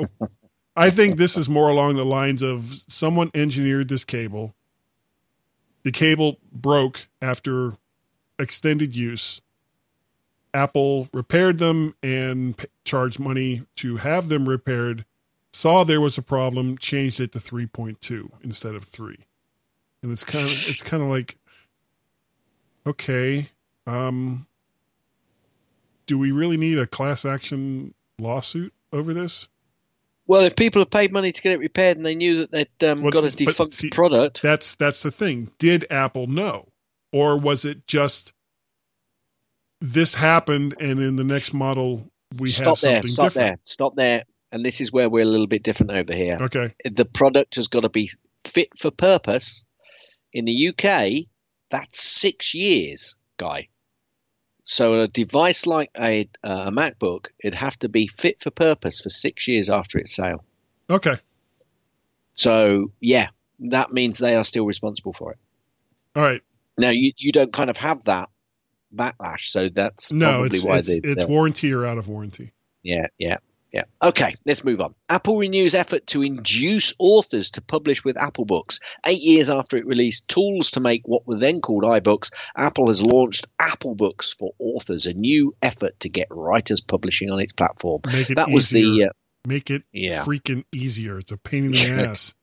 I 0.76 0.90
think 0.90 1.18
this 1.18 1.36
is 1.36 1.50
more 1.50 1.70
along 1.70 1.96
the 1.96 2.06
lines 2.06 2.42
of 2.42 2.84
someone 2.88 3.32
engineered 3.34 3.90
this 3.90 4.06
cable. 4.06 4.56
The 5.84 5.92
cable 5.92 6.38
broke 6.52 7.08
after 7.22 7.78
extended 8.38 8.96
use. 8.96 9.42
Apple 10.54 11.08
repaired 11.14 11.60
them 11.60 11.96
and 12.02 12.56
charged 12.84 13.20
money 13.20 13.64
to 13.76 13.98
have 13.98 14.30
them 14.30 14.50
repaired. 14.50 15.06
Saw 15.52 15.84
there 15.84 16.02
was 16.02 16.18
a 16.18 16.22
problem, 16.22 16.78
changed 16.78 17.20
it 17.20 17.32
to 17.34 17.40
3.2 17.40 18.30
instead 18.44 18.76
of 18.76 18.84
3. 18.84 19.26
And 20.02 20.12
it's 20.12 20.24
kind 20.24 20.46
of 20.46 20.52
it's 20.52 20.84
kind 20.84 21.04
of 21.04 21.10
like 21.10 21.38
okay, 22.88 23.50
um 23.86 24.48
do 26.06 26.18
we 26.18 26.32
really 26.32 26.58
need 26.58 26.80
a 26.80 26.88
class 26.88 27.24
action 27.24 27.94
lawsuit 28.18 28.74
over 28.92 29.14
this? 29.14 29.48
Well, 30.26 30.42
if 30.42 30.56
people 30.56 30.82
have 30.82 30.92
paid 30.92 31.12
money 31.12 31.32
to 31.32 31.42
get 31.42 31.54
it 31.54 31.60
repaired 31.60 31.98
and 31.98 32.06
they 32.06 32.16
knew 32.16 32.38
that 32.38 32.52
they'd 32.52 32.88
um, 32.88 33.02
Well, 33.02 33.12
got 33.12 33.24
a 33.24 33.36
defunct 33.36 33.74
see, 33.74 33.90
product, 33.90 34.42
That's 34.42 34.76
that's 34.76 35.02
the 35.02 35.12
thing. 35.12 35.52
Did 35.58 35.88
Apple 35.90 36.28
know, 36.28 36.70
or 37.12 37.38
was 37.38 37.66
it 37.66 37.88
just 37.88 38.34
this 39.82 40.14
happened 40.16 40.76
and 40.80 41.00
in 41.00 41.16
the 41.16 41.24
next 41.24 41.54
model 41.54 42.12
we 42.38 42.50
have 42.50 42.78
stop 42.78 42.80
there, 42.80 43.02
stop 43.04 43.26
different? 43.28 43.34
there, 43.48 43.58
stop 43.64 43.96
there. 43.96 44.24
And 44.52 44.66
this 44.66 44.82
is 44.82 44.92
where 44.92 45.10
we're 45.10 45.24
a 45.24 45.28
little 45.28 45.48
bit 45.48 45.64
different 45.64 45.92
over 45.92 46.14
here. 46.14 46.38
Okay. 46.42 46.74
The 46.84 47.06
product 47.06 47.56
has 47.56 47.68
got 47.68 47.82
to 47.82 47.90
be 47.90 48.12
fit 48.46 48.70
for 48.78 48.90
purpose. 48.90 49.66
In 50.34 50.46
the 50.46 50.70
UK, 50.70 51.26
that's 51.70 52.02
six 52.02 52.54
years, 52.54 53.16
guy. 53.38 53.70
So 54.64 55.02
a 55.02 55.08
device 55.08 55.66
like 55.66 55.90
a, 55.98 56.30
uh, 56.44 56.66
a 56.68 56.72
MacBook, 56.72 57.28
it'd 57.44 57.56
have 57.56 57.78
to 57.80 57.90
be 57.90 58.08
fit 58.08 58.40
for 58.42 58.52
purpose 58.52 59.02
for 59.02 59.10
six 59.10 59.48
years 59.48 59.70
after 59.70 59.98
its 59.98 60.16
sale. 60.16 60.44
Okay. 60.90 61.16
So 62.34 62.92
yeah, 63.00 63.30
that 63.60 63.92
means 63.92 64.18
they 64.18 64.36
are 64.36 64.44
still 64.44 64.66
responsible 64.66 65.14
for 65.14 65.32
it. 65.32 65.38
All 66.16 66.24
right. 66.24 66.42
Now 66.78 66.92
you 66.92 67.12
you 67.18 67.32
don't 67.32 67.52
kind 67.52 67.70
of 67.70 67.78
have 67.78 68.04
that 68.06 68.30
backlash, 68.96 69.48
so 69.48 69.70
that's 69.70 70.12
No, 70.12 70.40
probably 70.40 70.58
it's 70.58 70.66
why 70.66 70.78
it's, 70.78 70.88
they, 70.88 71.00
it's 71.04 71.26
warranty 71.26 71.74
or 71.74 71.86
out 71.86 71.98
of 71.98 72.08
warranty. 72.08 72.54
yeah, 72.84 73.08
yeah, 73.18 73.38
yeah. 73.72 73.84
Okay, 74.02 74.36
let's 74.46 74.64
move 74.64 74.82
on. 74.82 74.96
Apple 75.10 75.38
renews 75.38 75.74
effort 75.76 76.08
to 76.08 76.24
induce 76.24 76.94
authors 76.98 77.52
to 77.52 77.62
publish 77.62 78.04
with 78.04 78.18
Apple 78.18 78.46
Books. 78.46 78.80
Eight 79.06 79.22
years 79.22 79.50
after 79.50 79.78
it 79.78 79.86
released 79.86 80.28
tools 80.28 80.72
to 80.72 80.80
make 80.80 81.08
what 81.08 81.28
were 81.28 81.38
then 81.38 81.62
called 81.62 81.84
iBooks, 81.84 82.32
Apple 82.58 82.88
has 82.88 83.04
launched 83.04 83.48
Apple 83.60 83.96
Books 83.96 84.34
for 84.34 84.54
authors, 84.60 85.06
a 85.06 85.14
new 85.14 85.56
effort 85.62 86.00
to 86.00 86.10
get 86.10 86.28
writers 86.32 86.82
publishing 86.82 87.30
on 87.30 87.40
its 87.40 87.54
platform. 87.54 88.02
Make 88.08 88.30
it 88.32 88.36
That 88.36 88.50
was 88.50 88.70
the 88.70 89.06
uh, 89.06 89.14
Make 89.48 89.70
it 89.70 89.84
Yeah. 89.94 90.24
freaking 90.24 90.66
easier. 90.74 91.18
It's 91.20 91.32
a 91.32 91.38
pain 91.38 91.66
in 91.66 91.72
the 91.72 91.86
ass. 91.86 92.34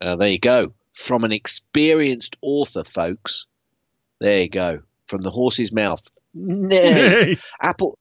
Uh, 0.00 0.16
there 0.16 0.28
you 0.28 0.40
go. 0.40 0.74
From 0.92 1.24
an 1.24 1.32
experienced 1.32 2.36
author, 2.42 2.84
folks. 2.84 3.46
There 4.20 4.42
you 4.42 4.48
go. 4.48 4.80
From 5.06 5.20
the 5.20 5.30
horse's 5.30 5.72
mouth. 5.72 6.06
Nay. 6.34 6.92
Hey. 6.92 7.36
Apple 7.60 7.98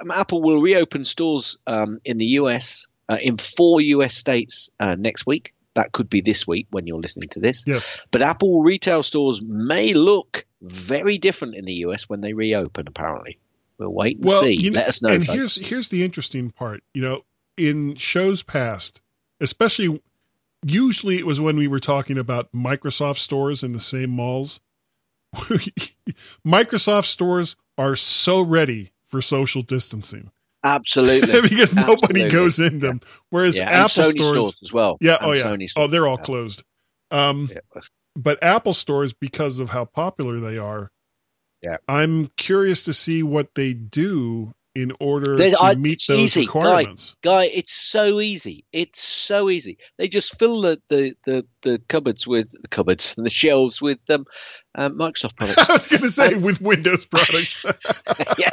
um, 0.00 0.10
Apple 0.10 0.42
will 0.42 0.60
reopen 0.60 1.04
stores 1.04 1.58
um, 1.66 1.98
in 2.04 2.18
the 2.18 2.26
US 2.40 2.86
uh, 3.08 3.18
in 3.20 3.36
four 3.36 3.80
US 3.80 4.14
states 4.14 4.68
uh, 4.80 4.94
next 4.96 5.26
week. 5.26 5.52
That 5.74 5.92
could 5.92 6.08
be 6.08 6.22
this 6.22 6.46
week 6.46 6.66
when 6.70 6.86
you're 6.86 7.00
listening 7.00 7.28
to 7.30 7.40
this. 7.40 7.64
Yes. 7.66 7.98
But 8.10 8.22
Apple 8.22 8.62
retail 8.62 9.02
stores 9.02 9.42
may 9.42 9.92
look 9.92 10.46
very 10.62 11.18
different 11.18 11.54
in 11.54 11.66
the 11.66 11.74
US 11.86 12.08
when 12.08 12.20
they 12.22 12.32
reopen. 12.32 12.86
Apparently, 12.88 13.38
we'll 13.78 13.92
wait 13.92 14.16
and 14.16 14.24
Well, 14.26 14.42
see. 14.42 14.52
you 14.58 14.70
know, 14.70 14.78
Let 14.80 14.88
us 14.88 15.02
know. 15.02 15.10
and 15.10 15.26
folks. 15.26 15.34
here's 15.36 15.68
here's 15.68 15.88
the 15.90 16.02
interesting 16.02 16.50
part. 16.50 16.82
You 16.94 17.02
know, 17.02 17.22
in 17.58 17.94
shows 17.96 18.42
past, 18.42 19.02
especially 19.40 20.00
usually 20.64 21.18
it 21.18 21.26
was 21.26 21.40
when 21.42 21.56
we 21.56 21.68
were 21.68 21.78
talking 21.78 22.16
about 22.16 22.50
Microsoft 22.52 23.18
stores 23.18 23.62
in 23.62 23.72
the 23.72 23.80
same 23.80 24.10
malls. 24.10 24.60
Microsoft 26.46 27.04
stores 27.04 27.56
are 27.78 27.96
so 27.96 28.40
ready 28.40 28.92
for 29.16 29.22
social 29.22 29.62
distancing 29.62 30.30
absolutely 30.62 31.40
because 31.48 31.74
nobody 31.74 32.24
Absolutely. 32.24 32.28
goes 32.28 32.58
in 32.58 32.80
them. 32.80 33.00
Whereas 33.30 33.56
yeah, 33.56 33.64
Apple 33.70 34.04
Sony 34.04 34.10
stores, 34.10 34.56
as 34.62 34.72
well. 34.74 34.98
yeah, 35.00 35.16
And 35.16 35.26
oh 35.26 35.32
yeah, 35.32 35.44
Sony 35.44 35.72
oh 35.74 35.86
they're 35.86 36.06
all 36.06 36.18
closed. 36.18 36.64
Um, 37.10 37.48
Yeah. 37.50 37.80
but 38.14 38.42
Apple 38.42 38.74
stores, 38.74 39.14
because 39.14 39.58
of 39.58 39.70
how 39.70 39.86
popular 39.86 40.38
they 40.38 40.58
are, 40.58 40.90
Yeah. 41.62 41.78
I'm 41.88 42.26
curious 42.36 42.84
to 42.84 42.92
see 42.92 43.22
what 43.22 43.54
they 43.54 43.72
do 43.72 44.52
in 44.76 44.92
order 45.00 45.36
They- 45.36 45.50
to 45.50 45.60
I- 45.60 45.74
meet 45.74 46.02
those 46.08 46.18
easy, 46.36 46.40
Guy. 46.46 46.46
requirements. 46.46 47.16
Guy, 47.22 47.44
it's 47.46 47.76
so 47.80 48.20
easy. 48.20 48.64
It's 48.72 49.00
so 49.02 49.50
easy. 49.50 49.78
They 49.98 50.08
just 50.08 50.38
fill 50.38 50.60
the 50.62 50.80
the, 50.88 51.16
the, 51.24 51.46
the 51.62 51.78
cupboards 51.88 52.26
with 52.26 52.50
the 52.52 52.68
cupboards 52.68 53.14
and 53.16 53.24
the 53.26 53.30
shelves 53.30 53.80
with 53.82 53.98
um, 54.10 54.26
um, 54.74 54.98
Microsoft 54.98 55.36
products. 55.36 55.58
I 55.68 55.72
was 55.72 55.86
going 55.86 56.02
to 56.02 56.10
say 56.10 56.34
with 56.34 56.60
Windows 56.60 57.06
products. 57.06 57.62
yeah. 58.38 58.50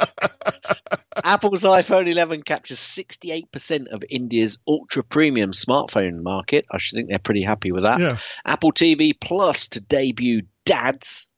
Apple's 1.22 1.62
iPhone 1.62 2.10
11 2.10 2.42
captures 2.42 2.78
68% 2.80 3.86
of 3.86 4.02
India's 4.10 4.58
ultra 4.66 5.04
premium 5.04 5.52
smartphone 5.52 6.22
market. 6.22 6.66
I 6.70 6.78
should 6.78 6.96
think 6.96 7.08
they're 7.08 7.18
pretty 7.20 7.42
happy 7.44 7.70
with 7.72 7.84
that. 7.84 8.00
yeah, 8.00 8.16
Apple 8.44 8.72
TV 8.72 9.12
Plus 9.18 9.68
to 9.68 9.80
debut 9.80 10.42
Dads. 10.64 11.30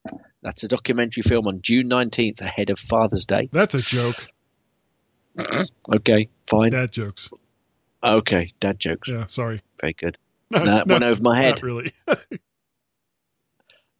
That's 0.43 0.63
a 0.65 0.69
documentary 0.69 1.23
film 1.23 1.47
on 1.47 1.61
June 1.61 1.89
19th 1.91 2.41
ahead 2.41 2.71
of 2.71 2.79
Father's 2.79 3.27
Day. 3.27 3.49
that's 3.53 3.75
a 3.75 3.83
joke. 3.83 4.29
Okay, 5.95 6.29
fine. 6.49 6.73
Dad 6.73 6.91
jokes. 6.91 7.31
Okay, 8.03 8.53
dad 8.59 8.79
jokes. 8.79 9.09
Yeah, 9.09 9.27
sorry. 9.27 9.61
Very 9.81 9.93
good. 9.93 10.19
No, 10.51 10.65
That 10.65 10.87
no, 10.87 10.95
went 10.95 11.05
over 11.05 11.23
my 11.23 11.43
head. 11.43 11.51
Not 11.57 11.63
really. 11.63 11.93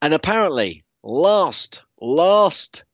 And 0.03 0.15
apparently, 0.15 0.85
last, 1.03 1.83
last 2.01 2.85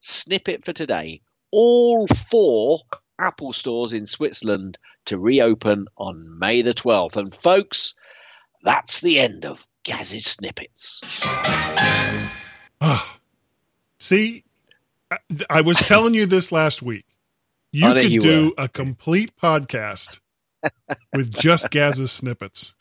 snippet 0.00 0.64
for 0.64 0.72
today 0.72 1.20
all 1.50 2.06
four 2.06 2.80
Apple 3.18 3.52
stores 3.52 3.92
in 3.92 4.06
Switzerland 4.06 4.78
to 5.06 5.18
reopen 5.18 5.86
on 5.96 6.38
May 6.38 6.62
the 6.62 6.74
12th. 6.74 7.16
And 7.16 7.32
folks, 7.32 7.94
that's 8.62 9.00
the 9.00 9.20
end 9.20 9.44
of 9.44 9.66
Gaz's 9.84 10.24
snippets. 10.24 11.00
Ah. 12.80 13.18
See, 13.98 14.44
I 15.50 15.60
was 15.60 15.78
telling 15.78 16.14
you 16.14 16.26
this 16.26 16.50
last 16.50 16.82
week. 16.82 17.04
You 17.74 17.92
could 17.92 18.12
you 18.12 18.20
do 18.20 18.54
a 18.56 18.68
complete 18.68 19.36
podcast 19.36 20.20
with 21.12 21.32
just 21.32 21.72
Gaz's 21.72 22.12
snippets. 22.12 22.76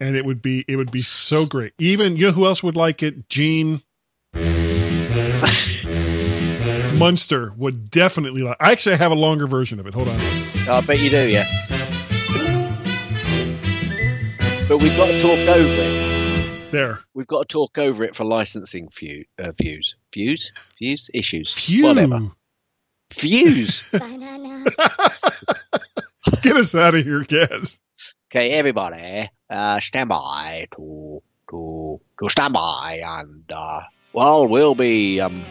And 0.00 0.16
it 0.16 0.24
would 0.24 0.42
be 0.42 0.64
it 0.66 0.74
would 0.74 0.90
be 0.90 1.02
so 1.02 1.46
great. 1.46 1.72
Even 1.78 2.16
you 2.16 2.26
know 2.26 2.32
who 2.32 2.46
else 2.46 2.64
would 2.64 2.74
like 2.74 3.04
it? 3.04 3.28
Gene 3.28 3.82
Munster 6.98 7.54
would 7.56 7.92
definitely 7.92 8.42
like. 8.42 8.56
I 8.58 8.72
actually 8.72 8.96
have 8.96 9.12
a 9.12 9.14
longer 9.14 9.46
version 9.46 9.78
of 9.78 9.86
it. 9.86 9.94
Hold 9.94 10.08
on. 10.08 10.16
I 10.68 10.82
bet 10.84 10.98
you 10.98 11.08
do, 11.08 11.28
yeah. 11.28 11.44
But 14.68 14.78
we've 14.78 14.96
got 14.96 15.06
to 15.06 15.22
talk 15.22 15.56
over 15.56 15.68
it. 15.68 16.72
There. 16.72 16.98
We've 17.14 17.28
got 17.28 17.48
to 17.48 17.52
talk 17.52 17.78
over 17.78 18.02
it 18.02 18.16
for 18.16 18.24
licensing 18.24 18.88
view, 18.90 19.26
uh, 19.38 19.52
views. 19.52 19.94
Views? 20.12 20.50
Views? 20.80 21.08
Issues? 21.14 21.54
Phew. 21.54 21.84
Whatever. 21.84 22.32
Views. 23.14 23.90
Get 26.42 26.56
us 26.56 26.74
out 26.74 26.94
of 26.94 27.04
here, 27.04 27.22
Gaz. 27.22 27.78
Okay, 28.30 28.50
everybody, 28.50 29.28
uh, 29.48 29.80
stand 29.80 30.08
by 30.08 30.66
to 30.76 31.22
to 31.50 32.00
to 32.20 32.28
stand 32.28 32.54
by, 32.54 33.00
and 33.04 33.44
uh, 33.50 33.80
well, 34.12 34.48
we'll 34.48 34.74
be 34.74 35.20
um 35.20 35.42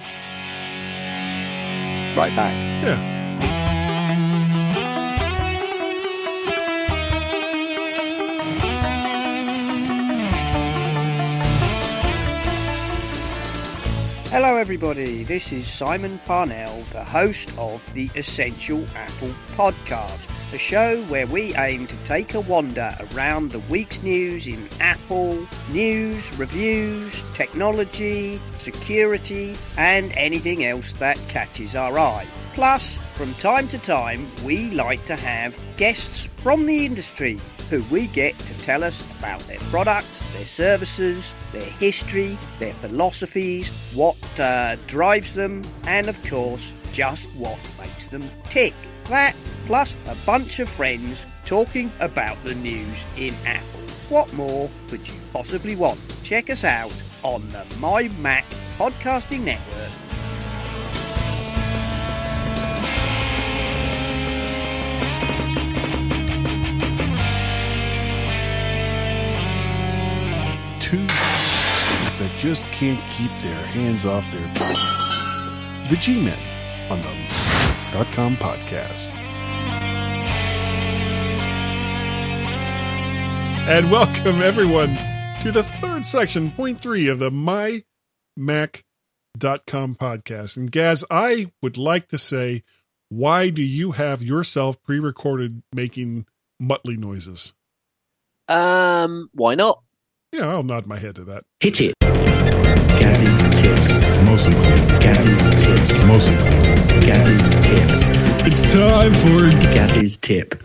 right 2.15 2.35
back. 2.35 2.53
Yeah. 2.83 3.24
Hello, 14.35 14.57
everybody. 14.57 15.23
This 15.23 15.53
is 15.53 15.65
Simon 15.65 16.19
Parnell, 16.25 16.81
the 16.91 17.05
host 17.05 17.57
of 17.57 17.81
the 17.93 18.09
Essential 18.15 18.85
Apple 18.93 19.33
Podcast. 19.53 20.29
a 20.53 20.57
show 20.57 21.01
where 21.03 21.25
we 21.25 21.55
aim 21.55 21.87
to 21.87 21.95
take 22.03 22.33
a 22.33 22.41
wander 22.41 22.93
around 23.13 23.49
the 23.49 23.61
week's 23.69 24.03
news 24.03 24.45
in 24.47 24.67
Apple, 24.81 25.47
news, 25.71 26.37
reviews, 26.37 27.23
technology, 27.33 28.41
security, 28.57 29.55
and 29.77 30.11
anything 30.17 30.65
else 30.65 30.91
that 30.93 31.17
catches 31.29 31.73
our 31.73 31.97
eye. 31.97 32.27
Plus, 32.55 32.99
from 33.15 33.33
time 33.35 33.69
to 33.69 33.77
time, 33.79 34.29
we 34.43 34.69
like 34.71 35.05
to 35.05 35.15
have 35.15 35.57
guests 35.77 36.27
from 36.43 36.65
the 36.65 36.85
industry 36.85 37.39
who 37.69 37.83
we 37.91 38.07
get 38.07 38.37
to 38.37 38.57
tell 38.59 38.83
us 38.83 39.01
about 39.17 39.39
their 39.41 39.59
products, 39.71 40.25
their 40.33 40.45
services, 40.45 41.33
their 41.51 41.61
history, 41.61 42.37
their 42.59 42.73
philosophies, 42.73 43.69
what 43.93 44.17
uh, 44.39 44.75
drives 44.87 45.33
them, 45.33 45.63
and 45.87 46.07
of 46.07 46.23
course, 46.25 46.73
just 46.91 47.27
what 47.35 47.59
makes 47.79 48.07
them 48.07 48.29
tick. 48.49 48.73
That, 49.05 49.35
plus 49.65 49.95
a 50.07 50.15
bunch 50.25 50.59
of 50.59 50.69
friends 50.69 51.25
talking 51.45 51.91
about 51.99 52.41
the 52.43 52.55
news 52.55 53.03
in 53.17 53.33
Apple. 53.45 53.79
What 54.09 54.31
more 54.33 54.69
could 54.87 55.07
you 55.07 55.15
possibly 55.33 55.75
want? 55.75 55.99
Check 56.23 56.49
us 56.49 56.63
out 56.63 56.93
on 57.23 57.47
the 57.49 57.65
My 57.79 58.07
Mac 58.19 58.45
Podcasting 58.77 59.43
Network. 59.43 60.04
That 72.17 72.31
just 72.37 72.63
can't 72.65 73.01
keep 73.11 73.31
their 73.41 73.65
hands 73.67 74.05
off 74.05 74.31
their 74.31 74.41
the 75.89 75.95
G-Men 75.95 76.39
on 76.91 77.01
the 77.01 77.13
dot 77.91 78.07
com 78.13 78.35
podcast. 78.37 79.09
And 83.67 83.91
welcome 83.91 84.41
everyone 84.41 84.95
to 85.41 85.51
the 85.51 85.63
third 85.63 86.05
section, 86.05 86.51
point 86.51 86.79
three 86.79 87.07
of 87.07 87.19
the 87.19 87.31
My 87.31 87.83
Mac 88.37 88.85
dot 89.37 89.65
com 89.65 89.95
podcast. 89.95 90.57
And 90.57 90.71
Gaz, 90.71 91.03
I 91.09 91.51
would 91.61 91.77
like 91.77 92.07
to 92.09 92.17
say, 92.17 92.63
why 93.09 93.49
do 93.49 93.61
you 93.61 93.91
have 93.93 94.21
yourself 94.21 94.81
pre-recorded 94.83 95.63
making 95.73 96.25
Muttley 96.61 96.97
noises? 96.97 97.53
Um, 98.47 99.29
why 99.33 99.55
not? 99.55 99.81
Yeah, 100.35 100.47
I'll 100.47 100.63
nod 100.63 100.85
my 100.85 100.99
head 100.99 101.15
to 101.15 101.23
that. 101.23 101.45
Hit 101.61 101.79
it. 101.79 101.93
Gaz's 102.01 103.41
tips. 103.61 103.87
Mostly. 104.25 104.53
Gaz's 104.99 105.63
tips. 105.63 106.03
Mostly. 106.03 106.35
Gaz's 107.05 107.49
tips. 107.65 108.01
It's 108.45 108.73
time 108.73 109.13
for 109.13 109.49
Gaz's 109.73 110.17
tip. 110.17 110.61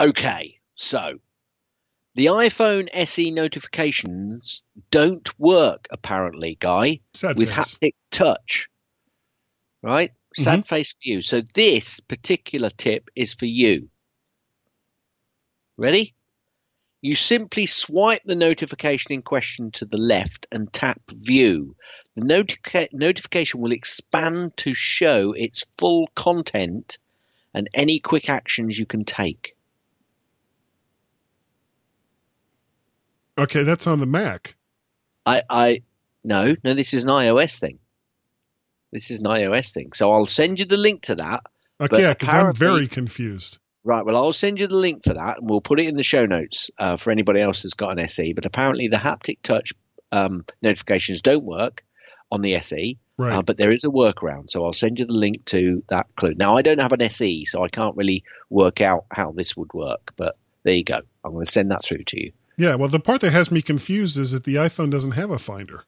Okay, 0.00 0.60
so 0.76 1.18
the 2.14 2.26
iPhone 2.26 2.88
SE 2.92 3.32
notifications 3.32 4.62
don't 4.92 5.28
work 5.40 5.88
apparently, 5.90 6.56
Guy, 6.60 7.00
Sad 7.14 7.36
with 7.36 7.50
face. 7.50 7.76
haptic 7.78 7.94
touch. 8.12 8.68
Right? 9.82 10.12
Sad 10.36 10.60
mm-hmm. 10.60 10.66
face 10.66 10.92
for 10.92 11.00
you. 11.02 11.20
So 11.20 11.40
this 11.54 11.98
particular 11.98 12.70
tip 12.70 13.10
is 13.16 13.34
for 13.34 13.46
you. 13.46 13.88
Ready? 15.76 16.14
You 17.04 17.16
simply 17.16 17.66
swipe 17.66 18.22
the 18.24 18.34
notification 18.34 19.12
in 19.12 19.20
question 19.20 19.70
to 19.72 19.84
the 19.84 19.98
left 19.98 20.46
and 20.50 20.72
tap 20.72 21.02
view. 21.10 21.76
The 22.14 22.22
notica- 22.22 22.94
notification 22.94 23.60
will 23.60 23.72
expand 23.72 24.56
to 24.56 24.72
show 24.72 25.32
its 25.32 25.66
full 25.76 26.08
content 26.14 26.96
and 27.52 27.68
any 27.74 27.98
quick 27.98 28.30
actions 28.30 28.78
you 28.78 28.86
can 28.86 29.04
take. 29.04 29.54
Okay, 33.36 33.64
that's 33.64 33.86
on 33.86 34.00
the 34.00 34.06
Mac. 34.06 34.56
I, 35.26 35.42
I, 35.50 35.82
no, 36.24 36.54
no, 36.64 36.72
this 36.72 36.94
is 36.94 37.02
an 37.02 37.10
iOS 37.10 37.60
thing. 37.60 37.80
This 38.92 39.10
is 39.10 39.20
an 39.20 39.26
iOS 39.26 39.74
thing. 39.74 39.92
So 39.92 40.10
I'll 40.10 40.24
send 40.24 40.58
you 40.58 40.64
the 40.64 40.78
link 40.78 41.02
to 41.02 41.16
that. 41.16 41.42
Okay, 41.78 41.88
But 41.90 42.00
yeah, 42.00 42.14
because 42.14 42.32
I'm 42.32 42.54
very 42.54 42.88
confused. 42.88 43.58
Right. 43.84 44.04
Well, 44.04 44.16
I'll 44.16 44.32
send 44.32 44.60
you 44.60 44.66
the 44.66 44.76
link 44.76 45.04
for 45.04 45.12
that, 45.14 45.38
and 45.38 45.48
we'll 45.50 45.60
put 45.60 45.78
it 45.78 45.86
in 45.86 45.94
the 45.96 46.02
show 46.02 46.24
notes 46.24 46.70
uh, 46.78 46.96
for 46.96 47.10
anybody 47.10 47.40
else 47.40 47.62
that's 47.62 47.74
got 47.74 47.92
an 47.92 47.98
SE. 48.08 48.32
But 48.32 48.46
apparently, 48.46 48.88
the 48.88 48.96
haptic 48.96 49.42
touch 49.42 49.72
um, 50.10 50.44
notifications 50.62 51.20
don't 51.20 51.44
work 51.44 51.84
on 52.32 52.40
the 52.40 52.54
SE, 52.56 52.96
Right. 53.18 53.34
uh, 53.34 53.42
but 53.42 53.58
there 53.58 53.70
is 53.72 53.84
a 53.84 53.88
workaround. 53.88 54.48
So 54.50 54.64
I'll 54.64 54.72
send 54.72 54.98
you 55.00 55.06
the 55.06 55.12
link 55.12 55.44
to 55.46 55.82
that 55.88 56.06
clue. 56.16 56.34
Now, 56.34 56.56
I 56.56 56.62
don't 56.62 56.80
have 56.80 56.92
an 56.92 57.02
SE, 57.02 57.44
so 57.44 57.62
I 57.62 57.68
can't 57.68 57.94
really 57.96 58.24
work 58.48 58.80
out 58.80 59.04
how 59.12 59.32
this 59.32 59.54
would 59.56 59.72
work. 59.74 60.12
But 60.16 60.36
there 60.62 60.74
you 60.74 60.82
go. 60.84 61.00
I'm 61.22 61.32
going 61.32 61.44
to 61.44 61.50
send 61.50 61.70
that 61.70 61.84
through 61.84 62.04
to 62.04 62.20
you. 62.24 62.32
yeah, 62.56 62.76
well, 62.76 62.88
the 62.88 63.00
part 63.00 63.20
that 63.20 63.32
has 63.32 63.50
me 63.50 63.60
confused 63.60 64.18
is 64.18 64.32
that 64.32 64.44
the 64.44 64.54
iPhone 64.54 64.90
doesn't 64.90 65.12
have 65.12 65.30
a 65.30 65.38
Finder. 65.38 65.84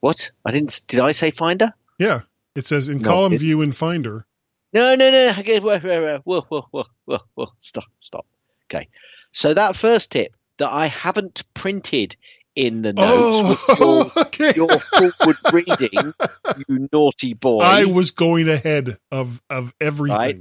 What? 0.00 0.30
I 0.46 0.50
didn't. 0.50 0.80
Did 0.88 1.00
I 1.00 1.12
say 1.12 1.30
Finder? 1.30 1.72
Yeah, 1.98 2.20
it 2.54 2.64
says 2.64 2.88
in 2.88 2.98
No, 2.98 3.04
column 3.10 3.36
view 3.36 3.60
in 3.60 3.72
Finder. 3.72 4.24
No, 4.72 4.94
no, 4.94 5.10
no. 5.10 5.32
Whoa, 5.32 5.60
whoa, 5.62 6.42
whoa, 6.42 6.66
whoa, 6.70 6.84
whoa, 7.04 7.18
whoa. 7.34 7.48
Stop, 7.58 7.84
stop. 8.00 8.26
Okay. 8.66 8.88
So 9.32 9.54
that 9.54 9.76
first 9.76 10.12
tip 10.12 10.34
that 10.58 10.70
I 10.70 10.86
haven't 10.86 11.42
printed 11.54 12.16
in 12.56 12.82
the 12.82 12.92
notes 12.92 13.08
oh, 13.08 14.10
your, 14.14 14.24
okay. 14.26 14.52
your 14.54 14.68
forward 14.68 15.36
reading, 15.52 16.12
you 16.68 16.88
naughty 16.92 17.34
boy. 17.34 17.60
I 17.60 17.84
was 17.84 18.10
going 18.10 18.48
ahead 18.48 18.98
of 19.10 19.40
of 19.48 19.72
everything. 19.80 20.18
Right? 20.18 20.38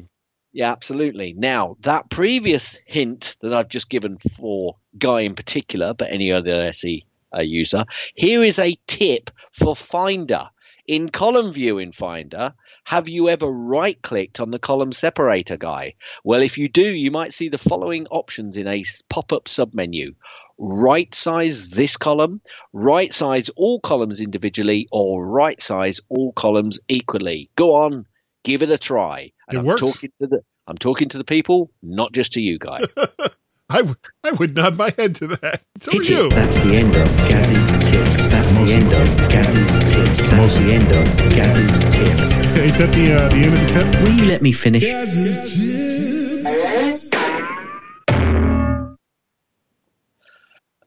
Yeah, 0.52 0.72
absolutely. 0.72 1.34
Now 1.34 1.78
that 1.82 2.10
previous 2.10 2.78
hint 2.86 3.38
that 3.42 3.54
I've 3.54 3.70
just 3.70 3.90
given 3.90 4.18
for 4.18 4.76
Guy 4.98 5.22
in 5.22 5.36
particular, 5.36 5.94
but 5.94 6.12
any 6.12 6.32
other 6.32 6.68
SE 6.70 7.06
uh, 7.36 7.42
user, 7.42 7.86
here 8.16 8.44
is 8.44 8.60
a 8.60 8.78
tip 8.88 9.30
for 9.52 9.76
Finder. 9.76 10.50
In 10.90 11.08
column 11.10 11.54
view 11.54 11.78
in 11.78 11.92
Finder, 11.92 12.56
have 12.86 13.08
you 13.08 13.30
ever 13.30 13.46
right 13.46 14.02
clicked 14.02 14.40
on 14.40 14.50
the 14.50 14.58
column 14.58 14.92
separator 14.92 15.56
guy? 15.56 15.94
Well, 16.24 16.42
if 16.42 16.58
you 16.58 16.68
do, 16.68 16.82
you 16.82 17.12
might 17.12 17.32
see 17.32 17.48
the 17.48 17.60
following 17.60 18.08
options 18.08 18.58
in 18.58 18.68
a 18.68 18.84
pop 19.08 19.32
up 19.32 19.46
submenu 19.46 20.16
right 20.58 21.14
size 21.14 21.70
this 21.70 21.96
column, 21.96 22.42
right 22.74 23.14
size 23.14 23.50
all 23.50 23.80
columns 23.80 24.20
individually, 24.20 24.88
or 24.92 25.24
right 25.28 25.62
size 25.62 26.02
all 26.10 26.34
columns 26.34 26.80
equally. 26.90 27.52
Go 27.56 27.76
on, 27.76 28.08
give 28.44 28.64
it 28.64 28.72
a 28.72 28.78
try. 28.80 29.32
And 29.48 29.58
It 29.58 29.60
I'm 29.60 29.66
works. 29.66 29.82
talking 29.82 30.12
to 30.20 30.26
the 30.26 30.42
I'm 30.66 30.80
talking 30.80 31.10
to 31.10 31.20
the 31.20 31.24
people, 31.24 31.70
not 31.84 32.14
just 32.14 32.34
to 32.34 32.42
you 32.42 32.58
guys. 32.58 32.88
I, 33.72 33.78
w- 33.78 33.96
I 34.24 34.32
would 34.32 34.56
nod 34.56 34.78
my 34.78 34.92
head 34.98 35.16
to 35.18 35.28
that. 35.28 35.62
So 35.82 35.92
are 35.92 36.02
you. 36.04 36.26
it. 36.26 36.30
That's 36.32 36.58
the 36.62 36.76
end 36.76 36.96
of 36.96 37.08
Gaz's 37.30 37.72
tips. 37.90 38.18
That's 38.28 38.54
the 38.56 38.72
end 38.74 38.92
of 38.92 39.30
Gaz's 39.30 39.94
tips. 39.94 40.30
That's 40.30 40.58
the 40.58 40.74
end 40.74 40.92
of 40.92 41.06
Gaz's 41.36 41.80
tips. 41.96 42.34
Okay, 42.34 42.68
is 42.68 42.78
that 42.80 42.92
the 42.94 43.14
uh, 43.14 43.30
the 43.30 43.36
end 43.36 43.54
of 43.54 43.60
the 43.62 43.68
tip? 43.72 44.02
Will 44.04 44.12
you 44.14 44.26
let 44.26 44.42
me 44.42 44.52
finish? 44.52 44.84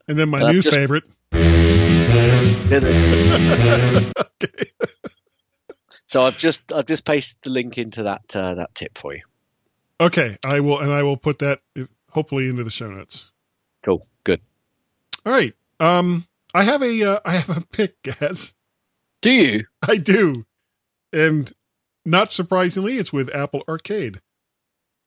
And 0.09 0.19
then 0.19 0.29
my 0.29 0.43
Uh, 0.43 0.53
new 0.53 0.61
just- 0.63 0.71
favorite. 0.75 1.05
so 6.09 6.21
I've 6.23 6.39
just 6.39 6.71
I've 6.73 6.87
just 6.87 7.05
pasted 7.05 7.39
the 7.43 7.51
link 7.51 7.79
into 7.79 8.03
that 8.05 8.35
uh, 8.37 8.55
that 8.55 8.75
tip 8.75 8.99
for 8.99 9.15
you. 9.15 9.23
Okay, 10.01 10.37
I 10.45 10.61
will, 10.61 10.81
and 10.81 10.93
I 10.93 11.03
will 11.05 11.17
put 11.17 11.39
that 11.41 11.61
hopefully 12.13 12.49
into 12.49 12.65
the 12.65 12.71
show 12.71 12.91
notes. 12.91 13.33
Cool, 13.85 14.07
good. 14.25 14.41
All 15.27 15.33
right. 15.33 15.55
Um, 15.81 16.27
I 16.55 16.63
have 16.65 16.83
a 16.83 17.03
uh, 17.03 17.19
I 17.25 17.33
have 17.33 17.57
a 17.57 17.61
pick, 17.61 18.03
guys. 18.03 18.55
Do 19.21 19.31
you? 19.31 19.65
I 19.87 19.97
do, 19.97 20.47
and 21.13 21.53
not 22.05 22.33
surprisingly, 22.33 22.99
it's 22.99 23.13
with 23.13 23.35
Apple 23.35 23.63
Arcade. 23.69 24.21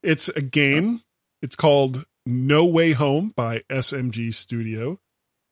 It's 0.01 0.29
a 0.29 0.41
game. 0.41 1.01
It's 1.41 1.55
called 1.55 2.05
No 2.25 2.65
Way 2.65 2.93
Home 2.93 3.33
by 3.35 3.63
SMG 3.69 4.33
Studio. 4.33 4.99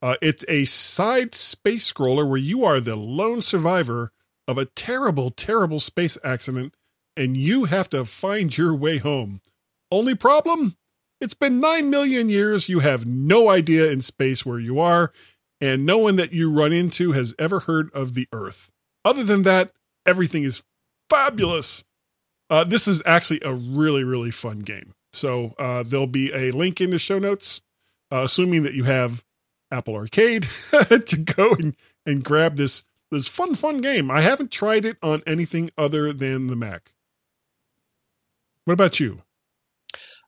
Uh, 0.02 0.16
it's 0.20 0.44
a 0.48 0.64
side 0.64 1.34
space 1.34 1.90
scroller 1.90 2.28
where 2.28 2.38
you 2.38 2.64
are 2.64 2.80
the 2.80 2.96
lone 2.96 3.40
survivor 3.40 4.12
of 4.46 4.58
a 4.58 4.66
terrible, 4.66 5.30
terrible 5.30 5.80
space 5.80 6.18
accident, 6.22 6.74
and 7.16 7.36
you 7.36 7.64
have 7.64 7.88
to 7.88 8.04
find 8.04 8.56
your 8.56 8.74
way 8.74 8.98
home. 8.98 9.40
Only 9.90 10.14
problem? 10.14 10.76
It's 11.24 11.32
been 11.32 11.58
nine 11.58 11.88
million 11.88 12.28
years. 12.28 12.68
You 12.68 12.80
have 12.80 13.06
no 13.06 13.48
idea 13.48 13.90
in 13.90 14.02
space 14.02 14.44
where 14.44 14.58
you 14.58 14.78
are, 14.78 15.10
and 15.58 15.86
no 15.86 15.96
one 15.96 16.16
that 16.16 16.34
you 16.34 16.52
run 16.52 16.70
into 16.70 17.12
has 17.12 17.34
ever 17.38 17.60
heard 17.60 17.90
of 17.94 18.12
the 18.12 18.28
Earth. 18.30 18.70
Other 19.06 19.24
than 19.24 19.42
that, 19.44 19.72
everything 20.04 20.44
is 20.44 20.64
fabulous. 21.08 21.82
Uh, 22.50 22.64
this 22.64 22.86
is 22.86 23.00
actually 23.06 23.40
a 23.42 23.54
really, 23.54 24.04
really 24.04 24.30
fun 24.30 24.58
game. 24.58 24.92
So 25.14 25.54
uh, 25.58 25.82
there'll 25.82 26.06
be 26.06 26.30
a 26.30 26.50
link 26.50 26.82
in 26.82 26.90
the 26.90 26.98
show 26.98 27.18
notes, 27.18 27.62
uh, 28.12 28.20
assuming 28.24 28.62
that 28.64 28.74
you 28.74 28.84
have 28.84 29.24
Apple 29.70 29.94
Arcade 29.94 30.42
to 31.06 31.16
go 31.16 31.54
and, 31.54 31.74
and 32.04 32.22
grab 32.22 32.56
this 32.56 32.84
this 33.10 33.28
fun, 33.28 33.54
fun 33.54 33.80
game. 33.80 34.10
I 34.10 34.20
haven't 34.20 34.50
tried 34.50 34.84
it 34.84 34.98
on 35.02 35.22
anything 35.26 35.70
other 35.78 36.12
than 36.12 36.48
the 36.48 36.56
Mac. 36.56 36.92
What 38.66 38.74
about 38.74 39.00
you? 39.00 39.22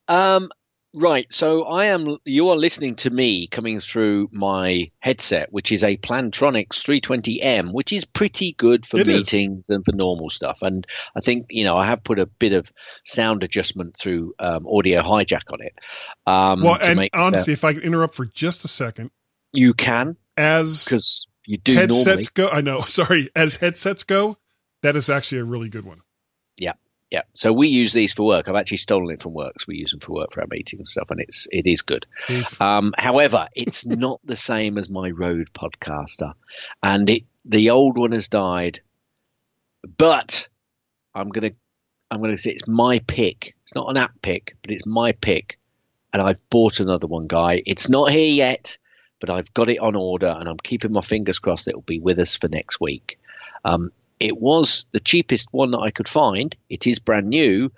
Um, 0.08 0.48
right. 0.96 1.32
So 1.32 1.64
I 1.64 1.86
am. 1.86 2.16
You 2.24 2.48
are 2.48 2.56
listening 2.56 2.96
to 2.96 3.10
me 3.10 3.46
coming 3.46 3.80
through 3.80 4.28
my 4.32 4.86
headset, 4.98 5.52
which 5.52 5.70
is 5.70 5.84
a 5.84 5.96
Plantronics 5.96 6.82
320M, 6.82 7.72
which 7.72 7.92
is 7.92 8.04
pretty 8.04 8.52
good 8.52 8.84
for 8.86 8.98
It 8.98 9.08
is. 9.08 9.32
meetings 9.32 9.64
and 9.68 9.84
for 9.84 9.92
normal 9.92 10.30
stuff. 10.30 10.62
And 10.62 10.86
I 11.14 11.20
think 11.20 11.46
you 11.50 11.64
know 11.64 11.76
I 11.76 11.86
have 11.86 12.02
put 12.02 12.18
a 12.18 12.26
bit 12.26 12.52
of 12.52 12.72
sound 13.04 13.44
adjustment 13.44 13.96
through 13.96 14.34
um, 14.38 14.66
Audio 14.66 15.02
Hijack 15.02 15.52
on 15.52 15.60
it. 15.60 15.74
Um, 16.26 16.62
well, 16.62 16.78
and 16.82 16.98
make 16.98 17.14
it, 17.14 17.18
uh, 17.18 17.24
honestly, 17.24 17.52
if 17.52 17.62
I 17.62 17.74
can 17.74 17.82
interrupt 17.82 18.14
for 18.14 18.26
just 18.26 18.64
a 18.64 18.68
second, 18.68 19.10
you 19.52 19.74
can 19.74 20.16
as 20.36 20.84
because 20.84 21.26
you 21.46 21.58
do 21.58 21.74
normally. 21.74 21.96
headsets 21.96 22.28
go, 22.30 22.48
I 22.48 22.60
know. 22.60 22.80
Sorry, 22.88 23.30
as 23.36 23.56
headsets 23.56 24.02
go, 24.02 24.38
that 24.82 24.96
is 24.96 25.08
actually 25.08 25.38
a 25.38 25.44
really 25.44 25.68
good 25.68 25.84
one. 25.84 26.00
Yeah, 26.58 26.72
so 27.34 27.52
we 27.52 27.68
use 27.68 27.92
these 27.92 28.12
for 28.12 28.26
work. 28.26 28.48
I've 28.48 28.56
actually 28.56 28.78
stolen 28.78 29.14
it 29.14 29.22
from 29.22 29.32
work, 29.32 29.60
so 29.60 29.66
we 29.68 29.76
use 29.76 29.92
them 29.92 30.00
for 30.00 30.12
work 30.12 30.32
for 30.32 30.40
our 30.40 30.48
meetings 30.50 30.80
and 30.80 30.88
stuff, 30.88 31.10
and 31.10 31.20
it's 31.20 31.46
it 31.52 31.66
is 31.66 31.82
good. 31.82 32.06
Um, 32.60 32.94
however, 32.98 33.46
it's 33.54 33.86
not 33.86 34.20
the 34.24 34.36
same 34.36 34.76
as 34.76 34.90
my 34.90 35.10
Rode 35.10 35.52
Podcaster, 35.52 36.34
and 36.82 37.08
it 37.08 37.22
the 37.44 37.70
old 37.70 37.96
one 37.96 38.12
has 38.12 38.28
died. 38.28 38.80
But 39.96 40.48
I'm 41.14 41.28
gonna 41.28 41.52
I'm 42.10 42.20
gonna 42.20 42.38
say 42.38 42.50
it's 42.50 42.66
my 42.66 42.98
pick. 43.00 43.54
It's 43.64 43.74
not 43.74 43.90
an 43.90 43.96
app 43.96 44.20
pick, 44.20 44.56
but 44.62 44.72
it's 44.72 44.86
my 44.86 45.12
pick, 45.12 45.58
and 46.12 46.20
I've 46.20 46.50
bought 46.50 46.80
another 46.80 47.06
one, 47.06 47.28
guy. 47.28 47.62
It's 47.66 47.88
not 47.88 48.10
here 48.10 48.32
yet, 48.32 48.78
but 49.20 49.30
I've 49.30 49.54
got 49.54 49.70
it 49.70 49.78
on 49.78 49.94
order, 49.94 50.34
and 50.40 50.48
I'm 50.48 50.58
keeping 50.58 50.92
my 50.92 51.02
fingers 51.02 51.38
crossed 51.38 51.68
it 51.68 51.74
will 51.76 51.82
be 51.82 52.00
with 52.00 52.18
us 52.18 52.34
for 52.34 52.48
next 52.48 52.80
week. 52.80 53.20
Um, 53.64 53.92
it 54.20 54.36
was 54.36 54.86
the 54.92 55.00
cheapest 55.00 55.48
one 55.52 55.70
that 55.72 55.78
I 55.80 55.90
could 55.90 56.08
find. 56.08 56.54
It 56.68 56.86
is 56.86 56.98
brand 56.98 57.28
new. 57.28 57.70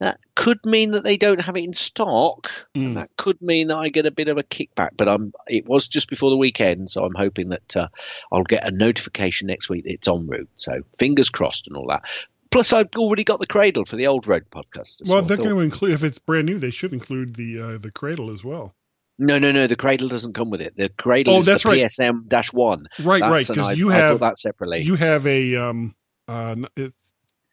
That 0.00 0.18
could 0.34 0.58
mean 0.66 0.92
that 0.92 1.04
they 1.04 1.16
don't 1.16 1.40
have 1.40 1.56
it 1.56 1.62
in 1.62 1.74
stock, 1.74 2.50
Mm. 2.74 2.84
and 2.86 2.96
that 2.96 3.10
could 3.16 3.40
mean 3.40 3.68
that 3.68 3.76
I 3.78 3.88
get 3.88 4.04
a 4.06 4.10
bit 4.10 4.26
of 4.28 4.36
a 4.36 4.42
kickback. 4.42 4.90
But 4.96 5.08
I'm. 5.08 5.32
It 5.46 5.66
was 5.66 5.86
just 5.86 6.08
before 6.08 6.30
the 6.30 6.36
weekend, 6.36 6.90
so 6.90 7.04
I'm 7.04 7.14
hoping 7.14 7.50
that 7.50 7.76
uh, 7.76 7.86
I'll 8.32 8.42
get 8.42 8.68
a 8.68 8.72
notification 8.72 9.46
next 9.46 9.68
week 9.68 9.84
that 9.84 9.92
it's 9.92 10.08
en 10.08 10.26
route. 10.26 10.48
So 10.56 10.82
fingers 10.98 11.30
crossed 11.30 11.68
and 11.68 11.76
all 11.76 11.86
that. 11.88 12.02
Plus, 12.50 12.72
I've 12.72 12.88
already 12.96 13.24
got 13.24 13.38
the 13.38 13.46
cradle 13.46 13.84
for 13.84 13.96
the 13.96 14.08
old 14.08 14.26
Rode 14.26 14.50
podcast. 14.50 15.08
well, 15.08 15.22
they're 15.22 15.36
going 15.36 15.50
to 15.50 15.60
include 15.60 15.92
if 15.92 16.04
it's 16.04 16.18
brand 16.18 16.46
new, 16.46 16.58
they 16.58 16.70
should 16.70 16.92
include 16.92 17.36
the 17.36 17.60
uh, 17.60 17.78
the 17.78 17.90
cradle 17.92 18.30
as 18.30 18.42
well. 18.44 18.74
No, 19.18 19.38
no, 19.38 19.52
no. 19.52 19.66
The 19.66 19.76
cradle 19.76 20.08
doesn't 20.08 20.32
come 20.32 20.50
with 20.50 20.60
it. 20.60 20.76
The 20.76 20.88
cradle 20.88 21.34
Oh, 21.36 21.40
is 21.40 21.46
that's 21.46 21.62
the 21.64 21.70
right. 21.70 21.78
PSM 21.80 22.28
dash 22.28 22.52
one. 22.52 22.88
Right, 22.98 23.20
That's- 23.20 23.30
right, 23.30 23.46
because 23.56 23.78
you 23.78 23.90
I 23.90 23.94
have 23.96 24.20
that 24.20 24.40
separately. 24.40 24.82
you 24.82 24.94
have 24.96 25.26
a 25.26 25.56
um 25.56 25.94
uh 26.28 26.56
it's 26.76 26.94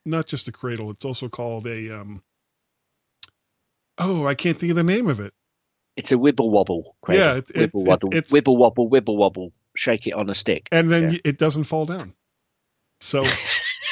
not 0.06 0.28
just 0.28 0.48
a 0.48 0.52
cradle. 0.52 0.90
It's 0.92 1.06
also 1.06 1.28
called 1.30 1.68
a 1.68 2.00
um. 2.00 2.24
Oh, 3.98 4.26
I 4.26 4.34
can't 4.36 4.58
think 4.58 4.70
of 4.72 4.78
the 4.78 4.84
name 4.84 5.08
of 5.08 5.20
it. 5.20 5.34
It's 5.98 6.14
a 6.14 6.16
wibble 6.16 6.50
wobble. 6.50 6.96
Cradle. 7.02 7.26
Yeah, 7.26 7.34
it- 7.36 7.52
it- 7.54 7.74
wibble 7.74 7.82
it- 7.82 7.88
wobble, 7.90 8.10
it's- 8.14 8.32
wibble 8.32 8.58
wobble, 8.58 8.90
wibble 8.90 9.18
wobble. 9.18 9.52
Shake 9.76 10.08
it 10.08 10.14
on 10.14 10.30
a 10.30 10.36
stick. 10.36 10.68
and 10.72 10.90
then 10.92 11.12
Yeah. 11.14 11.20
it 11.26 11.38
doesn't 11.38 11.66
fall 11.66 11.86
down. 11.86 12.14
So, 13.02 13.24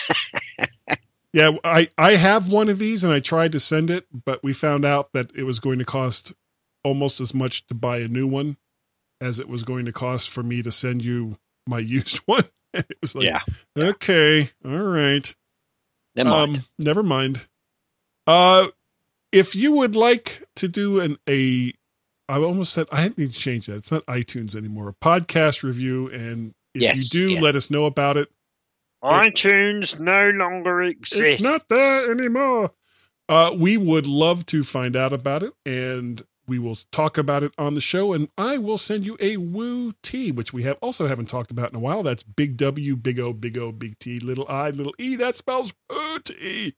yeah, 1.34 1.52
I 1.64 1.90
I 1.98 2.16
have 2.16 2.50
one 2.52 2.70
of 2.70 2.80
these, 2.80 3.04
and 3.04 3.14
I 3.14 3.20
tried 3.20 3.52
to 3.52 3.60
send 3.60 3.90
it, 3.90 4.06
but 4.26 4.44
we 4.44 4.54
found 4.54 4.86
out 4.86 5.12
that 5.14 5.32
it 5.36 5.44
was 5.44 5.60
going 5.60 5.80
to 5.80 5.86
cost 5.86 6.34
almost 6.88 7.20
as 7.22 7.34
much 7.34 7.66
to 7.68 7.76
buy 7.76 7.98
a 7.98 8.08
new 8.08 8.26
one 8.28 8.58
as 9.22 9.40
it 9.40 9.50
was 9.50 9.64
going 9.64 9.86
to 9.86 9.92
cost 9.92 10.30
for 10.30 10.42
me 10.44 10.62
to 10.62 10.72
send 10.72 11.04
you 11.04 11.38
my 11.68 11.80
used 11.98 12.18
one. 12.26 12.46
It 12.74 12.98
was 13.02 13.16
like, 13.16 13.28
yeah, 13.28 13.42
okay, 13.78 14.50
all 14.64 14.72
right, 14.84 15.34
never 16.16 16.30
mind. 16.30 16.58
um, 16.58 16.64
never 16.78 17.02
mind. 17.02 17.48
Uh, 18.28 18.68
if 19.32 19.56
you 19.56 19.72
would 19.72 19.96
like 19.96 20.44
to 20.58 20.68
do 20.68 21.00
an 21.00 21.18
a, 21.28 21.74
I 22.30 22.38
almost 22.38 22.74
said 22.74 22.86
I 22.92 23.08
need 23.08 23.32
to 23.32 23.40
change 23.40 23.66
that. 23.68 23.78
It's 23.78 23.92
not 23.92 24.06
iTunes 24.06 24.56
anymore. 24.56 24.90
A 24.90 24.94
podcast 24.94 25.64
review, 25.64 26.08
and 26.12 26.54
if 26.76 26.82
Yes, 26.84 26.98
you 26.98 27.20
do, 27.20 27.32
yes. 27.34 27.42
let 27.42 27.56
us 27.56 27.72
know 27.72 27.86
about 27.86 28.18
it. 28.18 28.30
iTunes 29.04 30.00
no 30.00 30.30
longer 30.38 30.82
It's 30.82 31.12
exists. 31.14 31.42
not 31.42 31.68
there 31.70 32.12
anymore. 32.12 32.72
Uh, 33.30 33.56
we 33.58 33.78
would 33.78 34.06
love 34.06 34.46
to 34.48 34.64
find 34.64 34.96
out 34.96 35.14
about 35.14 35.42
it, 35.44 35.54
and 35.66 36.22
we 36.48 36.60
will 36.60 36.78
talk 36.92 37.18
about 37.18 37.44
it 37.44 37.54
on 37.58 37.74
the 37.74 37.82
show. 37.82 38.14
And 38.14 38.30
I 38.38 38.58
will 38.58 38.78
send 38.78 39.06
you 39.06 39.18
a 39.20 39.38
Woo 39.38 39.94
T, 40.02 40.32
which 40.32 40.54
we 40.54 40.64
have 40.64 40.78
also 40.82 41.08
haven't 41.08 41.30
talked 41.30 41.52
about 41.52 41.72
in 41.72 41.76
a 41.76 41.80
while. 41.80 42.04
That's 42.04 42.24
Big 42.24 42.58
W, 42.58 42.96
Big 42.96 43.20
O, 43.20 43.34
Big 43.34 43.58
O, 43.58 43.72
Big 43.72 44.00
T, 44.00 44.20
little 44.20 44.48
I, 44.48 44.70
little 44.70 44.96
E. 44.98 45.16
That 45.16 45.36
spells 45.36 45.74
Woo 45.90 46.20
T. 46.20 46.76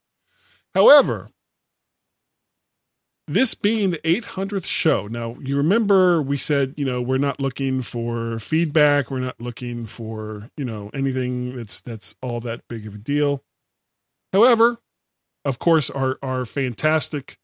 However, 0.74 1.30
this 3.28 3.54
being 3.54 3.92
the 3.92 4.00
800th 4.00 4.66
show, 4.66 5.08
now 5.08 5.38
you 5.40 5.56
remember 5.56 6.22
we 6.22 6.38
said, 6.38 6.74
you 6.78 6.86
know, 6.86 7.02
we're 7.02 7.18
not 7.18 7.40
looking 7.40 7.82
for 7.82 8.40
feedback, 8.40 9.12
we're 9.12 9.20
not 9.20 9.40
looking 9.40 9.86
for, 9.86 10.50
you 10.58 10.66
know, 10.66 10.90
anything 10.94 11.56
that's 11.56 11.80
that's 11.82 12.16
all 12.22 12.40
that 12.42 12.68
big 12.68 12.88
of 12.88 12.96
a 12.96 12.98
deal. 12.98 13.44
However, 14.34 14.80
of 15.46 15.60
course, 15.60 15.90
our 15.90 16.18
our 16.22 16.46
fantastic 16.46 17.38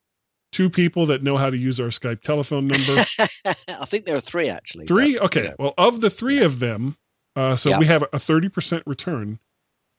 two 0.56 0.70
people 0.70 1.06
that 1.08 1.22
know 1.22 1.36
how 1.38 1.50
to 1.50 1.58
use 1.58 1.80
our 1.80 1.88
Skype 1.88 2.22
telephone 2.22 2.68
number. 2.68 3.04
I 3.68 3.86
think 3.86 4.06
there 4.06 4.16
are 4.16 4.22
three 4.22 4.48
actually. 4.50 4.86
Three? 4.86 5.14
but, 5.16 5.26
Okay. 5.26 5.42
you 5.42 5.48
know. 5.50 5.56
Well, 5.60 5.74
of 5.78 6.00
the 6.02 6.10
three 6.10 6.42
of 6.42 6.60
them, 6.60 6.96
uh, 7.36 7.56
so 7.58 7.72
Yeah. 7.72 7.80
we 7.80 7.86
have 7.88 8.04
a 8.04 8.18
30% 8.18 8.84
return. 8.86 9.40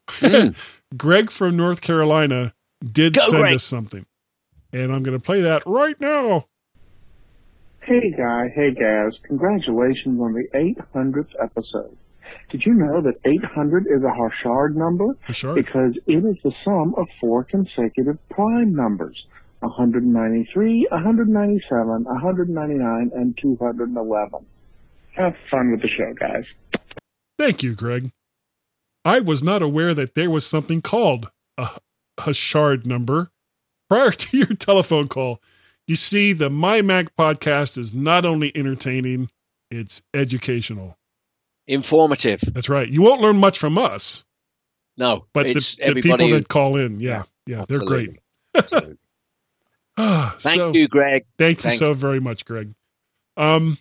Mm. 0.09 0.57
Greg 0.97 1.31
from 1.31 1.57
North 1.57 1.81
Carolina 1.83 2.55
did 2.83 3.15
Go, 3.15 3.21
send 3.27 3.43
Greg. 3.43 3.55
us 3.55 3.65
something. 3.65 4.07
And 4.73 4.93
I'm 4.93 5.03
going 5.03 5.19
to 5.19 5.23
play 5.25 5.41
that 5.43 5.63
right 5.67 6.01
now. 6.01 6.47
Hey 7.83 8.11
Guy, 8.17 8.49
hey 8.55 8.73
Gaz, 8.73 9.15
congratulations 9.23 10.21
on 10.21 10.33
the 10.33 10.49
800th 10.95 11.29
episode. 11.41 11.97
Did 12.51 12.63
you 12.67 12.75
know 12.75 13.01
that 13.03 13.15
800 13.25 13.87
is 13.87 14.03
a 14.03 14.07
Harshad 14.11 14.75
number? 14.75 15.17
Sure. 15.31 15.55
Because 15.55 15.95
it 16.07 16.25
is 16.25 16.37
the 16.43 16.53
sum 16.65 16.95
of 16.97 17.07
four 17.21 17.45
consecutive 17.45 18.19
prime 18.31 18.75
numbers. 18.75 19.25
193, 19.61 20.89
197, 20.91 22.05
199, 22.05 23.11
and 23.15 23.39
211. 23.41 24.47
Have 25.13 25.35
fun 25.51 25.71
with 25.73 25.83
the 25.83 25.89
show, 25.89 26.13
guys. 26.19 26.45
Thank 27.39 27.63
you, 27.63 27.75
Greg. 27.75 28.13
I 29.05 29.21
was 29.21 29.43
not 29.43 29.63
aware 29.63 29.95
that 29.95 30.15
there 30.15 30.31
was 30.31 30.45
something 30.47 30.81
called 30.83 31.31
a 31.59 32.33
shard 32.35 32.87
number 32.87 33.31
prior 33.89 34.11
to 34.11 34.37
your 34.37 34.47
telephone 34.59 35.09
call. 35.09 35.41
You 35.87 35.97
see, 35.97 36.33
the 36.33 36.51
My 36.51 36.83
Mac 36.83 37.15
podcast 37.17 37.79
is 37.79 37.95
not 37.95 38.25
only 38.25 38.55
entertaining, 38.57 39.31
it's 39.71 40.03
educational. 40.13 40.99
Informative. 41.69 42.41
That's 42.53 42.69
right. 42.69 42.89
You 42.89 43.03
won't 43.03 43.21
learn 43.21 43.39
much 43.39 43.59
from 43.59 43.79
us, 43.79 44.25
No, 44.97 45.27
but 45.33 45.47
it's 45.47 45.77
the, 45.77 45.95
the 45.95 46.03
people 46.03 46.29
who- 46.29 46.35
that 46.35 46.49
call 46.49 46.77
in, 46.77 47.01
yeah, 47.01 47.23
yeah, 47.47 47.65
they're 47.69 47.79
great. 47.81 48.19
Thank 49.99 50.41
so, 50.41 50.73
you, 50.75 50.89
Greg. 50.89 51.25
Thank 51.39 51.59
you 51.59 51.71
Thank 51.71 51.79
so 51.79 51.95
very 51.95 52.21
much, 52.21 52.45
Greg. 52.45 52.75
Um, 53.37 53.79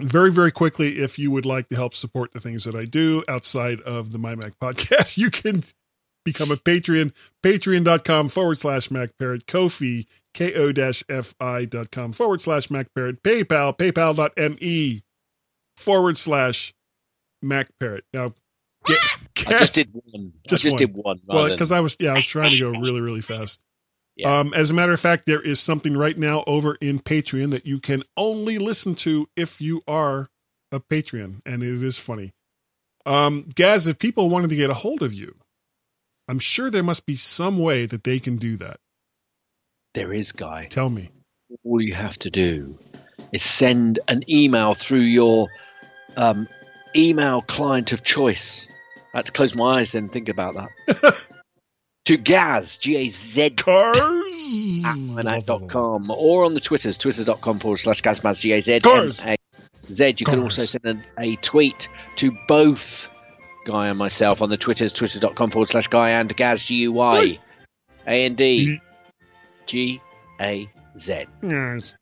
very, 0.00 0.30
very 0.30 0.50
quickly, 0.50 0.98
if 0.98 1.18
you 1.18 1.30
would 1.30 1.46
like 1.46 1.68
to 1.68 1.76
help 1.76 1.94
support 1.94 2.32
the 2.32 2.40
things 2.40 2.64
that 2.64 2.74
I 2.74 2.84
do 2.84 3.24
outside 3.28 3.80
of 3.82 4.12
the 4.12 4.18
MyMac 4.18 4.56
podcast, 4.56 5.16
you 5.16 5.30
can 5.30 5.62
become 6.24 6.50
a 6.50 6.56
Patreon, 6.56 7.12
patreon.com 7.42 8.28
forward 8.28 8.58
slash 8.58 8.88
MacParrot, 8.88 9.46
Ko-fi, 9.46 10.06
ko 10.34 10.72
dot 10.72 11.90
com 11.90 12.12
forward 12.12 12.40
slash 12.40 12.68
MacParrot, 12.68 13.20
PayPal, 13.22 13.76
paypal.me 13.76 15.02
forward 15.76 16.18
slash 16.18 16.74
MacParrot. 17.42 18.02
Now, 18.12 18.34
get, 18.84 18.98
I 19.46 19.58
just 19.60 19.74
did 19.74 19.90
one. 19.92 20.32
Just 20.48 20.64
just 20.64 20.72
one. 20.72 20.78
did 20.78 20.94
one. 20.94 21.20
well, 21.26 21.48
because 21.48 21.70
I 21.70 21.80
was, 21.80 21.96
yeah, 22.00 22.12
I 22.12 22.14
was 22.14 22.26
trying 22.26 22.50
to 22.50 22.58
go 22.58 22.70
really, 22.70 23.00
really 23.00 23.20
fast. 23.20 23.60
Yeah. 24.16 24.38
Um, 24.38 24.54
as 24.54 24.70
a 24.70 24.74
matter 24.74 24.92
of 24.92 25.00
fact, 25.00 25.26
there 25.26 25.40
is 25.40 25.58
something 25.60 25.96
right 25.96 26.16
now 26.16 26.44
over 26.46 26.76
in 26.76 27.00
Patreon 27.00 27.50
that 27.50 27.66
you 27.66 27.80
can 27.80 28.02
only 28.16 28.58
listen 28.58 28.94
to 28.96 29.28
if 29.36 29.60
you 29.60 29.82
are 29.88 30.28
a 30.70 30.78
Patreon, 30.78 31.40
and 31.44 31.62
it 31.62 31.82
is 31.82 31.98
funny. 31.98 32.32
Um, 33.06 33.48
Gaz, 33.54 33.86
if 33.86 33.98
people 33.98 34.30
wanted 34.30 34.50
to 34.50 34.56
get 34.56 34.70
a 34.70 34.74
hold 34.74 35.02
of 35.02 35.12
you, 35.12 35.36
I'm 36.28 36.38
sure 36.38 36.70
there 36.70 36.82
must 36.82 37.06
be 37.06 37.16
some 37.16 37.58
way 37.58 37.86
that 37.86 38.04
they 38.04 38.18
can 38.18 38.36
do 38.36 38.56
that. 38.56 38.80
there 39.94 40.12
is, 40.12 40.32
Guy. 40.32 40.66
Tell 40.66 40.90
me. 40.90 41.10
All 41.64 41.80
you 41.80 41.94
have 41.94 42.18
to 42.20 42.30
do 42.30 42.78
is 43.32 43.44
send 43.44 43.98
an 44.08 44.22
email 44.28 44.74
through 44.74 45.00
your 45.00 45.48
um, 46.16 46.48
email 46.96 47.42
client 47.42 47.92
of 47.92 48.02
choice. 48.02 48.66
I 49.12 49.18
had 49.18 49.26
to 49.26 49.32
close 49.32 49.54
my 49.54 49.80
eyes 49.80 49.94
and 49.94 50.10
think 50.10 50.28
about 50.28 50.54
that. 50.54 51.28
to 52.04 52.16
Gaz, 52.16 52.76
G 52.78 52.96
A 52.96 53.08
Z 53.08 53.50
Cars. 53.50 53.96
at 53.96 54.96
mymac.com 54.96 56.10
or 56.10 56.44
on 56.44 56.54
the 56.54 56.60
Twitters, 56.60 56.98
twitter.com 56.98 57.58
forward 57.58 57.80
slash 57.80 58.02
Gazmaz, 58.02 58.38
G 58.38 58.52
A 58.52 58.62
Z 58.62 58.80
Cars. 58.80 59.20
M 59.22 59.28
A 59.30 59.36
Z. 59.86 60.14
You 60.18 60.26
can 60.26 60.40
also 60.40 60.64
send 60.64 60.84
a, 60.84 61.22
a 61.22 61.36
tweet 61.36 61.88
to 62.16 62.36
both 62.48 63.08
Guy 63.64 63.88
and 63.88 63.98
myself 63.98 64.42
on 64.42 64.50
the 64.50 64.56
Twitters, 64.56 64.92
twitter.com 64.92 65.50
forward 65.50 65.70
slash 65.70 65.88
Guy 65.88 66.10
and 66.10 66.34
Gaz, 66.36 66.64
G 66.64 66.76
U 66.76 66.92
Y 66.92 67.38
A 68.06 68.10
N 68.10 68.34
D. 68.34 68.80
G 69.66 70.00
A 70.40 70.68
Z. 70.98 71.24
Yes. 71.42 71.94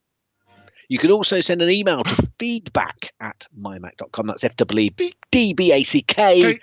You 0.89 0.99
can 0.99 1.11
also 1.11 1.41
send 1.41 1.63
an 1.63 1.71
email 1.71 2.03
to 2.03 2.31
feedback 2.39 3.13
at 3.21 3.47
mymac.com. 3.59 4.27
That's 4.27 4.45
F 4.45 4.57
W 4.57 4.91
D 5.31 5.55
B 5.55 5.73
A 5.73 5.85
C 5.85 6.03
K. 6.03 6.59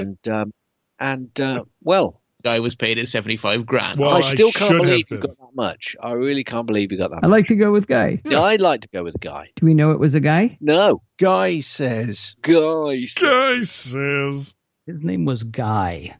And, 0.00 0.28
um, 0.28 0.52
and 1.00 1.40
uh, 1.40 1.64
well, 1.82 2.20
Guy 2.44 2.60
was 2.60 2.74
paid 2.74 2.98
at 2.98 3.08
75 3.08 3.66
grand. 3.66 3.98
Well, 3.98 4.10
I 4.10 4.18
I 4.18 4.20
still 4.22 4.50
can't 4.52 4.80
believe 4.80 5.08
have 5.08 5.18
you 5.20 5.26
got 5.26 5.36
that 5.38 5.54
much. 5.54 5.96
I 6.02 6.12
really 6.12 6.44
can't 6.44 6.66
believe 6.66 6.92
you 6.92 6.98
got 6.98 7.10
that 7.10 7.18
I 7.22 7.26
much. 7.26 7.30
like 7.30 7.46
to 7.48 7.56
go 7.56 7.72
with 7.72 7.86
Guy. 7.86 8.20
Yeah, 8.24 8.40
I'd 8.42 8.60
like 8.60 8.80
to 8.82 8.88
go 8.88 9.02
with 9.04 9.18
guy. 9.20 9.50
Do 9.56 9.66
we 9.66 9.74
know 9.74 9.90
it 9.90 9.98
was 9.98 10.14
a 10.14 10.20
guy? 10.20 10.56
No, 10.60 11.02
Guy 11.18 11.60
says 11.60 12.36
guys. 12.42 13.14
Guy 13.14 13.62
says. 13.62 14.54
his 14.86 15.02
name 15.02 15.24
was 15.24 15.42
Guy. 15.44 16.16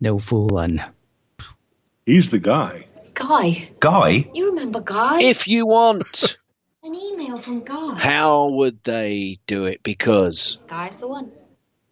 No 0.00 0.18
fooling. 0.18 0.80
He's 2.06 2.30
the 2.30 2.38
guy. 2.38 2.86
Guy, 3.14 3.70
Guy? 3.80 4.28
you 4.34 4.46
remember 4.46 4.80
Guy? 4.80 5.20
If 5.22 5.46
you 5.46 5.66
want, 5.66 6.38
An 6.82 6.94
email 6.94 7.38
from 7.38 7.60
Guy. 7.62 7.98
how 8.02 8.48
would 8.48 8.82
they 8.82 9.38
do 9.46 9.66
it? 9.66 9.82
Because 9.82 10.58
Guy's 10.66 10.96
the 10.96 11.06
one. 11.06 11.30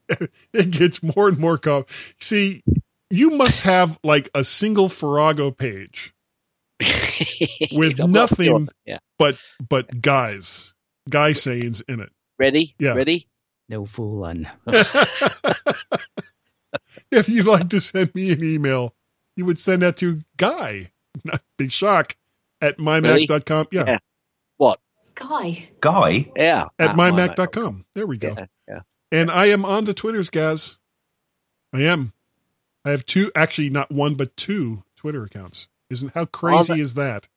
It 0.53 0.71
gets 0.71 1.03
more 1.03 1.29
and 1.29 1.39
more 1.39 1.59
com 1.59 1.85
See, 2.19 2.63
you 3.11 3.31
must 3.31 3.61
have 3.61 3.99
like 4.03 4.29
a 4.35 4.43
single 4.45 4.89
Farrago 4.89 5.51
page 5.51 6.13
with 7.73 7.99
nothing. 7.99 8.69
Yeah. 8.87 8.99
but 9.19 9.37
but 9.69 10.01
guys, 10.01 10.75
guy 11.11 11.33
sayings 11.33 11.81
in 11.83 12.01
it. 12.01 12.11
Ready? 12.39 12.75
Yeah. 12.79 12.95
Ready? 12.95 13.27
No 13.69 13.85
fooling. 13.85 14.47
if 17.11 17.29
you'd 17.29 17.47
like 17.47 17.69
to 17.71 17.81
send 17.81 18.15
me 18.15 18.33
an 18.33 18.43
email, 18.43 18.95
you 19.37 19.45
would 19.45 19.59
send 19.59 19.83
that 19.83 19.97
to 19.99 20.23
Guy, 20.37 20.91
not 21.25 21.43
Big 21.57 21.73
Shock, 21.73 22.17
at 22.61 22.79
mymac.com. 22.79 23.67
Yeah, 23.73 23.85
Yeah. 23.87 23.99
What? 24.57 24.81
Guy. 25.15 25.69
Guy? 25.81 26.31
Yeah. 26.37 26.67
at 26.79 26.91
Ah, 26.91 26.95
mymac.com. 26.95 27.85
There 27.95 28.07
we 28.07 28.19
go. 28.19 28.35
Yeah. 28.39 28.47
Yeah. 28.69 28.81
And 29.11 29.31
I 29.31 29.47
am 29.47 29.65
on 29.65 29.85
the 29.85 29.95
Twitters, 29.95 30.31
guys. 30.31 30.79
I 31.73 31.81
am. 31.83 32.13
I 32.85 32.91
have 32.91 33.05
two, 33.07 33.31
actually, 33.35 33.71
not 33.71 33.91
one, 33.91 34.15
but 34.15 34.37
two 34.37 34.85
Twitter 34.97 35.25
accounts. 35.25 35.69
Isn't 35.91 36.13
how 36.15 36.27
crazy 36.27 36.75
they- 36.75 36.81
is 36.81 36.95
that? 36.95 37.29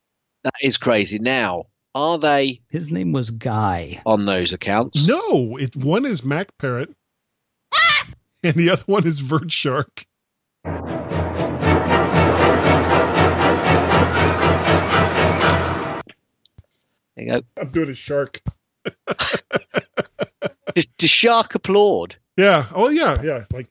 That 0.44 0.54
is 0.62 0.78
crazy. 0.78 1.20
Now, 1.20 1.68
are 1.94 2.18
they 2.18 2.62
His 2.70 2.90
name 2.90 3.12
was 3.12 3.30
Guy. 3.32 4.02
on 4.06 4.26
those 4.26 4.54
accounts? 4.54 5.06
No, 5.08 5.56
it 5.58 5.76
one 5.76 6.04
is 6.06 6.26
Mac 6.26 6.58
Parrot, 6.58 6.96
and 8.44 8.56
the 8.56 8.70
other 8.72 8.84
one 8.88 9.06
is 9.06 9.20
Vert 9.20 9.52
Shark. 9.52 10.06
There 17.16 17.26
you 17.26 17.32
go. 17.32 17.42
I'm 17.60 17.70
doing 17.70 17.90
a 17.90 17.94
shark. 17.94 18.42
Does, 20.74 20.86
does 20.98 21.10
Shark 21.10 21.56
applaud? 21.56 22.16
Yeah. 22.38 22.66
Oh 22.74 22.90
yeah, 22.90 23.22
yeah. 23.22 23.46
Like 23.52 23.68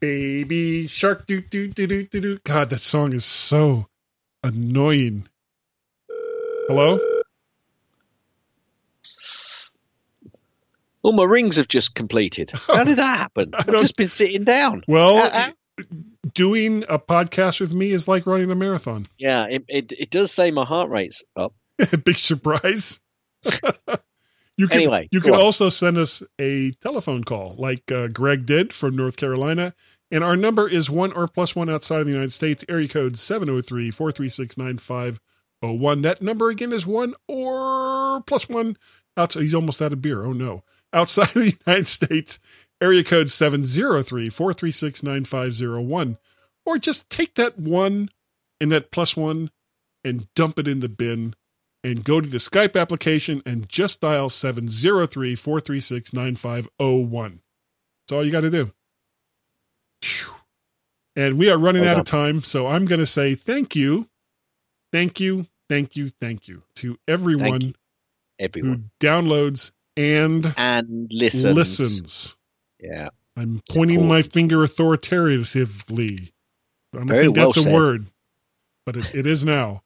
baby 0.00 0.86
shark 0.86 1.26
do 1.26 1.40
do 1.40 1.68
do 1.68 1.86
do 1.86 2.04
do 2.04 2.20
do. 2.20 2.38
God, 2.44 2.70
that 2.70 2.80
song 2.80 3.12
is 3.12 3.24
so 3.24 3.86
annoying. 4.42 5.26
Hello? 6.68 6.98
All 11.02 11.12
my 11.12 11.24
rings 11.24 11.56
have 11.56 11.68
just 11.68 11.94
completed. 11.94 12.50
How 12.66 12.84
did 12.84 12.98
that 12.98 13.18
happen? 13.18 13.52
I've 13.54 13.66
just 13.66 13.96
been 13.96 14.08
sitting 14.08 14.44
down. 14.44 14.82
Well, 14.88 15.52
doing 16.34 16.84
a 16.88 16.98
podcast 16.98 17.60
with 17.60 17.72
me 17.72 17.92
is 17.92 18.08
like 18.08 18.26
running 18.26 18.50
a 18.50 18.54
marathon. 18.54 19.06
yeah, 19.16 19.46
it, 19.48 19.64
it, 19.68 19.92
it 19.92 20.10
does 20.10 20.32
say 20.32 20.50
my 20.50 20.64
heart 20.64 20.90
rate's 20.90 21.22
up. 21.36 21.54
Big 22.04 22.18
surprise. 22.18 23.00
you 24.58 24.66
can 24.66 24.78
Anyway, 24.80 25.08
you 25.12 25.20
can 25.20 25.34
on. 25.34 25.40
also 25.40 25.68
send 25.68 25.96
us 25.96 26.22
a 26.38 26.72
telephone 26.82 27.22
call 27.22 27.54
like 27.56 27.90
uh, 27.92 28.08
Greg 28.08 28.44
did 28.44 28.72
from 28.72 28.96
North 28.96 29.16
Carolina. 29.16 29.72
And 30.10 30.24
our 30.24 30.36
number 30.36 30.68
is 30.68 30.90
one 30.90 31.12
or 31.12 31.28
plus 31.28 31.54
one 31.54 31.70
outside 31.70 32.00
of 32.00 32.06
the 32.06 32.12
United 32.12 32.32
States, 32.32 32.64
area 32.68 32.88
code 32.88 33.16
703 33.16 33.90
436 33.90 34.58
9501. 34.58 36.02
That 36.02 36.20
number 36.22 36.48
again 36.48 36.72
is 36.72 36.86
one 36.86 37.14
or 37.28 38.20
plus 38.26 38.48
one 38.48 38.76
outside. 39.16 39.42
He's 39.42 39.54
almost 39.54 39.80
out 39.80 39.92
of 39.92 40.02
beer. 40.02 40.24
Oh 40.24 40.32
no. 40.32 40.64
Outside 40.92 41.28
of 41.36 41.42
the 41.42 41.56
United 41.66 41.86
States, 41.86 42.40
area 42.82 43.04
code 43.04 43.30
703 43.30 44.28
436 44.28 45.02
9501. 45.04 46.18
Or 46.66 46.78
just 46.78 47.08
take 47.10 47.34
that 47.34 47.58
one 47.58 48.10
and 48.60 48.72
that 48.72 48.90
plus 48.90 49.16
one 49.16 49.50
and 50.04 50.26
dump 50.34 50.58
it 50.58 50.66
in 50.66 50.80
the 50.80 50.88
bin 50.88 51.34
and 51.84 52.04
go 52.04 52.20
to 52.20 52.28
the 52.28 52.38
Skype 52.38 52.78
application 52.80 53.42
and 53.46 53.68
just 53.68 54.00
dial 54.00 54.28
703 54.28 55.34
436 55.34 56.12
9501. 56.12 57.40
That's 58.06 58.12
all 58.16 58.24
you 58.24 58.32
got 58.32 58.40
to 58.42 58.50
do. 58.50 58.72
And 61.16 61.38
we 61.38 61.50
are 61.50 61.58
running 61.58 61.86
out 61.86 61.98
of 61.98 62.04
time, 62.04 62.40
so 62.42 62.66
I'm 62.68 62.84
going 62.84 63.00
to 63.00 63.06
say 63.06 63.34
thank 63.34 63.74
you, 63.74 64.08
thank 64.92 65.18
you, 65.18 65.46
thank 65.68 65.96
you, 65.96 66.08
thank 66.08 66.46
you 66.48 66.62
to 66.76 66.98
everyone 67.08 67.60
you. 67.60 67.74
Everyone. 68.38 68.88
who 69.00 69.06
downloads 69.06 69.72
and 69.96 70.54
And 70.56 71.08
listens. 71.10 71.56
listens. 71.56 72.36
Yeah. 72.80 73.08
I'm 73.36 73.60
pointing 73.70 74.06
my 74.06 74.22
finger 74.22 74.62
authoritatively. 74.62 76.32
I 76.94 76.98
don't 76.98 77.06
Very 77.08 77.24
think 77.24 77.36
well 77.36 77.46
that's 77.46 77.56
a 77.58 77.62
said. 77.62 77.72
word, 77.72 78.06
but 78.86 78.96
it, 78.96 79.14
it 79.14 79.26
is 79.26 79.44
now. 79.44 79.82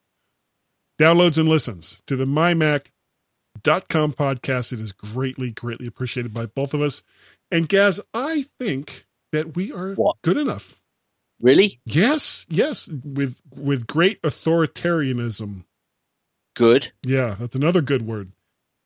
Downloads 0.99 1.39
and 1.39 1.49
listens 1.49 2.03
to 2.07 2.17
the 2.17 2.25
mymac.com 2.25 4.13
podcast. 4.13 4.73
It 4.73 4.81
is 4.81 4.93
greatly, 4.93 5.51
greatly 5.51 5.87
appreciated 5.87 6.33
by 6.35 6.47
both 6.47 6.75
of 6.75 6.81
us. 6.81 7.03
And 7.51 7.69
Gaz, 7.69 8.01
I 8.15 8.45
think 8.61 9.07
that 9.33 9.57
we 9.57 9.73
are 9.73 9.95
What? 9.95 10.17
good 10.23 10.37
enough. 10.37 10.81
Really? 11.41 11.81
Yes, 11.87 12.47
yes, 12.49 12.89
with 12.89 13.41
with 13.55 13.87
great 13.89 14.23
authoritarianism. 14.23 15.65
Good. 16.55 16.93
Yeah, 17.03 17.35
that's 17.39 17.57
another 17.57 17.81
good 17.81 18.03
word. 18.03 18.31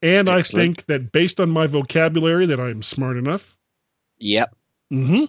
And 0.00 0.28
I 0.30 0.40
think 0.42 0.86
that 0.86 1.10
based 1.12 1.40
on 1.40 1.50
my 1.50 1.66
vocabulary 1.66 2.46
that 2.46 2.60
I 2.60 2.68
am 2.70 2.82
smart 2.82 3.16
enough. 3.16 3.56
Yep. 4.18 4.54
Mm-hmm. 4.92 5.24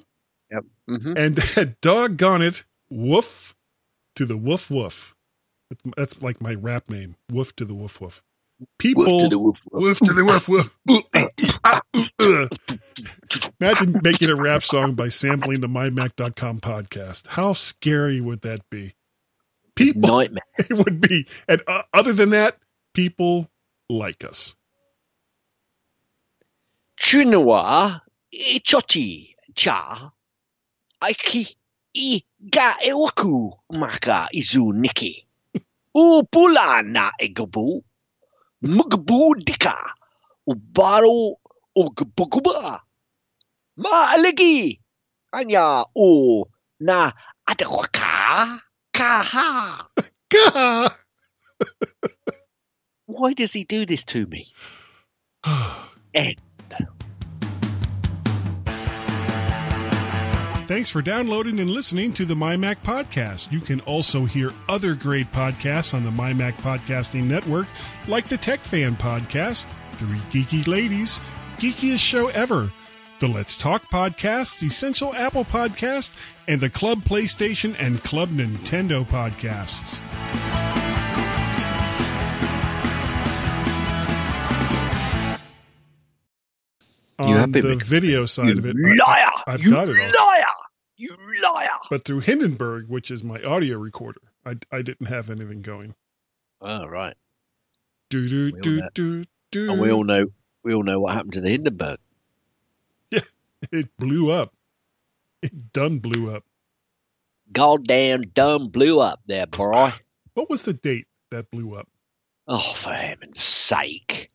Yep. 0.52 0.66
Mm-hmm. 0.90 1.14
And 1.18 1.36
that 1.36 1.76
doggone 1.82 2.42
it, 2.42 2.64
woof 2.90 3.56
to 4.16 4.26
the 4.26 4.38
woof 4.38 4.70
woof. 4.72 5.16
That's, 5.96 6.22
like 6.22 6.42
my 6.42 6.54
rap 6.54 6.90
name. 6.90 7.16
Woof 7.32 7.56
to 7.58 7.66
the 7.66 7.74
woof 7.74 8.00
woof. 8.02 8.24
People 8.80 9.06
Woof 9.06 9.24
to 9.24 9.30
the 9.30 9.40
woof 9.40 9.58
woof. 9.72 9.82
woof 9.84 10.00
to 10.00 10.14
the 10.14 10.26
woof 10.26 10.50
woof. 10.50 10.80
Ooh, 10.90 11.02
ooh. 12.24 12.50
Imagine 13.60 13.94
making 14.02 14.30
a 14.30 14.36
rap 14.36 14.64
song 14.64 14.96
by 14.96 15.10
sampling 15.10 15.62
the 15.62 15.68
mymac.com 15.68 16.60
podcast. 16.60 17.28
How 17.28 17.54
scary 17.54 18.20
would 18.20 18.42
that 18.42 18.68
be? 18.72 18.94
People 19.76 20.02
Nightmare. 20.18 20.42
it 20.58 20.74
would 20.74 21.00
be. 21.02 21.28
And 21.48 21.62
uh, 21.68 21.84
other 21.94 22.14
than 22.14 22.32
that, 22.32 22.58
people 22.94 23.48
like 23.90 24.24
us. 24.24 24.56
Chunua 27.00 28.02
ichochi 28.34 29.36
cha 29.54 30.12
aiki 31.02 31.56
i 31.94 32.24
ga 32.50 32.74
ewaku 32.84 33.54
maka 33.70 34.28
izu 34.34 34.74
niki. 34.74 35.27
Upula 35.98 36.82
na 36.82 37.12
egabu. 37.20 37.84
Mugabu 38.62 39.36
dika. 39.36 39.94
Ubaro 40.48 41.38
ugabuguba. 41.76 42.82
Ma 43.78 44.10
aligi. 44.10 44.80
Anya 45.32 45.86
o 45.96 46.46
na 46.80 47.14
adawaka 47.50 48.62
kaha. 48.92 49.88
Gah! 50.30 50.90
Why 53.08 53.34
does 53.34 53.54
he 53.54 53.64
do 53.64 53.86
this 53.86 54.06
to 54.06 54.28
me? 54.28 54.54
Ed. 56.14 56.38
Thanks 60.68 60.90
for 60.90 61.02
downloading 61.02 61.62
and 61.62 61.72
listening 61.72 62.12
to 62.12 62.26
the 62.26 62.36
MyMac 62.36 62.84
Podcast. 62.84 63.54
You 63.54 63.62
can 63.62 63.80
also 63.82 64.26
hear 64.26 64.52
other 64.68 64.96
great 64.96 65.32
podcasts 65.32 65.94
on 65.94 66.04
the 66.04 66.10
MyMac 66.10 66.58
Podcasting 66.58 67.24
Network, 67.24 67.68
like 68.06 68.28
the 68.28 68.36
Tech 68.36 68.66
Fan 68.66 68.98
Podcast, 68.98 69.68
Three 69.94 70.20
Geeky 70.30 70.68
Ladies, 70.68 71.22
Geekiest 71.56 72.00
Show 72.00 72.28
Ever, 72.28 72.70
the 73.20 73.30
Let's 73.30 73.56
Talk 73.56 73.90
Podcast, 73.90 74.62
Essential 74.62 75.16
Apple 75.16 75.46
Podcast, 75.46 76.14
and 76.50 76.60
the 76.60 76.70
Club 76.70 77.02
PlayStation 77.06 77.74
and 77.80 78.04
Club 78.04 78.28
Nintendo 78.28 79.08
Podcasts. 79.08 80.02
You 87.20 87.34
On 87.34 87.52
the 87.52 87.82
video 87.84 88.28
side 88.28 88.60
of 88.60 88.66
it, 88.66 88.76
liar! 88.76 89.18
I, 89.48 89.52
have 89.54 89.64
you 89.64 89.72
got 89.72 89.90
it 89.90 89.98
all. 89.98 90.28
liar! 90.28 90.44
You 90.98 91.16
liar! 91.44 91.70
But 91.90 92.06
through 92.06 92.22
Hindenburg, 92.22 92.90
which 92.90 93.12
is 93.12 93.24
my 93.24 93.42
audio 93.44 93.78
recorder, 93.78 94.22
I, 94.46 94.56
I 94.72 94.82
didn't 94.82 95.08
have 95.08 95.30
anything 95.30 95.62
going. 95.62 95.94
Oh, 96.60 96.86
right. 96.88 97.16
Do 98.10 98.28
do 98.28 98.52
do 98.52 98.82
do 98.94 99.24
do. 99.52 99.72
And 99.72 99.82
we 99.82 99.92
all 99.92 100.04
know 100.04 100.28
we 100.64 100.74
all 100.74 100.84
know 100.84 101.00
what 101.00 101.14
happened 101.14 101.34
to 101.34 101.42
the 101.42 101.50
Hindenburg. 101.50 102.00
Yeah, 103.12 103.22
It 103.72 103.96
blew 103.98 104.32
up. 104.32 104.54
It 105.42 105.72
done 105.72 106.00
blew 106.00 106.34
up. 106.34 106.44
Goddamn 107.52 108.22
dumb 108.22 108.70
blew 108.70 109.00
up 109.00 109.22
there, 109.28 109.46
boy. 109.48 109.94
What 110.34 110.50
was 110.50 110.64
the 110.64 110.74
date 110.74 111.08
that 111.32 111.52
blew 111.52 111.76
up? 111.76 111.88
Oh, 112.48 112.74
for 112.74 112.92
heaven's 112.94 113.42
sake. 113.42 114.30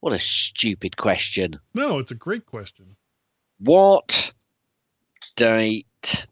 What 0.00 0.12
a 0.12 0.18
stupid 0.18 0.96
question. 0.96 1.58
No, 1.74 1.98
it's 1.98 2.10
a 2.10 2.14
great 2.14 2.46
question. 2.46 2.96
What 3.58 4.32
date 5.40 6.26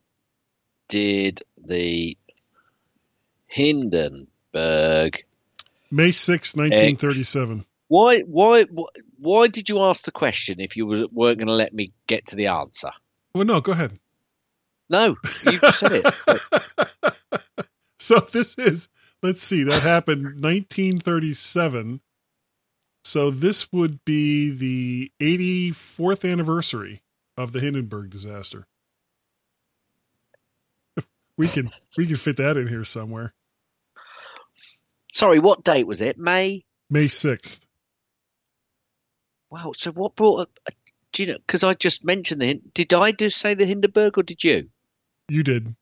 did 0.91 1.41
the 1.67 2.15
Hindenburg 3.47 5.25
May 5.91 6.11
sixth, 6.11 6.55
1937. 6.57 7.65
Why, 7.89 8.21
why, 8.21 8.67
why 9.17 9.49
did 9.49 9.71
you 9.71 9.83
ask 9.83 10.05
the 10.05 10.13
question 10.13 10.61
if 10.61 10.77
you 10.77 10.85
were- 10.85 11.07
weren't 11.11 11.39
going 11.39 11.47
to 11.49 11.55
let 11.55 11.73
me 11.73 11.89
get 12.07 12.27
to 12.27 12.37
the 12.37 12.49
answer? 12.49 12.91
Well, 13.35 13.47
no, 13.47 13.63
go 13.63 13.73
ahead. 13.73 13.99
No, 14.91 15.17
you 15.45 15.59
said 15.59 16.03
it. 16.05 16.15
So 18.01 18.21
this 18.21 18.57
is, 18.59 18.89
let's 19.23 19.43
see, 19.43 19.65
that 19.65 19.83
happened 19.83 20.23
1937. 20.41 22.01
So 23.05 23.31
this 23.31 23.73
would 23.73 24.05
be 24.05 24.51
the 24.51 25.11
84th 25.21 26.31
anniversary 26.31 27.03
of 27.37 27.53
the 27.53 27.61
Hindenburg 27.61 28.09
disaster. 28.11 28.67
We 31.39 31.49
can 31.49 31.71
we 31.97 32.07
can 32.07 32.17
fit 32.17 32.37
that 32.37 32.57
in 32.57 32.67
here 32.67 32.85
somewhere. 32.85 33.33
Sorry, 35.13 35.39
what 35.39 35.65
date 35.65 35.87
was 35.87 36.01
it? 36.01 36.19
May. 36.19 36.65
May 36.91 37.05
6th. 37.07 37.61
Wow. 39.51 39.73
So 39.75 39.93
what 39.93 40.17
brought 40.17 40.41
up? 40.41 40.51
Do 41.13 41.23
you 41.23 41.33
know? 41.33 41.39
Because 41.39 41.65
I 41.65 41.75
just 41.75 42.05
mentioned 42.05 42.43
the. 42.43 42.61
Did 42.75 42.93
I 42.93 43.13
just 43.13 43.39
say 43.39 43.55
the 43.55 43.65
Hindenburg 43.65 44.19
or 44.19 44.23
did 44.23 44.45
you? 44.45 44.69
You 45.29 45.43
did. 45.43 45.75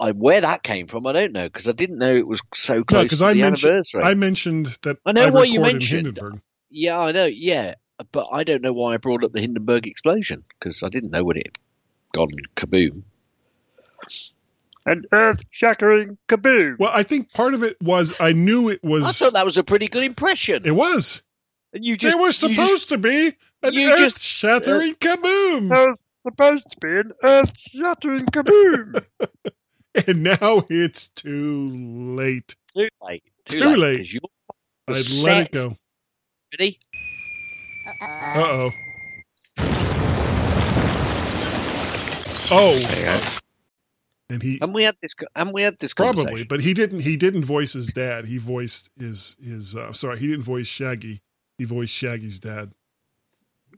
I, 0.00 0.10
where 0.12 0.40
that 0.40 0.62
came 0.62 0.86
from, 0.86 1.06
I 1.06 1.12
don't 1.12 1.32
know 1.32 1.44
because 1.44 1.68
I 1.68 1.72
didn't 1.72 1.98
know 1.98 2.10
it 2.10 2.26
was 2.26 2.40
so 2.54 2.78
No, 2.78 2.84
close 2.84 3.02
because 3.04 3.18
to 3.20 3.26
I 3.26 3.32
the 3.34 3.42
mentioned 3.42 3.70
anniversary. 3.72 4.02
I 4.02 4.14
mentioned 4.14 4.78
that 4.82 4.98
I 5.06 5.12
know 5.12 5.26
I 5.26 5.30
what 5.30 5.50
you 5.50 5.60
mentioned. 5.60 6.06
Hindenburg. 6.06 6.40
Yeah, 6.70 6.98
I 6.98 7.12
know. 7.12 7.26
Yeah, 7.26 7.74
but 8.12 8.26
I 8.32 8.44
don't 8.44 8.62
know 8.62 8.72
why 8.72 8.94
I 8.94 8.96
brought 8.96 9.22
up 9.24 9.32
the 9.32 9.40
Hindenburg 9.40 9.86
explosion 9.86 10.44
because 10.58 10.82
I 10.82 10.88
didn't 10.88 11.10
know 11.10 11.24
when 11.24 11.36
it 11.36 11.46
had 11.46 11.58
gone 12.12 12.30
kaboom. 12.56 13.02
An 14.86 15.04
earth 15.12 15.42
shattering 15.50 16.16
kaboom. 16.28 16.78
Well, 16.78 16.90
I 16.94 17.02
think 17.02 17.32
part 17.32 17.52
of 17.54 17.62
it 17.62 17.76
was 17.82 18.14
I 18.20 18.32
knew 18.32 18.68
it 18.70 18.82
was 18.82 19.04
I 19.04 19.12
thought 19.12 19.34
that 19.34 19.44
was 19.44 19.56
a 19.56 19.64
pretty 19.64 19.88
good 19.88 20.04
impression. 20.04 20.62
it 20.64 20.70
was. 20.74 21.22
And 21.74 21.84
you 21.84 21.96
just 21.98 22.14
There 22.16 22.22
was 22.22 22.42
you 22.42 22.48
supposed 22.50 22.72
just- 22.72 22.88
to 22.90 22.98
be 22.98 23.36
an 23.62 23.78
earth 23.78 24.20
shattering 24.22 24.94
kaboom. 24.94 25.68
There's 25.68 25.96
supposed 26.26 26.70
to 26.70 26.76
be 26.80 26.88
an 26.88 27.12
earth 27.22 27.52
shattering 27.58 28.24
kaboom. 28.26 29.04
and 30.06 30.22
now 30.22 30.64
it's 30.70 31.08
too 31.08 31.68
late. 32.16 32.56
too 32.68 32.88
late. 33.06 33.22
Too, 33.44 33.60
Too 33.60 33.76
late. 33.76 33.78
late. 33.78 33.98
'cause 33.98 34.08
you're 35.12 35.24
I'd 35.26 35.26
let 35.26 35.46
it 35.46 35.52
go. 35.52 35.76
Ready? 36.58 36.78
Uh 38.00 38.36
oh. 38.36 38.70
Oh. 42.50 43.38
And 44.30 44.42
he 44.42 44.58
And 44.60 44.74
we 44.74 44.82
had 44.82 44.96
this. 45.00 45.12
And 45.34 45.52
we 45.52 45.62
had 45.62 45.78
this 45.78 45.94
probably, 45.94 46.44
but 46.44 46.60
he 46.60 46.74
didn't. 46.74 47.00
He 47.00 47.16
didn't 47.16 47.44
voice 47.44 47.72
his 47.72 47.88
dad. 47.88 48.26
He 48.26 48.38
voiced 48.38 48.90
his 48.98 49.36
his. 49.42 49.74
Uh, 49.74 49.92
sorry, 49.92 50.18
he 50.18 50.26
didn't 50.26 50.44
voice 50.44 50.66
Shaggy. 50.66 51.22
He 51.56 51.64
voiced 51.64 51.94
Shaggy's 51.94 52.38
dad. 52.38 52.72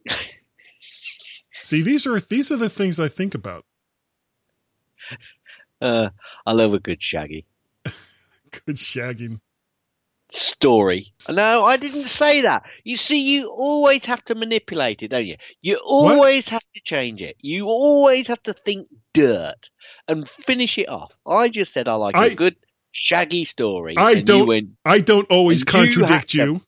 See, 1.62 1.82
these 1.82 2.07
are 2.07 2.18
these 2.18 2.51
are 2.51 2.57
the 2.57 2.70
things 2.70 2.98
I 2.98 3.09
think 3.09 3.34
about. 3.34 3.64
Uh, 5.80 6.11
I 6.46 6.53
love 6.53 6.74
a 6.74 6.78
good 6.78 7.03
Shaggy 7.03 7.46
Good 8.66 8.76
shagging. 8.76 9.40
Story. 10.33 11.12
No, 11.28 11.62
I 11.64 11.76
didn't 11.76 12.03
say 12.03 12.43
that. 12.43 12.62
You 12.85 12.97
see, 12.97 13.20
you 13.35 13.49
always 13.49 14.05
have 14.07 14.24
to 14.26 14.35
manipulate 14.35 15.03
it, 15.03 15.09
don't 15.09 15.26
you? 15.26 15.37
You 15.61 15.76
always 15.85 16.49
have 16.49 16.62
to 16.62 16.81
change 16.85 17.22
it. 17.22 17.37
You 17.41 17.66
always 17.66 18.26
have 18.28 18.43
to 18.45 18.53
think 18.53 18.89
dirt 19.14 19.70
and 20.09 20.28
finish 20.28 20.78
it 20.78 20.89
off. 20.89 21.16
I 21.26 21.49
just 21.49 21.72
said 21.72 21.89
I 21.89 21.95
like 21.95 22.16
I- 22.16 22.26
a 22.26 22.35
good 22.35 22.57
Shaggy 22.93 23.45
story. 23.45 23.95
I 23.97 24.20
don't- 24.20 24.47
went, 24.49 24.70
I 24.85 24.99
don't 25.01 25.31
always 25.31 25.61
you 25.61 25.66
contradict 25.66 26.31
to- 26.31 26.37
you. 26.39 26.62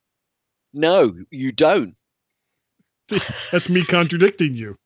no, 0.73 1.15
you 1.31 1.53
don't. 1.53 1.95
That's 3.53 3.69
me 3.69 3.85
contradicting 3.85 4.55
you. 4.55 4.77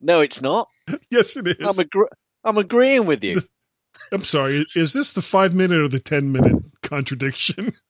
No, 0.00 0.20
it's 0.20 0.40
not. 0.40 0.68
Yes, 1.10 1.36
it 1.36 1.46
is. 1.46 1.56
I'm, 1.60 1.86
I'm 2.44 2.58
agreeing 2.58 3.06
with 3.06 3.22
you. 3.22 3.40
I'm 4.12 4.24
sorry. 4.24 4.64
Is 4.74 4.92
this 4.94 5.12
the 5.12 5.22
five 5.22 5.54
minute 5.54 5.78
or 5.78 5.88
the 5.88 6.00
ten 6.00 6.32
minute 6.32 6.62
contradiction? 6.92 7.70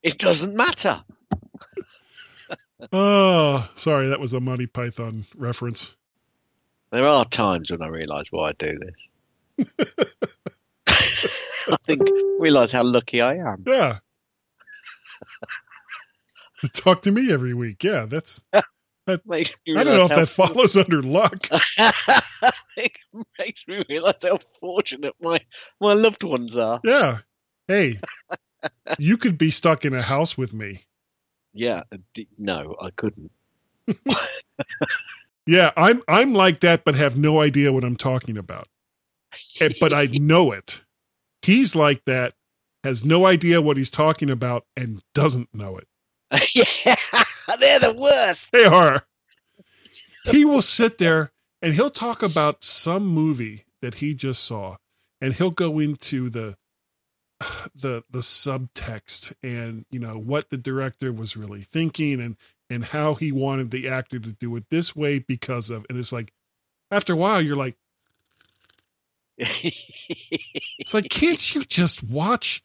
It 0.00 0.18
doesn't 0.18 0.54
matter. 0.56 1.02
Oh, 2.92 3.68
sorry. 3.74 4.08
That 4.08 4.20
was 4.20 4.32
a 4.32 4.38
Monty 4.38 4.68
Python 4.68 5.24
reference. 5.36 5.96
There 6.92 7.04
are 7.04 7.24
times 7.24 7.72
when 7.72 7.82
I 7.82 7.88
realise 7.88 8.30
why 8.30 8.50
I 8.50 8.52
do 8.52 8.78
this. 8.78 9.68
I 10.88 11.76
think 11.84 12.08
realise 12.38 12.70
how 12.70 12.84
lucky 12.84 13.20
I 13.20 13.34
am. 13.38 13.64
Yeah. 13.66 13.98
Talk 16.74 17.02
to 17.02 17.10
me 17.10 17.32
every 17.32 17.54
week. 17.54 17.82
Yeah, 17.82 18.06
that's. 18.06 18.44
That, 19.08 19.20
I 19.76 19.82
don't 19.84 19.96
know 19.96 20.04
if 20.04 20.10
that 20.10 20.28
follows 20.28 20.76
under 20.76 21.02
luck. 21.02 21.48
it 22.76 22.92
makes 23.38 23.66
me 23.66 23.82
realise 23.88 24.22
how 24.22 24.38
fortunate 24.38 25.14
my 25.20 25.40
my 25.80 25.94
loved 25.94 26.22
ones 26.22 26.56
are. 26.56 26.80
Yeah. 26.84 27.18
Hey, 27.66 27.98
you 28.98 29.16
could 29.16 29.36
be 29.38 29.50
stuck 29.50 29.84
in 29.84 29.94
a 29.94 30.02
house 30.02 30.38
with 30.38 30.54
me. 30.54 30.84
Yeah, 31.52 31.82
d- 32.14 32.28
no, 32.38 32.76
I 32.80 32.90
couldn't. 32.90 33.30
Yeah, 35.46 35.70
I'm 35.76 36.02
I'm 36.06 36.34
like 36.34 36.60
that, 36.60 36.84
but 36.84 36.94
have 36.94 37.16
no 37.16 37.40
idea 37.40 37.72
what 37.72 37.82
I'm 37.84 37.96
talking 37.96 38.36
about. 38.36 38.68
Eh, 39.60 39.70
But 39.80 39.94
I 39.94 40.06
know 40.12 40.52
it. 40.52 40.82
He's 41.42 41.74
like 41.74 42.04
that, 42.04 42.34
has 42.84 43.04
no 43.04 43.24
idea 43.24 43.62
what 43.62 43.78
he's 43.78 43.90
talking 43.90 44.28
about, 44.28 44.66
and 44.76 45.00
doesn't 45.14 45.48
know 45.54 45.78
it. 45.78 45.88
yeah, 46.54 46.94
they're 47.60 47.78
the 47.80 47.92
worst. 47.94 48.52
They 48.52 48.64
are. 48.64 49.04
He 50.24 50.44
will 50.44 50.62
sit 50.62 50.98
there 50.98 51.32
and 51.62 51.74
he'll 51.74 51.90
talk 51.90 52.22
about 52.22 52.62
some 52.62 53.06
movie 53.06 53.64
that 53.80 53.96
he 53.96 54.14
just 54.14 54.44
saw, 54.44 54.76
and 55.20 55.34
he'll 55.34 55.50
go 55.50 55.78
into 55.78 56.28
the 56.30 56.56
the 57.74 58.04
the 58.10 58.18
subtext 58.18 59.32
and 59.42 59.86
you 59.90 59.98
know 60.00 60.18
what 60.18 60.50
the 60.50 60.56
director 60.58 61.12
was 61.12 61.36
really 61.36 61.62
thinking 61.62 62.20
and 62.20 62.36
and 62.70 62.86
how 62.86 63.14
he 63.14 63.32
wanted 63.32 63.70
the 63.70 63.88
actor 63.88 64.18
to 64.18 64.32
do 64.32 64.54
it 64.56 64.64
this 64.70 64.94
way 64.94 65.18
because 65.18 65.70
of 65.70 65.86
and 65.88 65.98
it's 65.98 66.12
like 66.12 66.32
after 66.90 67.12
a 67.12 67.16
while 67.16 67.40
you're 67.40 67.56
like 67.56 67.76
it's 69.38 70.92
like 70.92 71.08
can't 71.08 71.54
you 71.54 71.64
just 71.64 72.02
watch 72.02 72.62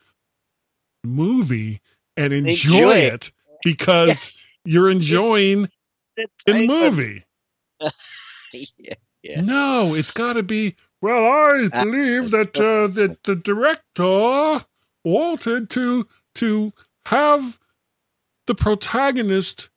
movie 1.04 1.80
and 2.18 2.34
enjoy, 2.34 2.74
Enjoy 2.76 2.96
it. 2.96 3.14
it. 3.14 3.32
because 3.64 4.36
you're 4.66 4.89
enjoying 4.89 5.70
the 6.45 6.68
movie 6.68 7.26
yeah, 8.53 8.93
yeah. 9.22 9.41
no 9.41 9.93
it's 9.95 10.11
got 10.11 10.34
to 10.34 10.43
be 10.43 10.76
well 11.01 11.26
i 11.26 11.68
believe 11.84 12.32
that 12.32 12.55
uh, 12.57 12.88
that 12.88 13.24
the 13.24 13.36
director 13.36 14.66
wanted 15.03 15.70
to 15.70 16.07
to 16.36 16.72
have 17.07 17.59
the 18.47 18.55
protagonist 18.55 19.70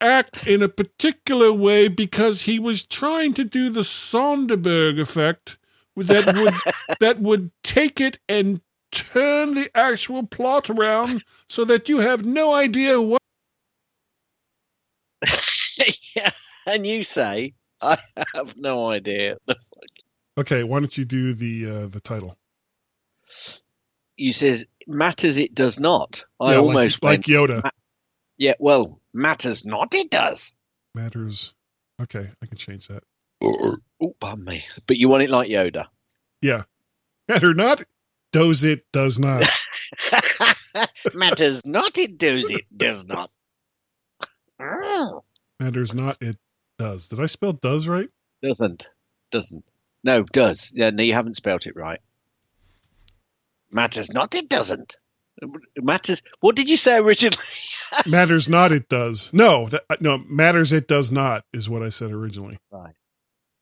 act 0.00 0.46
in 0.46 0.62
a 0.62 0.68
particular 0.68 1.52
way 1.52 1.88
because 1.88 2.42
he 2.42 2.58
was 2.58 2.84
trying 2.84 3.34
to 3.34 3.44
do 3.44 3.68
the 3.68 3.80
Sonderberg 3.80 5.00
effect 5.00 5.58
that 5.96 6.34
would 6.36 6.54
that 7.00 7.20
would 7.20 7.50
take 7.64 8.00
it 8.00 8.18
and 8.28 8.60
turn 8.92 9.54
the 9.54 9.70
actual 9.74 10.26
plot 10.26 10.70
around 10.70 11.22
so 11.48 11.64
that 11.64 11.88
you 11.88 11.98
have 11.98 12.24
no 12.24 12.54
idea 12.54 13.00
what 13.00 13.20
yeah. 16.16 16.30
And 16.66 16.86
you 16.86 17.02
say, 17.02 17.54
I 17.80 17.98
have 18.34 18.58
no 18.58 18.90
idea. 18.90 19.38
Okay, 20.36 20.62
why 20.64 20.80
don't 20.80 20.96
you 20.96 21.04
do 21.04 21.32
the 21.34 21.66
uh, 21.70 21.86
the 21.86 22.00
title? 22.00 22.36
You 24.16 24.32
says 24.32 24.66
matters 24.86 25.36
it 25.36 25.54
does 25.54 25.78
not. 25.78 26.24
I 26.40 26.52
Yeah, 26.52 26.58
almost 26.58 27.02
like 27.02 27.10
went, 27.18 27.24
Yoda. 27.26 27.62
"Ma- 27.64 27.70
Yeah, 28.36 28.54
well, 28.58 29.00
matters 29.12 29.64
not. 29.64 29.94
It 29.94 30.10
does. 30.10 30.54
Matters. 30.94 31.54
Okay, 32.00 32.30
I 32.42 32.46
can 32.46 32.56
change 32.56 32.88
that. 32.88 33.02
Oh, 33.42 33.76
pardon 34.20 34.44
me. 34.44 34.64
But 34.86 34.96
you 34.96 35.08
want 35.08 35.22
it 35.24 35.30
like 35.30 35.48
Yoda. 35.48 35.86
Yeah. 36.40 36.64
Matter 37.28 37.54
not, 37.54 37.82
does 38.32 38.64
it, 38.64 38.84
does 38.92 39.18
not. 39.18 39.44
Matters 41.14 41.64
not, 41.66 41.96
it 41.98 42.18
does 42.18 42.48
it, 42.50 42.62
does 42.76 43.04
not. 43.04 43.30
Matters 44.58 45.94
not, 45.94 46.16
it 46.20 46.36
does. 46.78 47.08
Did 47.08 47.20
I 47.20 47.26
spell 47.26 47.52
does 47.52 47.88
right? 47.88 48.08
Doesn't. 48.42 48.88
Doesn't. 49.30 49.64
No, 50.04 50.22
does. 50.22 50.72
Yeah, 50.74 50.90
no, 50.90 51.02
you 51.02 51.12
haven't 51.14 51.36
spelt 51.36 51.66
it 51.66 51.76
right. 51.76 52.00
Matters 53.70 54.10
not, 54.10 54.34
it 54.34 54.48
doesn't. 54.48 54.96
Matters. 55.76 56.22
What 56.40 56.56
did 56.56 56.68
you 56.68 56.76
say 56.76 56.96
originally? 56.96 57.36
matters 58.06 58.48
not, 58.48 58.72
it 58.72 58.88
does. 58.88 59.32
No, 59.32 59.68
that, 59.68 59.84
uh, 59.90 59.96
no, 60.00 60.18
matters 60.18 60.72
it 60.72 60.88
does 60.88 61.12
not 61.12 61.44
is 61.52 61.68
what 61.68 61.82
I 61.82 61.90
said 61.90 62.10
originally. 62.10 62.58
Right. 62.70 62.94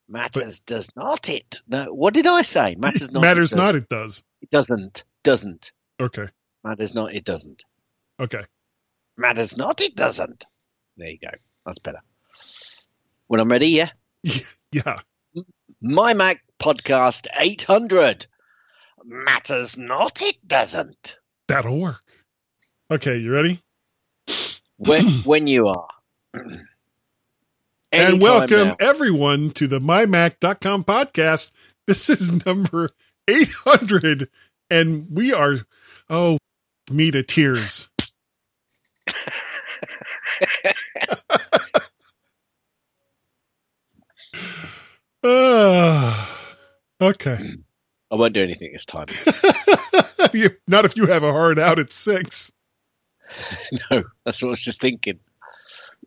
Matters 0.09 0.61
does 0.61 0.91
not 0.95 1.29
it. 1.29 1.61
No, 1.67 1.93
what 1.93 2.15
did 2.15 2.27
I 2.27 2.43
say? 2.43 2.75
Matters 2.79 3.11
not. 3.11 3.23
matters 3.23 3.53
it 3.53 3.57
doesn't. 3.57 3.77
it 3.77 3.89
does. 3.89 4.25
It 4.41 4.51
doesn't. 4.51 5.05
Doesn't. 5.25 5.73
Okay. 6.01 6.29
Matters 6.63 6.95
not, 6.95 7.13
it 7.15 7.25
doesn't. 7.25 7.65
Okay. 8.21 8.45
Matters 9.17 9.57
not, 9.57 9.81
it 9.81 9.97
doesn't. 9.97 10.45
There 10.97 11.11
you 11.11 11.19
go. 11.19 11.31
That's 11.65 11.79
better. 11.79 12.01
When 13.27 13.41
I'm 13.41 13.51
ready, 13.51 13.69
yeah? 13.69 13.89
Yeah. 14.73 14.97
My 15.81 16.13
Mac 16.13 16.43
Podcast 16.59 17.27
800. 17.39 18.27
Matters 19.05 19.79
not, 19.79 20.21
it 20.21 20.37
doesn't. 20.47 21.19
That'll 21.49 21.79
work. 21.79 22.03
Okay, 22.91 23.17
you 23.17 23.33
ready? 23.33 23.61
When, 24.79 25.07
when 25.25 25.47
you 25.47 25.69
are. 25.69 25.89
and 27.91 28.21
welcome 28.21 28.69
now. 28.69 28.77
everyone 28.79 29.51
to 29.53 29.67
the 29.67 29.79
mymac.com 29.79 30.85
podcast. 30.85 31.53
This 31.87 32.11
is 32.11 32.45
number 32.45 32.91
800 33.29 34.29
and 34.69 35.07
we 35.11 35.33
are 35.33 35.61
oh 36.11 36.37
me 36.91 37.11
to 37.11 37.23
tears. 37.23 37.89
Okay. 47.01 47.39
I 48.11 48.15
won't 48.15 48.33
do 48.33 48.41
anything 48.43 48.73
this 48.73 48.87
time. 48.87 49.07
You- 50.33 50.57
Not 50.67 50.85
if 50.85 50.97
you 50.97 51.07
have 51.07 51.23
a 51.23 51.33
hard 51.33 51.59
out 51.59 51.79
at 51.79 51.91
6. 51.91 52.53
no, 53.91 54.05
that's 54.25 54.41
what 54.43 54.49
I 54.49 54.51
was 54.51 54.65
just 54.65 54.81
thinking. 54.81 55.19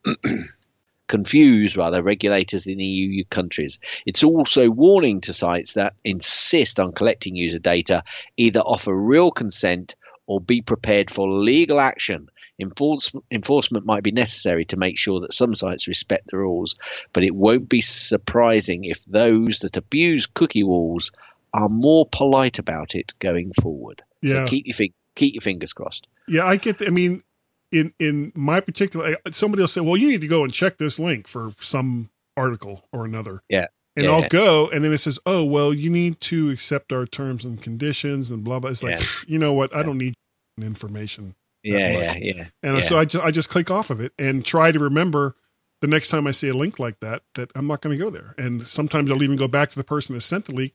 Confuse, 1.08 1.76
rather, 1.76 2.02
regulators 2.04 2.68
in 2.68 2.80
EU 2.80 3.24
countries. 3.30 3.80
It's 4.06 4.24
also 4.24 4.70
warning 4.70 5.22
to 5.22 5.34
sites 5.34 5.74
that 5.74 5.96
insist 6.04 6.80
on 6.80 6.92
collecting 6.94 7.36
user 7.36 7.60
data, 7.60 8.04
either 8.38 8.60
offer 8.62 8.94
real 8.96 9.32
consent 9.32 9.96
or 10.28 10.40
be 10.40 10.62
prepared 10.62 11.10
for 11.10 11.28
legal 11.30 11.80
action. 11.80 12.30
Enforce- 12.60 13.12
enforcement 13.32 13.86
might 13.86 14.04
be 14.04 14.12
necessary 14.12 14.66
to 14.66 14.78
make 14.78 14.98
sure 14.98 15.20
that 15.22 15.34
some 15.34 15.56
sites 15.56 15.88
respect 15.88 16.28
the 16.30 16.38
rules, 16.38 16.76
but 17.14 17.24
it 17.24 17.34
won't 17.34 17.70
be 17.70 17.82
surprising 17.82 18.84
if 18.86 19.04
those 19.06 19.60
that 19.60 19.78
abuse 19.78 20.26
cookie 20.26 20.64
walls 20.64 21.12
are 21.54 21.70
more 21.70 22.06
polite 22.12 22.60
about 22.60 22.96
it 22.96 23.14
going 23.20 23.52
forward. 23.62 24.04
Yeah. 24.22 24.46
So 24.46 24.50
keep 24.50 24.68
your, 24.68 24.74
fing- 24.76 24.94
keep 25.16 25.34
your 25.34 25.42
fingers 25.42 25.74
crossed. 25.74 26.08
Yeah, 26.28 26.46
I 26.46 26.58
get. 26.58 26.78
The, 26.80 26.88
I 26.88 26.90
mean, 26.92 27.24
in 27.72 27.94
in 28.00 28.32
my 28.36 28.60
particular, 28.60 29.16
somebody 29.32 29.62
will 29.64 29.68
say, 29.68 29.82
"Well, 29.82 29.98
you 29.98 30.08
need 30.10 30.22
to 30.22 30.28
go 30.28 30.44
and 30.44 30.54
check 30.54 30.78
this 30.78 31.00
link 31.00 31.28
for 31.28 31.54
some 31.58 32.10
article 32.38 32.84
or 32.92 33.06
another." 33.06 33.42
Yeah. 33.50 33.68
And 33.96 34.06
Yeah, 34.06 34.12
I'll 34.12 34.22
yeah. 34.22 34.28
go, 34.30 34.70
and 34.70 34.84
then 34.84 34.94
it 34.94 35.00
says, 35.00 35.18
"Oh, 35.26 35.44
well, 35.44 35.74
you 35.74 35.90
need 35.90 36.20
to 36.22 36.52
accept 36.52 36.94
our 36.94 37.06
terms 37.08 37.44
and 37.46 37.62
conditions 37.62 38.30
and 38.32 38.44
blah 38.44 38.60
blah." 38.60 38.70
It's 38.70 38.84
like, 38.84 38.92
Yeah. 38.92 38.98
"Pfft, 38.98 39.30
you 39.30 39.40
know 39.40 39.54
what? 39.54 39.76
I 39.76 39.82
don't 39.84 39.98
need 39.98 40.14
information. 40.62 41.36
Yeah, 41.64 41.94
much." 41.94 42.02
yeah, 42.02 42.16
yeah. 42.18 42.46
And 42.64 42.76
yeah. 42.78 42.82
so 42.82 42.98
I 42.98 43.06
just 43.06 43.24
I 43.24 43.32
just 43.32 43.50
click 43.50 43.70
off 43.70 43.90
of 43.90 44.00
it 44.00 44.14
and 44.18 44.44
try 44.46 44.72
to 44.72 44.80
remember 44.80 45.36
the 45.82 45.88
next 45.88 46.10
time 46.10 46.28
I 46.28 46.32
see 46.32 46.50
a 46.50 46.54
link 46.54 46.80
like 46.80 47.00
that 47.00 47.24
that 47.36 47.52
I'm 47.56 47.68
not 47.68 47.82
going 47.82 47.98
to 47.98 48.04
go 48.04 48.10
there. 48.10 48.36
And 48.38 48.68
sometimes 48.68 49.10
I'll 49.10 49.24
even 49.24 49.38
go 49.38 49.48
back 49.48 49.70
to 49.70 49.78
the 49.78 49.84
person 49.84 50.16
that 50.16 50.22
sent 50.22 50.46
the 50.46 50.56
link 50.56 50.74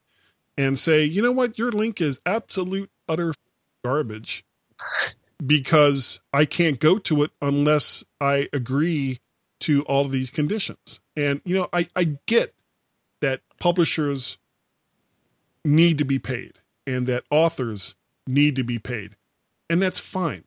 and 0.56 0.78
say, 0.78 1.04
you 1.04 1.22
know 1.22 1.32
what, 1.32 1.58
your 1.58 1.70
link 1.70 2.00
is 2.00 2.20
absolute 2.24 2.90
utter 3.08 3.34
garbage 3.84 4.44
because 5.44 6.20
I 6.32 6.44
can't 6.44 6.78
go 6.78 6.98
to 6.98 7.22
it 7.24 7.32
unless 7.42 8.04
I 8.20 8.48
agree 8.52 9.18
to 9.60 9.82
all 9.82 10.04
of 10.04 10.10
these 10.10 10.30
conditions. 10.30 11.00
And 11.16 11.40
you 11.44 11.54
know, 11.54 11.68
I 11.72 11.88
I 11.94 12.18
get 12.26 12.54
that 13.20 13.40
publishers 13.58 14.38
need 15.64 15.98
to 15.98 16.04
be 16.04 16.18
paid 16.18 16.58
and 16.86 17.06
that 17.06 17.24
authors 17.30 17.94
need 18.26 18.56
to 18.56 18.64
be 18.64 18.78
paid. 18.78 19.16
And 19.70 19.80
that's 19.80 19.98
fine. 19.98 20.44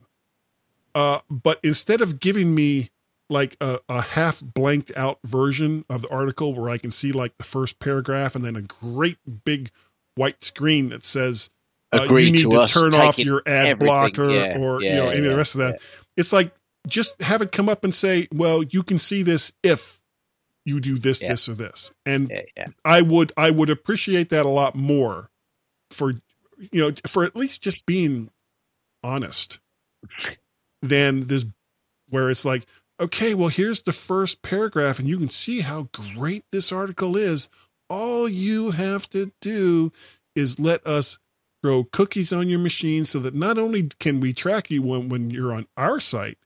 Uh, 0.97 1.19
but 1.29 1.59
instead 1.61 2.01
of 2.01 2.19
giving 2.19 2.55
me 2.55 2.89
like 3.29 3.55
a, 3.61 3.79
a 3.87 4.01
half 4.01 4.41
blanked 4.41 4.91
out 4.97 5.19
version 5.23 5.85
of 5.91 6.01
the 6.01 6.09
article 6.09 6.55
where 6.55 6.71
I 6.71 6.79
can 6.79 6.89
see 6.89 7.11
like 7.11 7.37
the 7.37 7.43
first 7.43 7.79
paragraph 7.79 8.33
and 8.33 8.43
then 8.43 8.55
a 8.55 8.63
great 8.63 9.19
big 9.45 9.69
white 10.15 10.43
screen 10.43 10.89
that 10.89 11.05
says 11.05 11.51
uh, 11.93 12.07
you 12.09 12.31
need 12.31 12.39
to 12.39 12.49
to, 12.49 12.65
turn 12.65 12.95
off 12.95 13.19
your 13.19 13.43
ad 13.45 13.77
blocker 13.77 14.31
Yeah, 14.31 14.57
or 14.57 14.81
you 14.81 14.87
yeah, 14.87 14.95
know 14.95 15.09
any 15.09 15.19
of 15.19 15.31
the 15.31 15.37
rest 15.37 15.53
of 15.53 15.59
that. 15.59 15.79
It's 16.15 16.33
like 16.33 16.51
just 16.87 17.21
have 17.21 17.43
it 17.43 17.51
come 17.51 17.69
up 17.69 17.83
and 17.83 17.93
say, 17.93 18.27
well, 18.33 18.63
you 18.63 18.81
can 18.81 18.97
see 18.97 19.21
this 19.21 19.53
if 19.61 20.01
you 20.65 20.79
do 20.79 20.97
this, 20.97 21.21
Yeah. 21.21 21.27
this, 21.29 21.47
or 21.47 21.53
this, 21.53 21.91
and 22.07 22.31
Yeah, 22.31 22.41
yeah. 22.55 22.65
I 22.83 23.03
would 23.03 23.33
I 23.37 23.51
would 23.51 23.69
appreciate 23.69 24.29
that 24.29 24.47
a 24.47 24.49
lot 24.49 24.73
more 24.73 25.29
for 25.91 26.13
you 26.71 26.81
know 26.81 26.91
for 27.05 27.23
at 27.23 27.35
least 27.35 27.61
just 27.61 27.85
being 27.85 28.31
honest 29.03 29.59
than 30.82 31.28
this 31.28 31.45
where 32.09 32.30
it's 32.30 32.45
like 32.45 32.65
okay 32.99 33.34
well 33.34 33.49
here's 33.49 33.82
the 33.82 33.93
first 33.93 34.41
paragraph 34.41 34.99
and 34.99 35.07
you 35.07 35.17
can 35.17 35.30
see 35.30 35.61
how 35.61 35.89
great 35.91 36.43
this 36.51 36.71
article 36.71 37.15
is. 37.15 37.49
All 37.89 38.28
you 38.28 38.71
have 38.71 39.09
to 39.11 39.32
do 39.39 39.93
is 40.36 40.59
let 40.59 40.86
us 40.86 41.17
grow 41.63 41.86
cookies 41.86 42.32
on 42.34 42.49
your 42.49 42.59
machine 42.59 43.05
so 43.05 43.19
that 43.19 43.34
not 43.34 43.57
only 43.57 43.89
can 43.99 44.19
we 44.19 44.34
track 44.34 44.69
you 44.69 44.82
when, 44.82 45.09
when 45.09 45.30
you're 45.30 45.53
on 45.53 45.67
our 45.78 45.99
site 45.99 46.38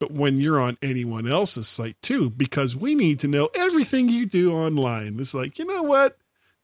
but 0.00 0.12
when 0.12 0.38
you're 0.40 0.60
on 0.60 0.78
anyone 0.82 1.26
else's 1.26 1.68
site 1.68 1.96
too 2.02 2.30
because 2.30 2.76
we 2.76 2.94
need 2.94 3.18
to 3.20 3.28
know 3.28 3.48
everything 3.54 4.08
you 4.08 4.26
do 4.26 4.52
online. 4.52 5.18
It's 5.20 5.34
like 5.34 5.58
you 5.58 5.64
know 5.64 5.82
what? 5.82 6.16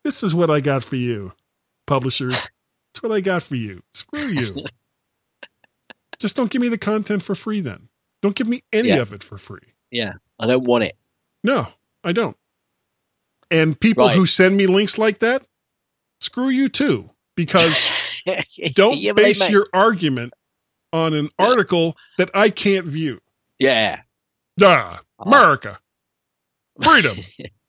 This 0.04 0.22
is 0.22 0.34
what 0.34 0.50
i 0.50 0.60
got 0.60 0.84
for 0.84 0.96
you 0.96 1.32
publishers. 1.86 2.50
That's 2.92 3.02
what 3.02 3.12
i 3.12 3.20
got 3.20 3.42
for 3.42 3.56
you. 3.56 3.82
Screw 3.92 4.26
you 4.26 4.64
just 6.24 6.36
don't 6.36 6.50
give 6.50 6.62
me 6.62 6.70
the 6.70 6.78
content 6.78 7.22
for 7.22 7.34
free 7.34 7.60
then. 7.60 7.90
Don't 8.22 8.34
give 8.34 8.46
me 8.48 8.62
any 8.72 8.88
Yeah. 8.88 9.02
of 9.02 9.12
it 9.12 9.22
for 9.22 9.36
free. 9.36 9.74
Yeah, 9.90 10.14
I 10.40 10.46
don't 10.46 10.64
want 10.64 10.84
it. 10.84 10.96
no 11.42 11.68
i 12.02 12.12
don't. 12.12 12.36
And 13.50 13.78
people 13.78 14.06
Right. 14.06 14.16
who 14.16 14.24
send 14.24 14.56
me 14.56 14.66
links 14.66 14.96
like 14.96 15.18
that 15.18 15.46
screw 16.20 16.48
you 16.48 16.70
too 16.70 17.10
because 17.36 17.90
don't 18.72 18.96
Yeah, 18.96 19.12
they 19.12 19.24
base 19.24 19.50
your 19.50 19.66
argument 19.74 20.32
on 20.94 21.12
an 21.12 21.28
article 21.38 21.94
that 22.16 22.30
i 22.34 22.48
can't 22.48 22.86
view. 22.86 23.20
Yeah. 23.58 24.00
ah, 24.62 25.02
america. 25.18 25.78
Freedom 26.82 27.18